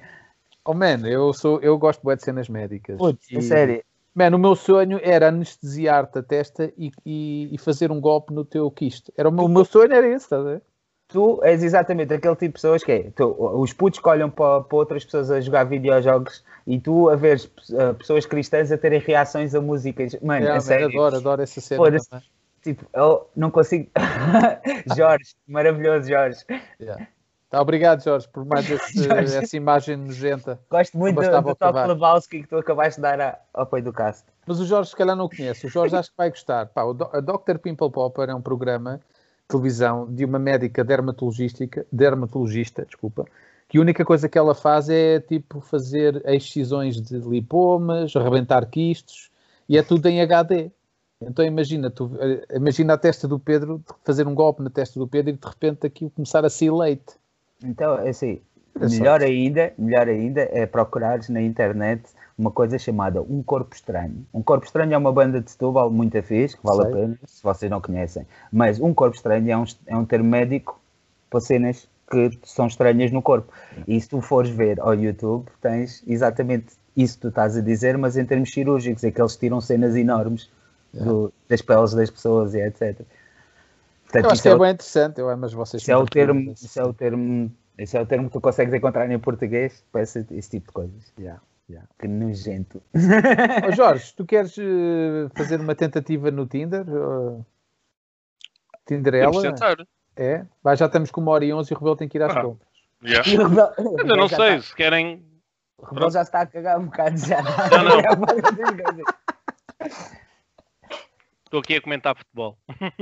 [0.65, 2.99] Oh, man, eu, sou, eu gosto bué de cenas médicas.
[2.99, 3.83] Putz, E- sério.
[4.15, 8.45] Man, o meu sonho era anestesiar-te a testa e, e, e fazer um golpe no
[8.45, 9.11] teu quisto.
[9.17, 10.63] Era o, meu, o meu sonho era esse, estás a ver?
[11.13, 14.63] Tu és exatamente aquele tipo de pessoas que é, tu- os putos que olham para,
[14.63, 17.39] para outras pessoas a jogar videojogos e tu a ver
[17.99, 20.17] pessoas cristãs a terem reações a músicas.
[20.23, 20.89] Mano, É, a sério.
[20.89, 21.83] adoro, adoro essa cena.
[22.63, 23.91] Tipo, eu não consigo.
[24.97, 26.39] Jorge, maravilhoso Jorge.
[26.81, 27.07] Yeah.
[27.51, 29.37] Tá, obrigado, Jorge, por mais esse- Jorge.
[29.37, 30.59] essa imagem nojenta.
[30.71, 31.79] Gosto muito do, do Top.
[31.87, 34.25] Lebowski que tu acabaste de dar a- ao apoio do cast.
[34.47, 35.67] Mas o Jorge, se calhar, não o conhece.
[35.67, 36.67] O Jorge acho que vai gostar.
[36.67, 37.59] Pá, o Do- a Dr.
[37.61, 39.01] Pimple Popper é um programa
[39.53, 43.27] televisão de uma médica dermatologística, dermatologista, desculpa,
[43.69, 49.31] que a única coisa que ela faz é tipo fazer excisões de lipomas, arrebentar quistos
[49.69, 50.71] e é tudo em HD.
[51.21, 55.07] Então imagina, tu, eh, imagina a testa do Pedro, fazer um golpe na testa do
[55.07, 57.15] Pedro e de repente aquilo começar a sair leite.
[57.63, 58.41] Então, é assim,
[58.81, 62.03] melhor ainda, melhor ainda é procurares na internet
[62.39, 64.27] uma coisa chamada Um Corpo Estranho.
[64.33, 66.91] Um Corpo Estranho é uma banda de Setúbal muito fixe, que vale Sei.
[66.91, 68.27] a pena, se vocês não conhecem.
[68.51, 70.81] Mas Um Corpo Estranho é um, é um termo médico
[71.31, 73.51] para cenas que são estranhas no corpo.
[73.89, 77.97] E se tu fores ver ao YouTube, tens exatamente isso que tu estás a dizer,
[77.97, 80.51] mas em termos cirúrgicos, é que eles tiram cenas enormes
[80.93, 83.01] do- das peles das pessoas e etc.
[84.05, 86.07] Portanto, Eu acho que é é bem interessante, eu, mas vocês isso é o não
[86.07, 89.19] termo, percebem isso é o termo, isso é o termo que tu consegues encontrar em
[89.19, 91.13] português para esse, esse tipo de coisas.
[91.19, 91.41] Yeah,
[91.71, 91.89] yeah.
[91.99, 92.83] Que nojento.
[93.67, 96.85] Ó Jorge, tu queres eh, fazer uma tentativa no Tinder?
[96.89, 97.45] Uh,
[98.87, 99.33] Tinderela?
[99.33, 99.77] Vamos tentar.
[100.17, 100.45] É?
[100.63, 102.37] Vai, já estamos com uma hora e onze e o Rebelo tem que ir às
[102.37, 102.43] Ah.
[102.43, 102.69] compras.
[103.03, 103.27] Yeah.
[103.31, 105.25] E Rebelo- Ainda não sei, está- se querem.
[105.79, 107.43] O Rebelo já está a cagar um bocado já.
[107.43, 107.49] Não,
[107.85, 108.97] não.
[108.97, 109.05] não.
[111.45, 112.57] Estou aqui a comentar futebol.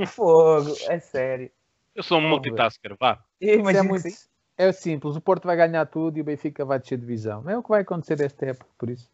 [0.07, 1.51] Fogo, é sério.
[1.95, 3.19] Eu sou um multitasker, vá.
[3.39, 4.27] Isso é, imagino muito, que sim.
[4.61, 5.15] É simples.
[5.15, 7.49] O Porto vai ganhar tudo e o Benfica vai descer de divisão.
[7.49, 9.09] É o que vai acontecer esta época, por isso.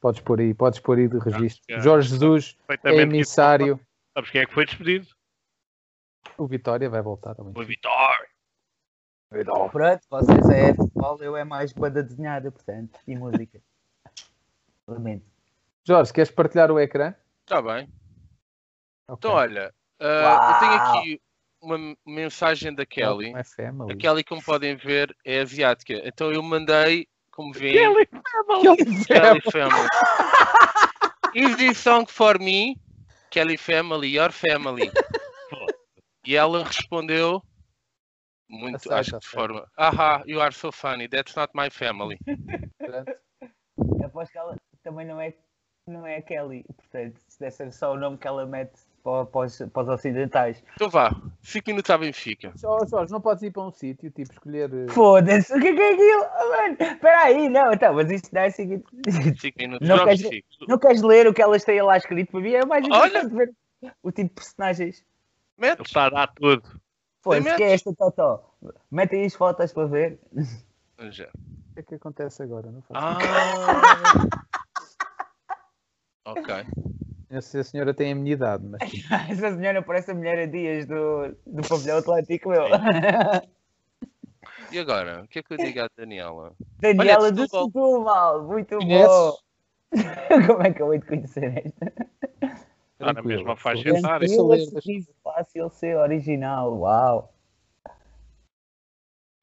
[0.00, 1.62] Podes pôr aí, podes pôr aí de registro.
[1.74, 3.78] Ah, Jorge Jesus é emissário.
[4.14, 5.06] Sabes quem é que foi despedido?
[6.36, 7.88] O Vitória vai voltar ao Foi Benfica.
[9.30, 9.70] Vitória.
[9.70, 13.60] Pronto, vocês é futebol, eu é mais banda desenhada, portanto, e música.
[14.86, 15.26] Lamento.
[15.84, 17.14] Jorge, queres partilhar o ecrã?
[17.44, 17.92] Está Tá bem.
[19.08, 19.18] Ok.
[19.18, 21.22] Então, olha, ah, eu tenho aqui
[21.60, 23.34] uma mensagem da Kelly.
[23.34, 23.92] É family.
[23.92, 25.94] A Kelly, como podem ver, é asiática.
[26.04, 28.08] Então eu mandei, como veem, Kelly.
[29.06, 29.88] Kelly Family.
[31.34, 32.80] Is this song for me?
[33.30, 34.90] Kelly Family, your family.
[36.24, 37.42] E ela respondeu
[38.48, 39.70] muito, acho que de forma.
[39.76, 42.18] Aha, you are so funny, that's not my family.
[44.04, 45.34] Aposto que ela também não é,
[45.86, 49.24] não é a Kelly, portanto, se deve ser só o nome que ela mete para,
[49.26, 50.62] para, os, para os ocidentais.
[50.74, 51.10] Então vá,
[51.42, 52.52] 5 minutos à Benfica.
[52.64, 54.70] Ó, Jorge, não podes ir para um sítio, tipo, escolher.
[54.72, 56.24] eh, Foda-se, o que é que é aquilo?
[56.40, 58.50] Oh, mano, espera aí, não, então, mas isto dá.
[58.50, 59.88] 5 minutos.
[59.88, 60.44] Não Jorge queres-.
[60.68, 62.52] Não queres ler o que elas têm lá escrito para mim?
[62.52, 63.06] É mais Olha!
[63.22, 63.54] importante ver
[64.02, 64.98] o tipo de personagens.
[65.58, 65.86] Ele Metes?
[65.86, 66.62] está a dar tudo.
[67.22, 68.54] Foda-se, que é esta Totó?
[68.90, 70.18] Mete aí as fotos para ver.
[71.10, 71.26] Já.
[71.26, 72.70] O que é que acontece agora?
[72.70, 73.18] Não faço Ah.
[76.26, 76.54] ok.
[77.30, 78.80] A senhora tem a minha idade, mas
[79.30, 82.64] Essa senhora parece a mulher a dias do, do pavilhão Atlético, meu.
[84.70, 85.22] E agora?
[85.22, 86.52] O que é que eu digo à Daniela?
[86.78, 88.42] Daniela Olha, do Setúbal.
[88.42, 89.08] Muito Conheces?
[89.08, 89.36] bom.
[90.46, 91.92] Como é que eu hei de conhecer esta?
[92.92, 94.28] Está na mesma faixa etária.
[94.28, 97.32] Sorriso fácil, ser original, uau.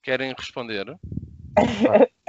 [0.04, 0.96] Querem responder?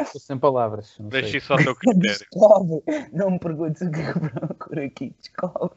[0.00, 0.94] Estou sem palavras.
[0.98, 1.38] Não Deixa sei.
[1.38, 2.02] isso ao teu critério.
[2.30, 2.82] Descobre,
[3.12, 5.76] não me perguntes o que eu procuro aqui, descobre.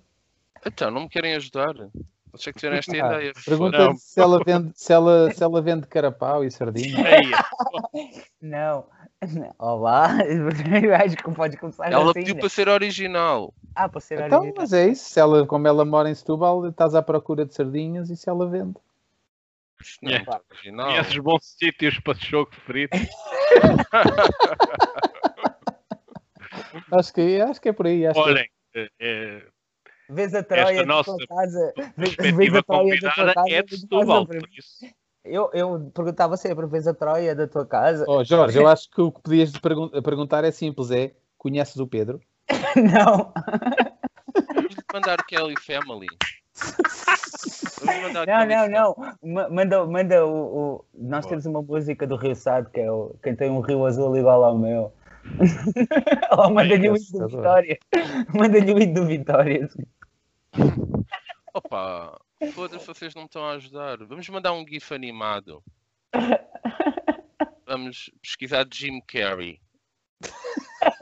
[0.66, 1.74] Então, não me querem ajudar?
[2.34, 3.34] Achei que tiveram esta Ah, ideia.
[3.46, 6.98] Pergunta se ela vende, se ela, se ela vende carapau e sardinha.
[8.42, 8.86] Não.
[9.58, 10.10] Olá,
[10.84, 12.14] eu acho que podes começar Ela assim.
[12.14, 12.40] pediu né?
[12.40, 13.54] para ser original.
[13.76, 14.54] Ah, para ser Então, original.
[14.62, 15.10] mas é isso.
[15.10, 18.48] Se ela, como ela mora em Setúbal, estás à procura de sardinhas e se ela
[18.48, 18.76] vende.
[20.02, 20.42] Não Yeah.
[20.52, 20.88] original.
[20.88, 22.98] conheces bons sítios para choco frito.
[26.92, 28.06] Acho que, acho que é por aí.
[28.06, 29.44] Acho que é- Olhem, eh, eh,
[30.10, 31.74] Vês a Troia da nossa tua casa.
[31.96, 33.50] Vês, a Troia da tua convidada casa.
[33.52, 34.28] é de Setúbal.
[35.24, 38.06] Eu, eu perguntava sempre, vês a Troia da tua casa?
[38.08, 41.86] Oh, Jorge, eu acho que o que podias pergun- perguntar é simples: é conheces o
[41.88, 42.20] Pedro?
[42.76, 43.32] Não,
[44.56, 46.08] Vamos mandar Kelly Family.
[48.28, 49.16] Não, não, não.
[49.24, 51.30] Ma- Manda, manda o, o- Nós Boa.
[51.30, 54.44] temos uma música do Rio Sado que é o Quem tem um rio azul igual
[54.44, 54.94] ao meu.
[56.38, 57.28] Ou manda-lhe o hino do.
[57.28, 57.80] Vitória.
[58.36, 59.70] Manda-lhe o hino do Vitória.
[61.54, 62.20] Opa,
[62.54, 63.98] foda-se, vocês não estão a ajudar.
[64.06, 65.64] Vamos mandar um GIF animado.
[67.68, 69.60] Vamos pesquisar Jim Carrey.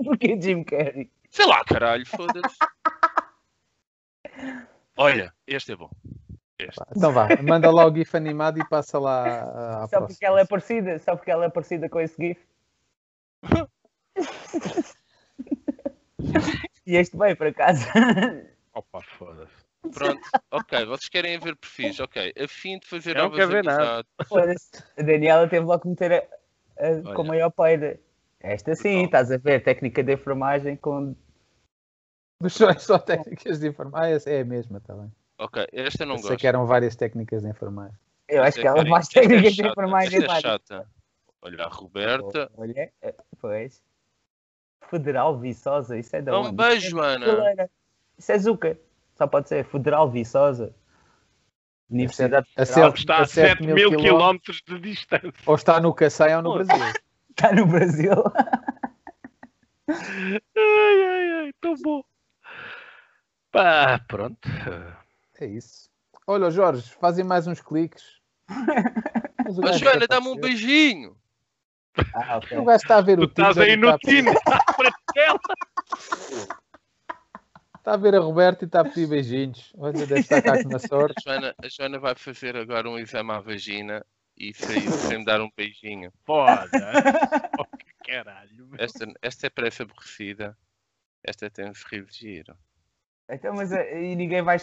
[0.04, 1.10] Porque Jim Carrey.
[1.30, 2.58] Sei lá, caralho, foda-se.
[4.98, 5.90] Olha, este é bom.
[6.60, 6.82] Este.
[6.96, 10.08] Então vá, manda lá o GIF animado e passa lá à- Só próxima.
[10.08, 12.40] porque ela é parecida, só porque ela é parecida com esse GIF.
[16.86, 17.86] e este bem para casa.
[18.74, 19.68] Opa, foda-se.
[19.94, 20.20] Pronto,
[20.52, 22.34] ok, vocês querem ver perfis, ok.
[22.38, 24.04] A fim de fazer Eu não novas quero ver nada.
[24.98, 26.18] A Daniela teve logo que meter a,
[26.88, 28.00] a- com maior peida.
[28.40, 29.06] Esta sim, Então.
[29.06, 31.16] estás a ver, técnica de enfermagem com.
[32.40, 34.20] Mas só, só técnicas de enfermagem.
[34.26, 35.12] Ah, é a mesma, está bem.
[35.40, 36.40] Ok, esta eu não Eu sei gosto.
[36.42, 37.98] que eram várias técnicas de enfermagem.
[38.28, 40.20] Eu acho é que ela é técnicas de enfermagem.
[40.20, 40.90] Esta é chata.
[41.42, 42.52] Olha, a Roberta.
[42.58, 43.82] Olha, é, pois.
[44.90, 46.56] Federal Viçosa, isso é da Um onde?
[46.56, 47.70] beijo, Isso é Ana.
[48.18, 48.80] Isso é Zuca.
[49.16, 50.74] Só pode ser Federal Viçosa.
[51.90, 52.94] Universidade A Federal.
[52.94, 54.02] Está a 7 7 mil quilómetros.
[54.04, 55.34] quilómetros de distância.
[55.46, 56.54] Ou está no Cacém ou no.
[56.54, 56.76] Brasil.
[57.38, 58.14] Está no Brasil.
[59.90, 62.04] Ai, ai, ai, tão bom.
[63.58, 64.48] Pá, pronto.
[65.40, 65.90] É isso.
[66.28, 68.04] Olha, Jorge, fazem mais uns cliques.
[68.48, 71.18] Mas Mas Joana, está a dá-me um beijinho.
[72.14, 72.58] Ah, ok.
[72.58, 74.24] O gajo está a ver Tu o estás Tinder aí e no está a pedir-
[74.26, 75.40] Tinder para tela.
[77.80, 79.74] Está a ver a Roberta e está a pedir beijinhos.
[79.78, 81.16] Olha, deve estar cá com a sorte.
[81.18, 84.06] A Joana, a Joana vai fazer agora um exame à vagina
[84.38, 86.12] e saiu sem me dar um beijinho.
[86.26, 86.68] Foda.
[87.60, 87.66] Oh,
[88.06, 88.68] caralho.
[88.68, 88.76] meu.
[88.80, 90.56] Esta, esta é parece aborrecida.
[91.24, 92.56] Esta tem um sorriso giro.
[93.30, 94.58] Então, mas eh, e ninguém vai.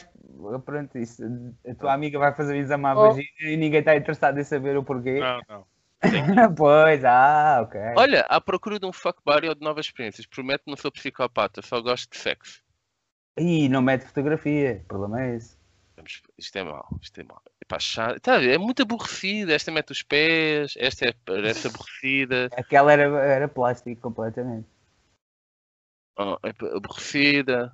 [0.65, 1.23] Pronto, isso,
[1.69, 3.09] a tua amiga vai fazer o exame à Oh.
[3.09, 5.21] vagina e ninguém está interessado em saber o porquê.
[5.21, 5.67] Não, não.
[6.57, 7.81] pois, ah, ok.
[7.97, 10.27] Olha, à procura de um fuck buddy ou de novas experiências.
[10.27, 12.63] Prometo que não sou psicopata, só gosto de sexo.
[13.39, 15.57] Ih, não mete fotografia, o problema é esse.
[15.97, 17.43] Vamos- Isto é mau, isto é mau.
[17.63, 18.21] Epá, chato.
[18.21, 19.55] Tá é muito aborrecida.
[19.55, 22.49] Esta mete os pés, esta é, parece aborrecida.
[22.57, 24.67] Aquela era, era plástico completamente.
[26.19, 27.73] Oh, é aborrecida.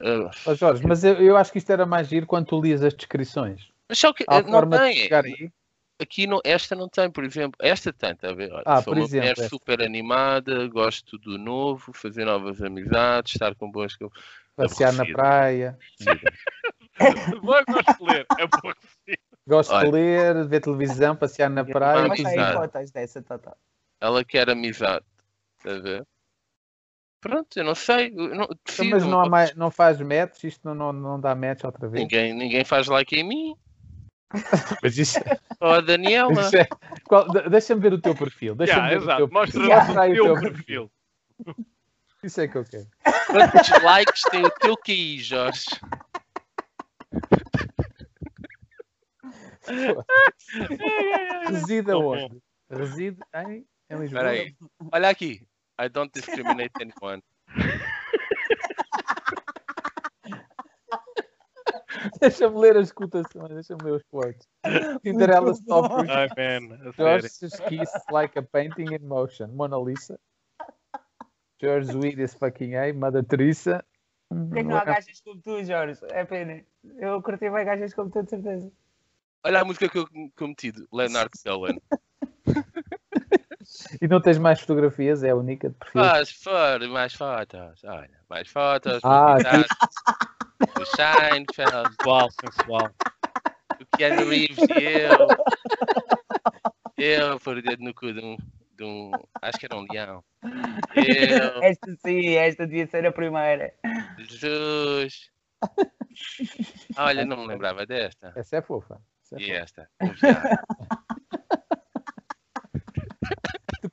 [0.00, 2.82] Ah, Ó Jorge, mas eu, eu acho que isto era mais giro quando tu lias
[2.82, 3.70] as descrições.
[3.88, 5.52] mas só que Há não tem.
[5.98, 7.58] Aqui não, esta não tem, por exemplo.
[7.62, 8.52] Esta tem, está a ver?
[8.52, 9.48] Olha, Ah, sou por uma exemplo, mulher esta.
[9.48, 13.96] super animada, gosto do novo, fazer novas amizades, estar com boas.
[14.54, 15.78] Passear na praia.
[17.42, 18.26] Não gosto de ler.
[18.38, 19.18] É aborrecido.
[19.46, 19.86] Gosto Olha.
[19.86, 22.08] de ler, ver televisão, passear na praia.
[24.00, 25.04] Ela quer amizade.
[25.58, 26.06] Está a ver?
[27.20, 28.08] Pronto, eu não sei.
[28.08, 31.20] eu não, Então, decido, mas não, há mais, não faz match, isto não, não, não
[31.20, 32.02] dá match outra vez.
[32.02, 33.56] ninguém, ninguém faz like em mim.
[34.82, 35.18] Mas isso,
[35.60, 36.50] Ou a Daniela.
[36.54, 36.68] é-
[37.04, 38.54] qual- de- Deixa-me ver o teu perfil.
[38.56, 39.18] Deixa-me Yeah, ver o exato.
[39.18, 40.00] teu Mostra perfil.
[40.00, 40.90] aí o teu perfil.
[42.22, 42.86] Isso é que eu quero.
[43.30, 45.80] Quantos likes tem o teu QI, Jorge?
[51.48, 52.40] Reside aonde?
[52.70, 54.04] Reside em, em Lisboa.
[54.04, 54.54] Espera aí.
[54.92, 55.46] Olha aqui.
[55.78, 57.22] I don't discriminate anyone.
[62.20, 64.48] Deixa-me ler as cotações, deixa-me ler os quotes.
[65.02, 66.08] Cinderella stoppers.
[66.08, 66.92] Ai, man.
[66.96, 69.54] George's kiss like a painting in motion.
[69.54, 70.18] Mona Lisa.
[71.60, 72.92] George Weed is fucking A.
[72.92, 73.84] Mother Teresa.
[74.28, 76.00] Por que não há gajas como tu, Jorge?
[76.10, 76.62] É pena.
[76.98, 78.72] Eu curti bem gajas como tu, de certeza.
[79.44, 81.80] Olha a música que eu que eu meti, de Leonard Cohen.
[84.00, 85.22] E não tens mais fotografias?
[85.22, 86.02] É a única de perfil.
[86.02, 87.84] Faz, for, mais fotos.
[87.84, 89.00] Olha, mais fotos.
[89.04, 89.36] Ah.
[90.80, 92.90] O Seinfeld, Sensual, sensual.
[93.80, 95.28] o Keanu Reeves e eu.
[96.96, 98.36] Eu pôr o dedo no cu de um,
[98.76, 99.10] de um.
[99.42, 100.24] Acho que era um leão.
[100.94, 103.74] Eu, Esta sim, esta devia ser a primeira.
[104.18, 105.30] Jesus.
[106.96, 108.32] Olha, não me lembrava desta.
[108.34, 108.98] Essa é fofa.
[109.22, 109.58] Essa é E fofa.
[109.58, 109.90] esta?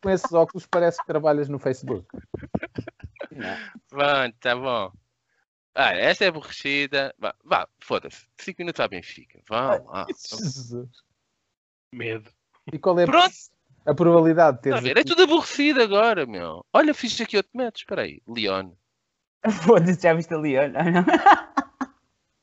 [0.04, 2.06] Com esses óculos parece que trabalhas no Facebook.
[3.90, 4.92] Pronto, tá bom.
[5.76, 7.16] Ah, esta é aborrecida.
[7.18, 8.28] Vá, vá foda-se.
[8.38, 9.40] 5 minutos à Benfica.
[9.50, 10.06] Vá lá.
[10.10, 10.90] Jesus.
[11.94, 12.30] Medo.
[12.72, 13.34] E qual é Pronto.
[13.86, 14.98] a probabilidade de Está a teres ver?
[14.98, 16.66] É aqui- tudo aborrecido agora, meu.
[16.74, 17.80] Olha, fiz aqui outro metro.
[17.80, 18.22] Espera aí.
[18.28, 18.72] Leon.
[19.64, 20.74] Foda-se, já viste ali, olha.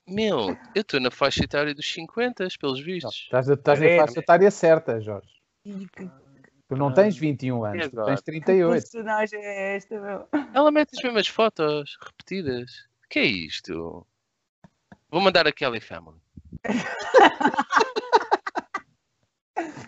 [0.09, 3.23] Meu, eu estou na faixa etária dos 50, pelos vistos.
[3.25, 4.01] estás, estás na Credo.
[4.07, 5.29] faixa etária certa, Jorge.
[5.65, 6.11] Ih, que
[6.71, 8.71] Tu não tens 21 anos, tu tens 38.
[8.81, 10.29] personagem é esta, meu?
[10.55, 12.89] Ela mete as mesmas fotos repetidas.
[13.11, 14.07] que é isto?
[15.11, 16.17] Vou mandar a Kelly Family.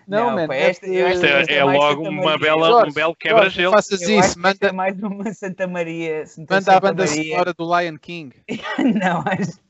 [0.09, 2.67] Não, Não, man, pá, é esta- que- que é, esta é é logo uma bela,
[2.67, 3.73] Jorge, um belo quebra-gelo.
[3.73, 6.27] faças isso, que manda, esta é mais uma Santa Maria.
[6.27, 7.31] Santa, manda a Santa banda Maria.
[7.33, 8.43] sonora do Lion King.
[9.01, 9.61] Não, acho.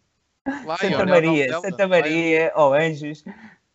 [0.47, 1.61] Lion, Santa é Maria.
[1.61, 3.23] Santa Maria ou Anjos.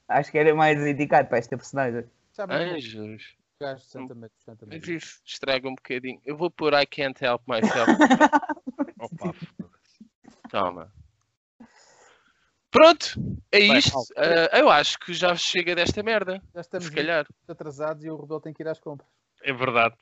[0.09, 2.03] Acho que era mais indicado para esta personagem.
[2.39, 3.35] Anjos.
[3.59, 4.35] gajo de Santa Maria?
[4.45, 6.21] Santa Mas isso estraga um bocadinho.
[6.25, 7.89] Eu vou pôr I can't help myself.
[8.99, 9.33] Opa,
[10.49, 10.91] Toma.
[12.69, 13.13] Pronto,
[13.51, 13.97] é Bem, isto.
[14.15, 16.41] Ah, eu acho que já chega desta merda.
[16.53, 17.25] Já estamos Se calhar.
[17.47, 19.09] atrasados e o Rebelo tem que ir às compras.
[19.41, 19.95] é verdade.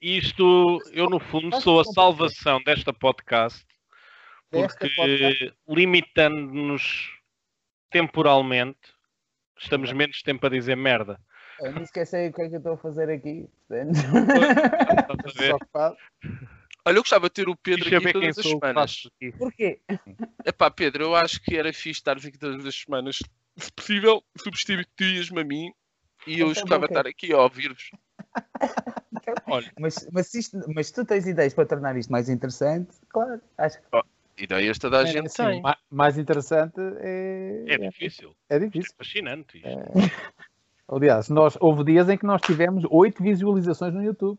[0.00, 3.64] Isto, eu no fundo sou a salvação desta podcast
[4.50, 5.54] porque podcast?
[5.68, 7.10] limitando-nos
[7.90, 8.80] temporalmente,
[9.56, 11.20] estamos menos tempo a dizer merda.
[11.60, 13.48] Eu não esqueci o que é que eu estou a fazer aqui.
[13.68, 13.92] portanto.
[13.94, 15.48] Estás a ver?
[15.50, 15.96] Só ocupado.
[16.84, 19.02] Olha, eu gostava de ter o Pedro Deixa aqui todas as semanas.
[19.38, 19.80] Porquê?
[20.44, 23.18] Epá, Pedro, eu acho que era fixe estar aqui todas as semanas.
[23.56, 25.72] Se possível, substituías-me a mim
[26.26, 26.96] e eu Então, escutava ok.
[26.96, 27.90] estar aqui a ouvir-vos.
[29.78, 33.80] Mas, mas, isto- mas se tu tens ideias para tornar isto mais interessante, claro, acho
[33.80, 35.60] que Ideias toda a É, gente assim, tem.
[35.62, 37.64] ma- Mais interessante é.
[37.68, 38.34] É difícil.
[38.48, 38.94] É É difícil.
[38.96, 39.68] fascinante isto.
[40.92, 44.38] Aliás, nós, houve dias em que nós tivemos 8 visualizações no YouTube.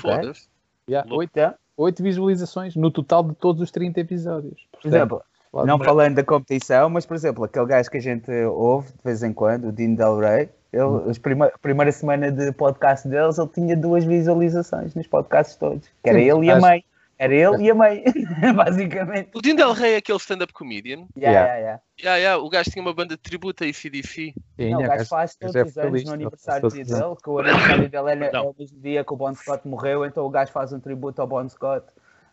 [0.00, 0.48] Foda-se.
[0.88, 1.22] Yeah, Louco.
[1.22, 4.66] 8, Então, 8 visualizações no total de todos os 30 episódios.
[4.80, 5.22] por exemplo,
[5.66, 9.22] não falando da competição, mas por exemplo, aquele gajo que a gente ouve de vez
[9.24, 13.36] em quando, o Dino Del Rey, ele, os prima, a primeira semana de podcast deles,
[13.36, 15.88] ele tinha duas visualizações nos podcasts todos.
[16.02, 16.84] Que era Sim, ele e a mãe.
[17.18, 18.02] Era ele e a mãe,
[18.56, 19.30] basicamente.
[19.34, 21.06] O Dean Del Rey é aquele stand-up comedian.
[21.16, 21.46] Yeah, Yeah.
[21.46, 21.80] yeah, yeah.
[22.02, 24.34] Yeah, yeah, o gajo tinha uma banda de tributo a ICDC.
[24.58, 26.86] Sim, Não, o é, gajo faz todos é os anos no aniversário os dele,
[27.22, 28.40] que o aniversário dele é, Não.
[28.44, 31.20] é o mesmo dia que o Bon Scott morreu, então o gajo faz um tributo
[31.22, 31.86] ao Bon Scott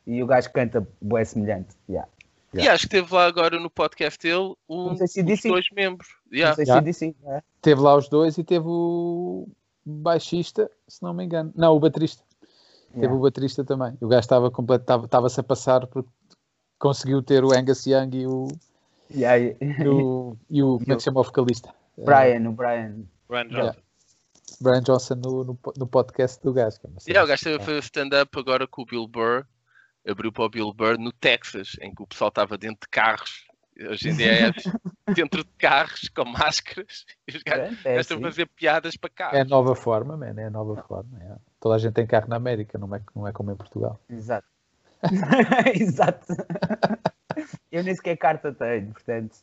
[0.07, 1.75] e o gajo canta bué semelhante.
[1.87, 2.09] Yeah.
[2.53, 5.65] E acho que teve lá agora no podcast dele um Não sei se disse- dois
[5.71, 6.07] membros.
[6.29, 6.55] Não Yeah.
[6.55, 6.79] sei Já.
[6.79, 7.41] se disse, é.
[7.61, 9.47] Teve lá os dois e teve o
[9.85, 11.51] baixista, se não me engano.
[11.55, 12.23] Não, o baterista.
[12.91, 13.17] Teve Yeah.
[13.17, 13.97] o baterista também.
[14.01, 16.09] O gajo estava completo, estava- estava-se a passar porque
[16.79, 18.47] conseguiu ter o Angus Young e o,
[19.09, 21.73] E aí, e o, e o como é que se chama o vocalista?
[21.97, 23.03] Eh, Brian, o Brian.
[23.29, 23.71] Brian Yeah.
[23.71, 23.81] Johnson.
[24.61, 26.79] Brian Johnson no, no, no podcast do gajo.
[26.79, 26.89] que é.
[27.07, 29.45] Yeah, o gajo esteve a fazer stand-up agora com o Bill Burr.
[30.07, 33.45] Abriu para o Bill Burr no Texas, em que o pessoal estava dentro de carros.
[33.89, 34.51] Hoje em dia é
[35.13, 37.05] dentro de carros com máscaras.
[37.27, 38.29] E os gajos Pronto, é estão a assim.
[38.29, 39.37] fazer piadas para carros.
[39.37, 41.17] É a nova forma, man, é a nova forma.
[41.21, 41.50] é.
[41.61, 43.97] Toda a gente tem carro na América, não é, não é como em Portugal.
[44.09, 44.47] Exato.
[45.79, 46.25] Exato.
[47.71, 49.35] Eu nem sequer carta tenho, portanto,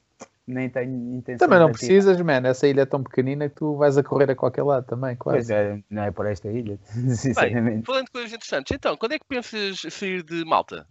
[0.46, 1.88] nem tenho intenção Também não de tirar.
[1.88, 2.46] precisas, man.
[2.46, 5.46] Essa ilha é tão pequenina que tu vais a correr a qualquer lado também, Pois
[5.46, 5.52] quase.
[5.54, 7.86] é, não é por esta ilha, Bem, sinceramente.
[7.86, 10.86] falando de coisas interessantes, então, quando é que pensas sair de Malta?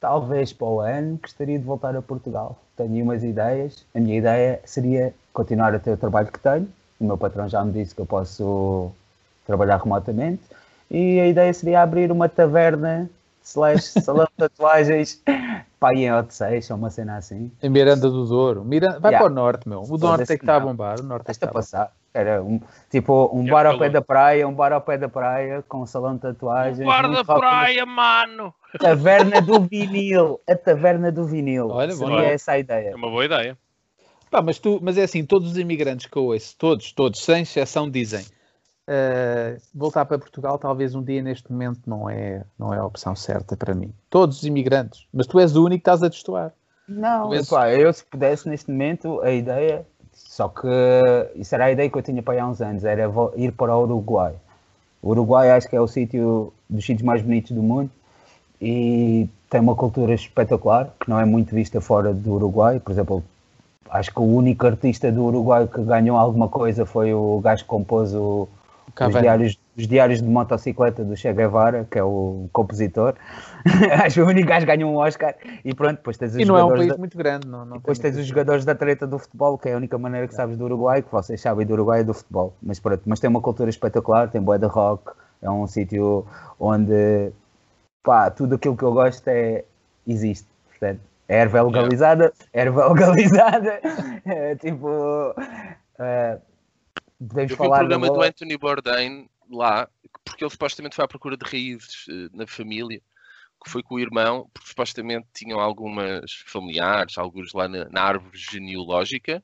[0.00, 2.60] Talvez para o ano gostaria de voltar a Portugal.
[2.76, 3.84] Tenho umas ideias.
[3.94, 6.68] A minha ideia seria continuar a ter o trabalho que tenho.
[7.00, 8.92] O meu patrão já me disse que eu posso
[9.48, 10.42] trabalhar remotamente.
[10.90, 13.10] E a ideia seria abrir uma taverna
[13.42, 15.22] slash salão de tatuagens
[15.80, 17.50] pá, aí em Odisseis, ou uma cena assim.
[17.62, 18.62] Em Miranda do Douro.
[18.62, 19.00] Mira...
[19.00, 19.18] Vai Yeah.
[19.18, 19.78] para o norte, meu.
[19.80, 21.00] O norte Foda-se é que está a bombar.
[21.00, 21.92] O norte é está a passar.
[22.12, 22.60] Era um,
[22.90, 25.86] tipo um bar ao pé da praia, um bar ao pé da praia, com um
[25.86, 26.86] salão de tatuagens.
[26.86, 28.54] Rock and praia, mano!
[28.78, 30.40] Taverna do vinil.
[30.48, 31.68] A taverna do vinil.
[31.68, 32.06] Olha, bom.
[32.06, 32.90] Seria essa a ideia.
[32.90, 33.56] É uma boa ideia.
[34.30, 37.42] Pá, mas, tu, mas é assim, todos os imigrantes que eu ouço, todos, todos, sem
[37.42, 38.26] exceção, dizem
[38.88, 43.14] "Ah, voltar para Portugal talvez um dia neste momento não é, não é a opção
[43.14, 43.92] certa para mim.
[44.08, 45.06] Todos os imigrantes.
[45.12, 46.52] Mas tu és o único que estás a destoar.
[46.88, 50.66] Não, és- epá, eu se pudesse neste momento, a ideia, só que
[51.36, 53.02] isso era a ideia que eu tinha para há uns anos, era
[53.36, 54.34] ir para o Uruguai.
[55.02, 57.90] O Uruguai acho que é o sítio dos sítios mais bonitos do mundo
[58.60, 62.80] e tem uma cultura espetacular, que não é muito vista fora do Uruguai.
[62.80, 63.22] Por exemplo,
[63.90, 67.68] acho que o único artista do Uruguai que ganhou alguma coisa foi o gajo que
[67.68, 68.48] compôs o,
[69.06, 73.14] os, diários, os diários de motocicleta do Che Guevara, que é o compositor.
[74.04, 75.34] acho que o único gajo ganhou um Oscar
[75.64, 77.46] e pronto, depois tens os E não é um jogadores país da- muito grande.
[77.46, 80.26] Não, não depois tens os jogadores da treta do futebol, que é a única maneira
[80.26, 82.54] que sabes do Uruguai, que vocês sabem do Uruguai é do futebol.
[82.62, 85.12] Mas pronto, mas tem uma cultura espetacular, tem boa de rock,
[85.42, 86.26] é um sítio
[86.58, 87.30] onde
[88.02, 89.64] pá, tudo aquilo que eu gosto é,
[90.06, 90.46] existe.
[90.68, 93.80] Portanto, é erva legalizada, erva legalizada,
[94.24, 95.34] é, tipo.
[95.98, 96.38] é,
[97.18, 99.88] podemos Eu vi um falar da programa do Anthony Bourdain lá,
[100.24, 103.00] porque ele supostamente foi à procura de raízes eh, na família,
[103.64, 108.38] que foi com o irmão, porque supostamente tinham algumas familiares, alguns lá na, na árvore
[108.38, 109.42] genealógica.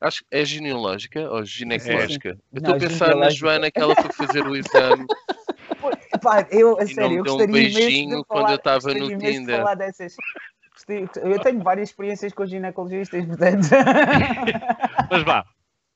[0.00, 2.38] Acho que é genealógica ou ginecológica?
[2.52, 3.28] Eu estou a pensar na.
[3.28, 5.06] Joana que ela foi fazer o exame.
[6.22, 8.50] Pá, eu, a E sério, não eu deu um gostaria imenso beijinho de quando falar,
[8.50, 9.56] eu estava gostaria no imenso de Tinder.
[9.58, 10.16] falar dessas.
[11.22, 13.68] Eu tenho várias experiências com ginecologistas, portanto.
[15.10, 15.44] Mas vá,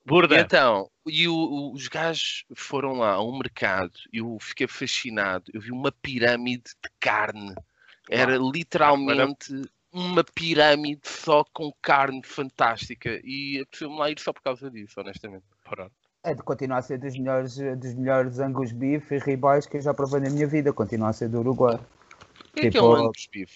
[0.05, 4.67] E Burda, então, e o- o- os gajos foram lá a um mercado, eu fiquei
[4.67, 7.55] fascinado, eu vi uma pirâmide de carne.
[8.11, 13.19] Era literalmente uma pirâmide só com carne fantástica.
[13.25, 15.45] E apeteceu-me lá ir só por causa disso, honestamente.
[15.65, 15.93] pronto.
[16.23, 19.83] É de continuar a ser dos melhores, dos melhores angus beef e ribais que eu
[19.83, 20.73] já provei na minha vida.
[20.73, 21.77] Continua a ser do Uruguai.
[21.77, 23.53] O que é que é Tipo, um Angus beef?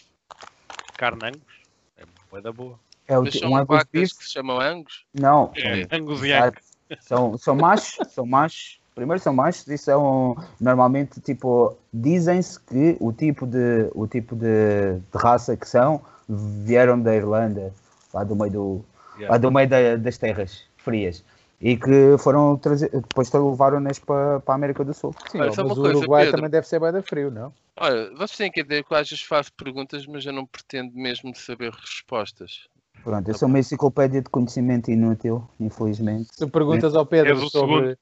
[0.96, 1.62] Carne Angus.
[1.96, 2.78] É boa da boa.
[3.08, 4.12] É o, Mas são um angus beef?
[4.18, 5.04] que se chamam Angus?
[5.14, 5.50] Não.
[5.56, 5.86] É, É.
[5.90, 6.32] Angus e.
[6.32, 6.68] Angus.
[7.00, 8.78] São, são machos, são machos.
[8.94, 14.94] Primeiro são machos e são normalmente tipo dizem-se que o tipo de o tipo de,
[14.98, 17.72] de raça que são vieram da Irlanda,
[18.12, 18.84] lá do meio do
[19.18, 19.34] Yeah.
[19.34, 21.24] lá do meio da- das terras frias
[21.60, 25.12] e que foram trazer, depois levaram-nas para, para a América do Sul.
[25.30, 26.36] Sim, Olha, mas uma o coisa, Uruguai Pedro.
[26.38, 27.52] também deve ser bem da frio, não?
[27.76, 30.92] Olha, vocês têm que entender que eu às vezes faço perguntas, mas eu não pretendo
[30.94, 32.68] mesmo saber respostas.
[33.08, 36.28] Pronto, eu sou uma enciclopédia de conhecimento inútil, infelizmente.
[36.30, 37.96] Se perguntas ao Pedro o sobre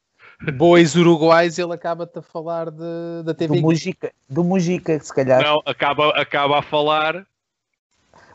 [0.56, 3.60] bois uruguais, ele acaba-te a falar de, da Do TV.
[3.60, 5.44] Mujica, do Mujica, se calhar.
[5.44, 7.24] Não, acaba, acaba a falar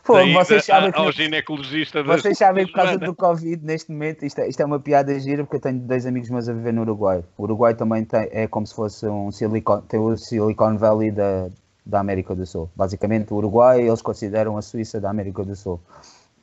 [0.02, 4.24] Pô, vocês sabem a- que ao ginecologista Vocês sabem por causa do Covid neste momento,
[4.24, 6.72] isto é, isto é uma piada gira porque eu tenho dois amigos meus a viver
[6.72, 7.22] no Uruguai.
[7.36, 11.50] O Uruguai também tem, é como se fosse um Silicon, tem o Silicon Valley da,
[11.84, 12.70] da América do Sul.
[12.74, 15.78] Basicamente, o Uruguai eles consideram a Suíça da América do Sul.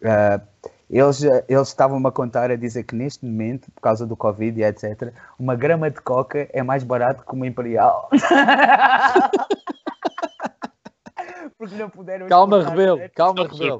[0.03, 0.41] Ah,
[0.89, 4.63] eles, eles estavam-me a contar, a dizer que neste momento, por causa do Covid e
[4.63, 8.09] etc., uma grama de coca é mais barato que uma Imperial.
[11.59, 13.09] porque não puderam Calma, rebelo, né?
[13.09, 13.79] calma, rebelo.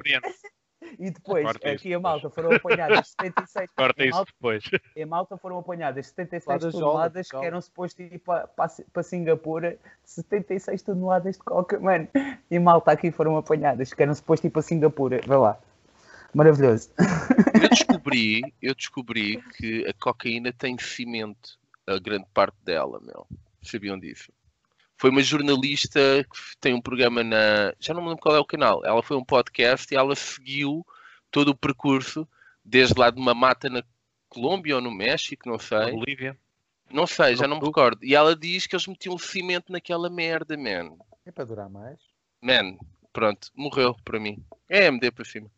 [1.00, 3.72] E depois, Corta isso aqui a malta foram apanhadas 76.
[3.76, 4.64] Corta em malta, depois.
[4.96, 8.70] em malta foram apanhadas 76 Lá da Jola, toneladas que eram supostos ir para, para,
[8.92, 9.78] para Singapura.
[10.04, 12.08] 76 toneladas de coca, mano.
[12.52, 15.22] E malta aqui foram apanhadas que eram supostos ir para Singapura.
[15.26, 15.58] Vai lá.
[16.34, 16.92] Maravilhoso.
[17.62, 21.58] Eu descobri, eu descobri que a cocaína tem cimento,
[21.88, 23.28] a grande parte dela, meu.
[23.62, 24.32] Sabiam disso?
[24.98, 27.74] Foi uma jornalista que tem um programa na.
[27.80, 28.86] Já não me lembro qual é o canal.
[28.86, 30.86] Ela foi um podcast e ela seguiu
[31.32, 32.28] todo o percurso,
[32.64, 33.84] desde lá de uma mata na
[34.28, 35.92] Colômbia ou no México, não Na sei.
[35.92, 36.38] Bolívia.
[36.92, 38.04] Não sei, já não me recordo.
[38.04, 40.98] E ela diz que eles metiam cimento naquela merda, man.
[41.26, 42.00] É para durar mais.
[42.42, 42.78] Man,
[43.14, 44.44] pronto, morreu para mim.
[44.68, 45.50] É MD para cima.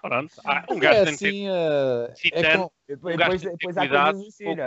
[0.00, 0.32] Pronto.
[0.44, 2.64] Ah, um É gajo tem que ter assim, eh, é Citando.
[2.64, 4.60] com- Depois, Um depois, tem que ter depois há cuidado coisas assim, com o que
[4.62, 4.64] é?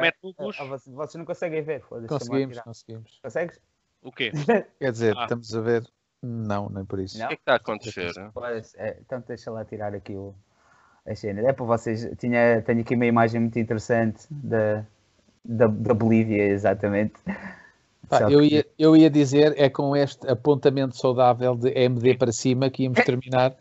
[0.60, 2.08] Ah, vocês, não conseguem ver, foda-se.
[2.08, 3.20] conseguimos, conseguimos.
[3.24, 3.60] Consegues?
[4.04, 4.32] o quê?
[4.80, 5.24] Quer dizer, Ah.
[5.24, 5.88] estamos a ver.
[6.24, 7.18] Não, nem por isso.
[7.18, 7.28] O Não?
[7.30, 8.12] que é que está a acontecer?
[8.34, 10.36] Pois, é, então deixa lá tirar aqui o,
[11.06, 11.44] as cenas.
[11.46, 12.08] É para vocês.
[12.20, 14.86] Tinha, tenho aqui uma imagem muito interessante da,
[15.44, 17.16] da, da Bolívia, exatamente.
[18.20, 22.84] Eu, ia, eu ia dizer, é com este apontamento saudável de MD para cima que
[22.84, 23.54] íamos terminar.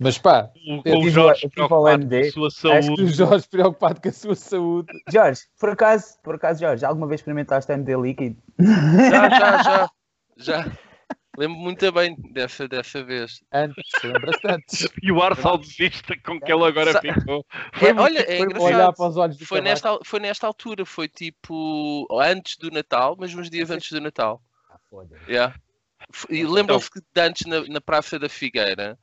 [0.00, 3.02] Mas pá, O, Eu o tive- Jorge eu preocupado com a sua Acho que saúde.
[3.02, 4.88] o Jorge preocupado com a sua saúde.
[5.10, 8.36] Jorge, por acaso, por acaso, Jorge, alguma vez experimentaste MD líquido?
[8.58, 9.90] Já, já, já.
[10.40, 10.66] Já.
[11.38, 13.40] Lembro muito bem dessa, dessa vez.
[13.52, 14.88] Antes, lembras-te antes.
[15.02, 17.46] E o ar saudosista com que ele agora Sa- ficou.
[17.80, 18.74] É, olha, é Foi engraçado.
[18.74, 22.70] olhar para os olhos do Foi nesta, al- foi nesta altura, foi tipo antes do
[22.72, 24.42] Natal, mas uns dias antes do Natal.
[24.68, 25.30] Ah, foda-se.
[25.30, 25.54] Yeah.
[26.28, 28.98] E lembram-se que de antes na, na Praça da Figueira,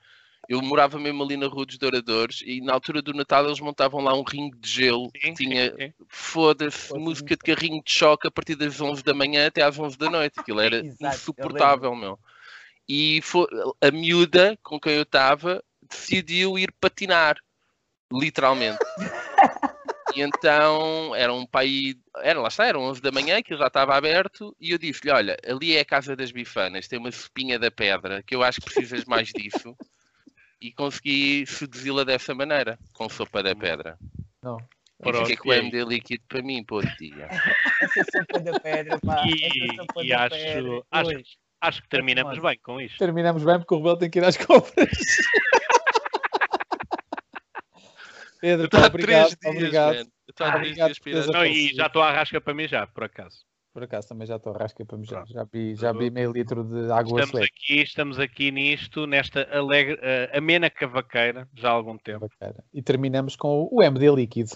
[0.47, 4.01] eu morava mesmo ali na Rua dos Douradores e na altura do Natal eles montavam
[4.01, 8.31] lá um ringue de gelo Sim, que tinha, foda-se, música de carrinho de choque a
[8.31, 10.39] partir das 11 da manhã até às 11 da noite.
[10.39, 12.19] Aquilo era Exato, insuportável, meu.
[12.88, 13.47] E foi,
[13.81, 17.38] a miúda com quem eu estava decidiu ir patinar,
[18.11, 18.80] literalmente.
[20.15, 23.97] E então era um pai, era lá está, eram 11 da manhã, que já estava
[23.97, 27.69] aberto, e eu disse-lhe: Olha, ali é a casa das bifanas, tem uma sopinha da
[27.69, 29.76] pedra, que eu acho que precisas mais disso.
[30.61, 33.98] E consegui seduzi-la dessa maneira, com sopa da pedra.
[34.41, 34.57] Não.
[34.99, 35.57] E Pronto, fiquei com o e?
[35.57, 37.27] MD líquido para mim, pô, tia.
[37.82, 39.23] Essa sopa da pedra, pá.
[39.26, 40.82] essa E, sopa e da acho, pedra.
[40.91, 41.11] acho,
[41.61, 42.98] acho que terminamos bem com isto.
[42.98, 44.90] Terminamos bem porque o Rebelo tem que ir às compras.
[48.40, 49.36] Pedro, Está há obrigado.
[49.36, 50.11] três dias, obrigado.
[50.36, 53.40] três Obrigado dias Não, e já estou à rasca para mim já, por acaso.
[53.76, 55.18] Por acaso também já estou a rasca para mijar.
[55.26, 55.34] Pronto.
[55.34, 57.45] Já vi, já vi meio litro de água Estamos sueca.
[57.45, 62.22] aqui, estamos aqui nisto, nesta alegre, eh, amena cavaqueira, já há algum tempo.
[62.22, 62.64] Bacana.
[62.73, 64.52] E terminamos com o MD líquido.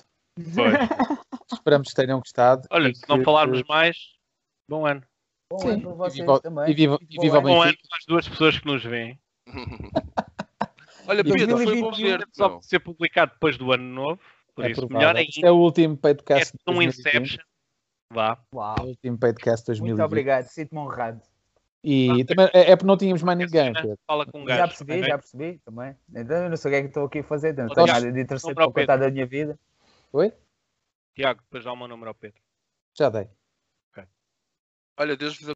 [0.56, 0.74] Pois.
[1.52, 2.66] Esperamos que tenham gostado.
[2.72, 3.98] Olha, e se não que- falarmos mais,
[4.70, 5.04] bom ano.
[5.52, 6.70] Bom Sim, ano para e vocês viva, também.
[6.70, 7.48] e viva, e Bom viva ano.
[7.50, 7.88] Bom ano Benfica.
[7.98, 9.20] às duas pessoas que nos veem.
[11.08, 12.38] Olha, Pedro, foi bom 2021 ver-te.
[12.38, 14.22] Só ser publicado depois do ano novo,
[14.56, 14.98] por É isso provável.
[15.00, 15.30] melhor ainda.
[15.30, 17.00] Este é o último É podcast de um 2020.
[17.18, 17.49] Inception.
[18.12, 18.38] Vá.
[18.52, 18.88] É o Uau.
[18.88, 19.90] último podcast de 2020.
[19.90, 21.22] Muito obrigado, sinto-me honrado.
[21.84, 23.72] E também é, é porque não tínhamos mais ninguém.
[24.06, 24.60] Fala com um gajo.
[24.60, 25.10] já percebi, também.
[25.10, 25.96] já percebi também.
[26.14, 27.88] Então eu não sei o que é que estou aqui a fazer, não Ó, tenho
[27.88, 29.58] nada de interessante para contar da minha vida.
[30.12, 30.34] Oi?
[31.16, 32.42] Tiago, depois dá o meu número ao Pedro.
[32.98, 33.30] Já dei.
[34.98, 35.54] Olha, Deus vos